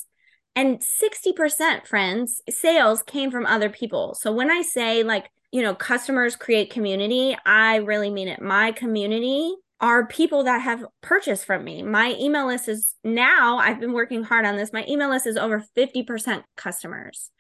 and 0.57 0.81
60% 0.81 1.87
friends 1.87 2.41
sales 2.49 3.03
came 3.03 3.31
from 3.31 3.47
other 3.47 3.71
people. 3.71 4.15
So 4.21 4.33
when 4.33 4.51
i 4.51 4.63
say 4.63 5.03
like 5.03 5.31
you 5.53 5.63
know 5.63 5.75
customers 5.75 6.37
create 6.37 6.71
community 6.71 7.37
i 7.47 7.77
really 7.77 8.11
mean 8.11 8.29
it. 8.29 8.43
My 8.43 8.73
community 8.73 9.55
are 9.81 10.07
people 10.07 10.45
that 10.45 10.63
have 10.63 10.85
purchased 11.03 11.45
from 11.45 11.63
me. 11.63 11.83
My 11.83 12.17
email 12.19 12.47
list 12.47 12.69
is 12.69 12.95
now 13.05 13.59
i've 13.59 13.79
been 13.81 13.93
working 13.93 14.25
hard 14.25 14.45
on 14.45 14.57
this 14.57 14.73
my 14.73 14.85
email 14.89 15.11
list 15.11 15.27
is 15.27 15.37
over 15.37 15.65
50% 15.77 16.43
customers. 16.57 17.31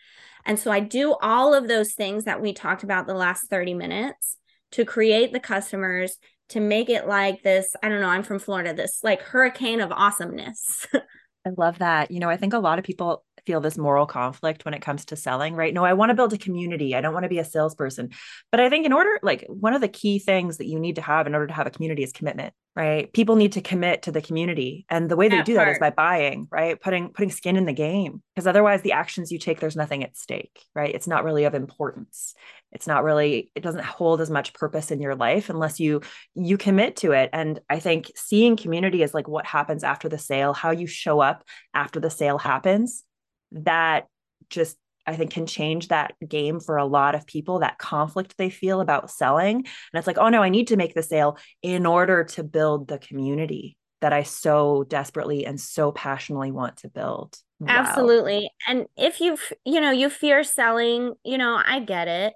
And 0.44 0.60
so 0.60 0.70
i 0.70 0.78
do 0.78 1.16
all 1.20 1.54
of 1.54 1.66
those 1.66 1.94
things 1.94 2.24
that 2.24 2.40
we 2.40 2.52
talked 2.52 2.84
about 2.84 3.08
the 3.08 3.14
last 3.14 3.50
30 3.50 3.74
minutes 3.74 4.38
to 4.72 4.84
create 4.84 5.32
the 5.32 5.40
customers 5.40 6.16
to 6.48 6.60
make 6.60 6.88
it 6.88 7.06
like 7.06 7.42
this 7.42 7.74
i 7.82 7.88
don't 7.88 8.00
know 8.00 8.08
i'm 8.08 8.22
from 8.22 8.38
florida 8.38 8.72
this 8.72 9.00
like 9.02 9.22
hurricane 9.22 9.80
of 9.80 9.92
awesomeness 9.92 10.86
i 11.46 11.50
love 11.56 11.78
that 11.78 12.10
you 12.10 12.20
know 12.20 12.28
i 12.28 12.36
think 12.36 12.52
a 12.52 12.58
lot 12.58 12.78
of 12.78 12.84
people 12.84 13.24
feel 13.46 13.60
this 13.60 13.78
moral 13.78 14.06
conflict 14.06 14.64
when 14.64 14.74
it 14.74 14.82
comes 14.82 15.04
to 15.06 15.16
selling, 15.16 15.54
right? 15.54 15.72
No, 15.72 15.84
I 15.84 15.94
want 15.94 16.10
to 16.10 16.14
build 16.14 16.32
a 16.32 16.38
community. 16.38 16.94
I 16.94 17.00
don't 17.00 17.14
want 17.14 17.22
to 17.22 17.30
be 17.30 17.38
a 17.38 17.44
salesperson. 17.44 18.10
But 18.50 18.60
I 18.60 18.68
think 18.68 18.84
in 18.84 18.92
order, 18.92 19.18
like, 19.22 19.46
one 19.48 19.72
of 19.72 19.80
the 19.80 19.88
key 19.88 20.18
things 20.18 20.58
that 20.58 20.66
you 20.66 20.78
need 20.78 20.96
to 20.96 21.02
have 21.02 21.26
in 21.26 21.34
order 21.34 21.46
to 21.46 21.52
have 21.54 21.66
a 21.66 21.70
community 21.70 22.02
is 22.02 22.12
commitment, 22.12 22.52
right? 22.76 23.10
People 23.14 23.36
need 23.36 23.52
to 23.52 23.62
commit 23.62 24.02
to 24.02 24.12
the 24.12 24.20
community. 24.20 24.84
And 24.90 25.10
the 25.10 25.16
way 25.16 25.28
they 25.28 25.42
do 25.42 25.56
part. 25.56 25.66
that 25.66 25.72
is 25.72 25.78
by 25.78 25.90
buying, 25.90 26.46
right? 26.50 26.78
Putting 26.78 27.08
putting 27.08 27.30
skin 27.30 27.56
in 27.56 27.64
the 27.64 27.72
game. 27.72 28.22
Because 28.34 28.46
otherwise 28.46 28.82
the 28.82 28.92
actions 28.92 29.32
you 29.32 29.38
take, 29.38 29.58
there's 29.60 29.76
nothing 29.76 30.04
at 30.04 30.16
stake, 30.16 30.62
right? 30.74 30.94
It's 30.94 31.06
not 31.08 31.24
really 31.24 31.44
of 31.44 31.54
importance. 31.54 32.34
It's 32.72 32.86
not 32.86 33.02
really, 33.02 33.50
it 33.54 33.62
doesn't 33.62 33.84
hold 33.84 34.20
as 34.20 34.28
much 34.28 34.52
purpose 34.52 34.90
in 34.90 35.00
your 35.00 35.14
life 35.14 35.48
unless 35.48 35.80
you 35.80 36.02
you 36.34 36.58
commit 36.58 36.96
to 36.96 37.12
it. 37.12 37.30
And 37.32 37.58
I 37.70 37.80
think 37.80 38.12
seeing 38.14 38.56
community 38.56 39.02
is 39.02 39.14
like 39.14 39.26
what 39.26 39.46
happens 39.46 39.82
after 39.82 40.10
the 40.10 40.18
sale, 40.18 40.52
how 40.52 40.72
you 40.72 40.86
show 40.86 41.20
up 41.20 41.44
after 41.72 41.98
the 41.98 42.10
sale 42.10 42.36
happens 42.36 43.04
that 43.52 44.06
just 44.50 44.76
I 45.06 45.16
think 45.16 45.30
can 45.30 45.46
change 45.46 45.88
that 45.88 46.14
game 46.26 46.60
for 46.60 46.76
a 46.76 46.84
lot 46.84 47.14
of 47.14 47.26
people, 47.26 47.60
that 47.60 47.78
conflict 47.78 48.36
they 48.36 48.50
feel 48.50 48.80
about 48.80 49.10
selling. 49.10 49.56
And 49.56 49.66
it's 49.94 50.06
like, 50.06 50.18
oh 50.18 50.28
no, 50.28 50.42
I 50.42 50.48
need 50.48 50.68
to 50.68 50.76
make 50.76 50.94
the 50.94 51.02
sale 51.02 51.38
in 51.62 51.86
order 51.86 52.24
to 52.24 52.42
build 52.42 52.88
the 52.88 52.98
community 52.98 53.76
that 54.00 54.12
I 54.12 54.24
so 54.24 54.84
desperately 54.88 55.46
and 55.46 55.60
so 55.60 55.92
passionately 55.92 56.52
want 56.52 56.78
to 56.78 56.88
build. 56.88 57.36
Wow. 57.60 57.68
Absolutely. 57.70 58.50
And 58.68 58.86
if 58.96 59.20
you 59.20 59.38
you 59.64 59.80
know, 59.80 59.90
you 59.90 60.10
fear 60.10 60.44
selling, 60.44 61.14
you 61.24 61.38
know, 61.38 61.60
I 61.64 61.80
get 61.80 62.08
it. 62.08 62.34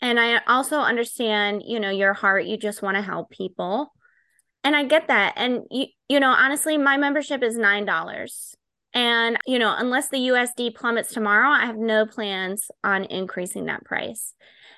And 0.00 0.18
I 0.18 0.40
also 0.46 0.78
understand, 0.78 1.62
you 1.64 1.80
know, 1.80 1.90
your 1.90 2.12
heart, 2.12 2.44
you 2.44 2.56
just 2.56 2.82
want 2.82 2.96
to 2.96 3.02
help 3.02 3.30
people. 3.30 3.92
And 4.64 4.76
I 4.76 4.84
get 4.84 5.08
that. 5.08 5.34
And 5.36 5.62
you 5.70 5.86
you 6.08 6.20
know, 6.20 6.30
honestly, 6.30 6.78
my 6.78 6.96
membership 6.96 7.42
is 7.42 7.56
$9. 7.56 8.54
And, 8.94 9.38
you 9.46 9.58
know, 9.58 9.74
unless 9.76 10.08
the 10.08 10.28
USD 10.28 10.74
plummets 10.74 11.12
tomorrow, 11.12 11.48
I 11.48 11.66
have 11.66 11.76
no 11.78 12.06
plans 12.06 12.70
on 12.84 13.04
increasing 13.04 13.66
that 13.66 13.84
price. 13.84 14.34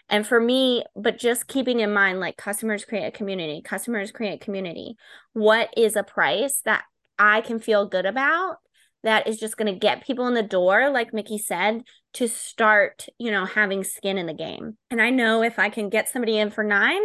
And 0.09 0.27
for 0.27 0.39
me, 0.39 0.85
but 0.95 1.19
just 1.19 1.49
keeping 1.49 1.81
in 1.81 1.93
mind 1.93 2.21
like 2.21 2.37
customers 2.37 2.85
create 2.85 3.07
a 3.07 3.11
community, 3.11 3.63
customers 3.63 4.13
create 4.13 4.41
community. 4.41 4.97
What 5.33 5.71
is 5.77 5.97
a 5.97 6.03
price 6.03 6.61
that 6.65 6.85
I 7.19 7.41
can 7.41 7.59
feel 7.59 7.87
good 7.87 8.07
about 8.07 8.57
that 9.03 9.27
is 9.27 9.39
just 9.39 9.57
going 9.57 9.73
to 9.73 9.79
get 9.79 10.05
people 10.05 10.27
in 10.27 10.35
the 10.35 10.43
door, 10.43 10.91
like 10.91 11.13
Mickey 11.13 11.39
said, 11.39 11.83
to 12.15 12.27
start, 12.27 13.07
you 13.19 13.31
know, 13.31 13.45
having 13.45 13.85
skin 13.85 14.19
in 14.19 14.27
the 14.27 14.35
game. 14.35 14.77
And 14.91 15.01
I 15.01 15.11
know 15.11 15.43
if 15.43 15.59
I 15.59 15.69
can 15.69 15.91
get 15.91 16.09
somebody 16.09 16.39
in 16.39 16.51
for 16.51 16.65
nine, 16.65 17.03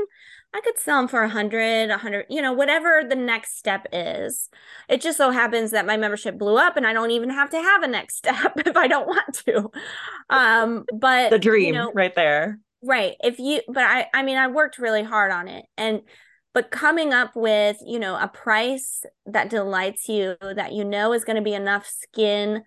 I 0.53 0.61
could 0.61 0.79
sell 0.79 0.97
them 0.97 1.07
for 1.07 1.21
a 1.21 1.29
hundred, 1.29 1.91
a 1.91 1.97
hundred, 1.97 2.25
you 2.29 2.41
know, 2.41 2.53
whatever 2.53 3.03
the 3.07 3.15
next 3.15 3.57
step 3.57 3.85
is. 3.93 4.49
It 4.87 4.99
just 4.99 5.17
so 5.17 5.29
happens 5.29 5.71
that 5.71 5.85
my 5.85 5.95
membership 5.95 6.39
blew 6.39 6.57
up 6.57 6.75
and 6.75 6.87
I 6.87 6.93
don't 6.93 7.11
even 7.11 7.29
have 7.29 7.51
to 7.51 7.61
have 7.61 7.83
a 7.83 7.87
next 7.87 8.15
step 8.17 8.53
if 8.57 8.75
I 8.75 8.87
don't 8.87 9.07
want 9.07 9.33
to. 9.45 9.69
Um, 10.29 10.85
but 10.93 11.29
the 11.29 11.39
dream 11.39 11.67
you 11.67 11.73
know, 11.73 11.91
right 11.93 12.15
there. 12.15 12.59
Right. 12.81 13.15
If 13.23 13.37
you, 13.39 13.61
but 13.67 13.83
I, 13.83 14.07
I 14.13 14.23
mean, 14.23 14.37
I 14.37 14.47
worked 14.47 14.79
really 14.79 15.03
hard 15.03 15.31
on 15.31 15.47
it 15.47 15.65
and, 15.77 16.01
but 16.51 16.71
coming 16.71 17.13
up 17.13 17.35
with, 17.35 17.77
you 17.85 17.99
know, 17.99 18.15
a 18.15 18.27
price 18.27 19.03
that 19.27 19.51
delights 19.51 20.09
you, 20.09 20.35
that 20.41 20.73
you 20.73 20.83
know 20.83 21.13
is 21.13 21.23
going 21.23 21.35
to 21.35 21.43
be 21.43 21.53
enough 21.53 21.87
skin 21.87 22.63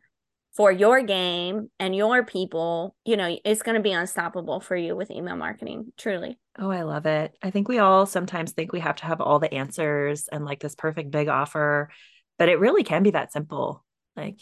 for 0.56 0.70
your 0.70 1.02
game 1.02 1.70
and 1.80 1.96
your 1.96 2.24
people, 2.24 2.94
you 3.04 3.16
know, 3.16 3.36
it's 3.44 3.62
going 3.62 3.74
to 3.74 3.82
be 3.82 3.92
unstoppable 3.92 4.60
for 4.60 4.76
you 4.76 4.94
with 4.94 5.10
email 5.10 5.36
marketing, 5.36 5.92
truly. 5.96 6.38
Oh, 6.58 6.70
I 6.70 6.82
love 6.82 7.06
it. 7.06 7.36
I 7.42 7.50
think 7.50 7.68
we 7.68 7.78
all 7.78 8.06
sometimes 8.06 8.52
think 8.52 8.72
we 8.72 8.80
have 8.80 8.96
to 8.96 9.06
have 9.06 9.20
all 9.20 9.38
the 9.38 9.52
answers 9.52 10.28
and 10.28 10.44
like 10.44 10.60
this 10.60 10.74
perfect 10.74 11.10
big 11.10 11.28
offer, 11.28 11.90
but 12.38 12.48
it 12.48 12.58
really 12.58 12.84
can 12.84 13.02
be 13.02 13.10
that 13.12 13.32
simple. 13.32 13.84
Like 14.16 14.40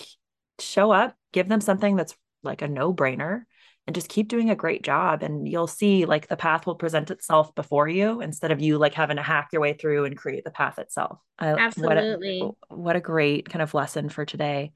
show 0.58 0.90
up, 0.90 1.14
give 1.32 1.48
them 1.48 1.60
something 1.60 1.96
that's 1.96 2.16
like 2.42 2.62
a 2.62 2.68
no-brainer 2.68 3.42
and 3.86 3.94
just 3.94 4.08
keep 4.08 4.28
doing 4.28 4.50
a 4.50 4.56
great 4.56 4.82
job 4.82 5.22
and 5.22 5.48
you'll 5.48 5.66
see 5.66 6.04
like 6.04 6.28
the 6.28 6.36
path 6.36 6.66
will 6.66 6.74
present 6.74 7.10
itself 7.10 7.54
before 7.54 7.88
you 7.88 8.20
instead 8.20 8.50
of 8.50 8.60
you 8.60 8.78
like 8.78 8.94
having 8.94 9.16
to 9.16 9.22
hack 9.22 9.48
your 9.52 9.62
way 9.62 9.72
through 9.72 10.04
and 10.04 10.16
create 10.16 10.44
the 10.44 10.50
path 10.50 10.78
itself. 10.78 11.18
I, 11.38 11.54
Absolutely. 11.54 12.40
What 12.40 12.54
a, 12.70 12.74
what 12.74 12.96
a 12.96 13.00
great 13.00 13.48
kind 13.48 13.62
of 13.62 13.74
lesson 13.74 14.08
for 14.08 14.24
today. 14.24 14.72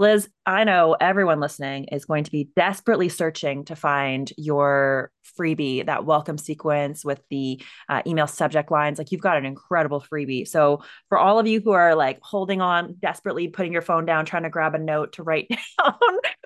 Liz, 0.00 0.30
I 0.46 0.64
know 0.64 0.96
everyone 0.98 1.40
listening 1.40 1.84
is 1.92 2.06
going 2.06 2.24
to 2.24 2.30
be 2.30 2.48
desperately 2.56 3.10
searching 3.10 3.66
to 3.66 3.76
find 3.76 4.32
your 4.38 5.12
freebie, 5.38 5.84
that 5.84 6.06
welcome 6.06 6.38
sequence 6.38 7.04
with 7.04 7.20
the 7.28 7.62
uh, 7.86 8.00
email 8.06 8.26
subject 8.26 8.70
lines. 8.70 8.96
Like 8.96 9.12
you've 9.12 9.20
got 9.20 9.36
an 9.36 9.44
incredible 9.44 10.00
freebie. 10.00 10.48
So, 10.48 10.82
for 11.10 11.18
all 11.18 11.38
of 11.38 11.46
you 11.46 11.60
who 11.60 11.72
are 11.72 11.94
like 11.94 12.18
holding 12.22 12.62
on, 12.62 12.96
desperately 12.98 13.48
putting 13.48 13.74
your 13.74 13.82
phone 13.82 14.06
down, 14.06 14.24
trying 14.24 14.44
to 14.44 14.48
grab 14.48 14.74
a 14.74 14.78
note 14.78 15.12
to 15.12 15.22
write 15.22 15.50
down 15.78 15.92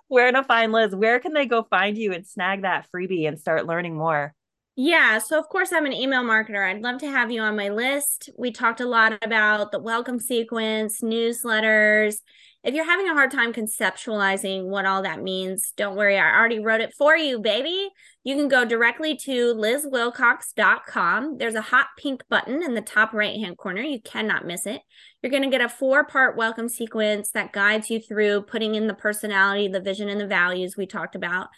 where 0.08 0.32
to 0.32 0.42
find 0.42 0.72
Liz, 0.72 0.92
where 0.92 1.20
can 1.20 1.32
they 1.32 1.46
go 1.46 1.62
find 1.70 1.96
you 1.96 2.12
and 2.12 2.26
snag 2.26 2.62
that 2.62 2.88
freebie 2.92 3.28
and 3.28 3.38
start 3.38 3.66
learning 3.66 3.96
more? 3.96 4.34
Yeah, 4.74 5.18
so 5.18 5.38
of 5.38 5.48
course 5.48 5.72
I'm 5.72 5.86
an 5.86 5.92
email 5.92 6.24
marketer. 6.24 6.68
I'd 6.68 6.82
love 6.82 6.98
to 6.98 7.06
have 7.06 7.30
you 7.30 7.40
on 7.40 7.54
my 7.54 7.68
list. 7.68 8.30
We 8.36 8.50
talked 8.50 8.80
a 8.80 8.86
lot 8.86 9.16
about 9.22 9.70
the 9.70 9.78
welcome 9.78 10.18
sequence, 10.18 11.02
newsletters, 11.02 12.16
if 12.64 12.74
you're 12.74 12.87
having 12.87 13.09
a 13.09 13.12
hard 13.12 13.31
time 13.31 13.53
conceptualizing 13.53 14.64
what 14.64 14.87
all 14.87 15.03
that 15.03 15.22
means, 15.22 15.74
don't 15.77 15.96
worry. 15.96 16.18
I 16.18 16.35
already 16.35 16.61
wrote 16.61 16.81
it 16.81 16.94
for 16.94 17.14
you, 17.14 17.38
baby. 17.38 17.90
You 18.22 18.37
can 18.37 18.48
go 18.48 18.64
directly 18.64 19.16
to 19.18 19.55
lizwilcox.com. 19.55 21.37
There's 21.37 21.55
a 21.55 21.61
hot 21.61 21.88
pink 21.99 22.22
button 22.30 22.62
in 22.62 22.72
the 22.72 22.80
top 22.80 23.12
right 23.12 23.36
hand 23.38 23.59
corner. 23.59 23.82
You 23.82 24.01
cannot 24.01 24.47
miss 24.47 24.66
it. 24.66 24.80
You're 25.22 25.30
going 25.30 25.43
to 25.43 25.51
get 25.51 25.61
a 25.61 25.68
four 25.68 26.05
part 26.05 26.38
welcome 26.38 26.70
sequence 26.70 27.30
that 27.32 27.53
guides 27.53 27.91
you 27.91 28.01
through 28.01 28.43
putting 28.43 28.74
in 28.74 28.86
the 28.86 28.95
personality, 28.95 29.68
the 29.68 29.80
vision, 29.80 30.09
and 30.09 30.20
the 30.20 30.26
values 30.26 30.74
we 30.74 30.86
talked 30.86 31.14
about. 31.14 31.49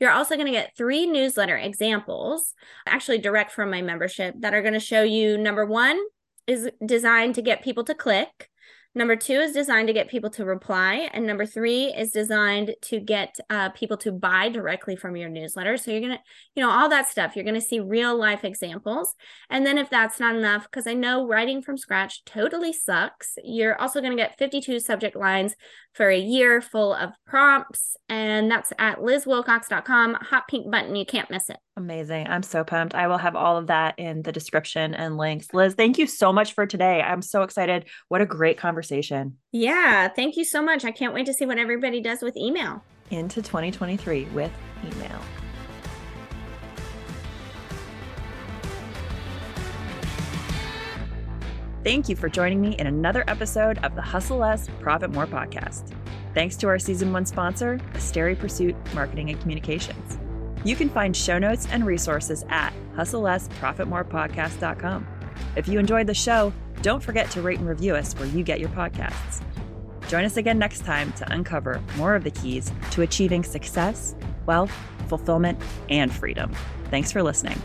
You're 0.00 0.10
also 0.10 0.34
going 0.34 0.46
to 0.46 0.52
get 0.52 0.76
three 0.76 1.06
newsletter 1.06 1.56
examples, 1.56 2.54
actually 2.86 3.18
direct 3.18 3.52
from 3.52 3.70
my 3.70 3.82
membership, 3.82 4.34
that 4.40 4.52
are 4.52 4.62
going 4.62 4.74
to 4.74 4.80
show 4.80 5.02
you 5.02 5.38
number 5.38 5.64
one 5.64 5.98
is 6.46 6.68
designed 6.84 7.36
to 7.36 7.42
get 7.42 7.62
people 7.62 7.84
to 7.84 7.94
click. 7.94 8.50
Number 8.96 9.14
two 9.14 9.34
is 9.34 9.52
designed 9.52 9.88
to 9.88 9.92
get 9.92 10.08
people 10.08 10.30
to 10.30 10.46
reply. 10.46 11.10
And 11.12 11.26
number 11.26 11.44
three 11.44 11.92
is 11.92 12.12
designed 12.12 12.74
to 12.80 12.98
get 12.98 13.36
uh, 13.50 13.68
people 13.68 13.98
to 13.98 14.10
buy 14.10 14.48
directly 14.48 14.96
from 14.96 15.16
your 15.16 15.28
newsletter. 15.28 15.76
So 15.76 15.90
you're 15.90 16.00
going 16.00 16.14
to, 16.14 16.22
you 16.54 16.62
know, 16.62 16.70
all 16.70 16.88
that 16.88 17.06
stuff. 17.06 17.36
You're 17.36 17.44
going 17.44 17.56
to 17.56 17.60
see 17.60 17.78
real 17.78 18.16
life 18.16 18.42
examples. 18.42 19.14
And 19.50 19.66
then 19.66 19.76
if 19.76 19.90
that's 19.90 20.18
not 20.18 20.34
enough, 20.34 20.62
because 20.62 20.86
I 20.86 20.94
know 20.94 21.26
writing 21.26 21.60
from 21.60 21.76
scratch 21.76 22.24
totally 22.24 22.72
sucks, 22.72 23.34
you're 23.44 23.78
also 23.78 24.00
going 24.00 24.16
to 24.16 24.22
get 24.22 24.38
52 24.38 24.80
subject 24.80 25.14
lines 25.14 25.56
for 25.92 26.08
a 26.08 26.18
year 26.18 26.62
full 26.62 26.94
of 26.94 27.10
prompts. 27.26 27.98
And 28.08 28.50
that's 28.50 28.72
at 28.78 29.00
lizwilcox.com. 29.00 30.14
Hot 30.14 30.48
pink 30.48 30.70
button. 30.70 30.96
You 30.96 31.04
can't 31.04 31.30
miss 31.30 31.50
it. 31.50 31.58
Amazing. 31.78 32.26
I'm 32.28 32.42
so 32.42 32.64
pumped. 32.64 32.94
I 32.94 33.06
will 33.06 33.18
have 33.18 33.36
all 33.36 33.58
of 33.58 33.66
that 33.66 33.98
in 33.98 34.22
the 34.22 34.32
description 34.32 34.94
and 34.94 35.18
links. 35.18 35.52
Liz, 35.52 35.74
thank 35.74 35.98
you 35.98 36.06
so 36.06 36.32
much 36.32 36.54
for 36.54 36.64
today. 36.64 37.02
I'm 37.02 37.20
so 37.20 37.42
excited. 37.42 37.84
What 38.08 38.22
a 38.22 38.26
great 38.26 38.56
conversation. 38.56 39.36
Yeah. 39.52 40.08
Thank 40.08 40.38
you 40.38 40.44
so 40.44 40.62
much. 40.62 40.86
I 40.86 40.90
can't 40.90 41.12
wait 41.12 41.26
to 41.26 41.34
see 41.34 41.44
what 41.44 41.58
everybody 41.58 42.00
does 42.00 42.22
with 42.22 42.34
email. 42.34 42.82
Into 43.10 43.42
2023 43.42 44.24
with 44.26 44.50
email. 44.84 45.20
Thank 51.84 52.08
you 52.08 52.16
for 52.16 52.30
joining 52.30 52.60
me 52.60 52.74
in 52.78 52.86
another 52.86 53.22
episode 53.28 53.78
of 53.84 53.94
the 53.94 54.02
Hustle 54.02 54.38
Less, 54.38 54.66
Profit 54.80 55.12
More 55.12 55.26
podcast. 55.26 55.92
Thanks 56.34 56.56
to 56.56 56.68
our 56.68 56.78
season 56.78 57.12
one 57.12 57.26
sponsor, 57.26 57.78
Asteri 57.92 58.36
Pursuit 58.36 58.74
Marketing 58.94 59.30
and 59.30 59.38
Communications. 59.40 60.18
You 60.66 60.74
can 60.74 60.88
find 60.88 61.16
show 61.16 61.38
notes 61.38 61.68
and 61.70 61.86
resources 61.86 62.44
at 62.48 62.72
hustlelessprofitmorepodcast.com. 62.96 65.06
If 65.54 65.68
you 65.68 65.78
enjoyed 65.78 66.08
the 66.08 66.14
show, 66.14 66.52
don't 66.82 67.00
forget 67.00 67.30
to 67.30 67.40
rate 67.40 67.60
and 67.60 67.68
review 67.68 67.94
us 67.94 68.14
where 68.14 68.26
you 68.26 68.42
get 68.42 68.58
your 68.58 68.70
podcasts. 68.70 69.44
Join 70.08 70.24
us 70.24 70.36
again 70.36 70.58
next 70.58 70.84
time 70.84 71.12
to 71.12 71.32
uncover 71.32 71.80
more 71.96 72.16
of 72.16 72.24
the 72.24 72.32
keys 72.32 72.72
to 72.90 73.02
achieving 73.02 73.44
success, 73.44 74.16
wealth, 74.44 74.76
fulfillment, 75.06 75.62
and 75.88 76.12
freedom. 76.12 76.52
Thanks 76.90 77.12
for 77.12 77.22
listening. 77.22 77.62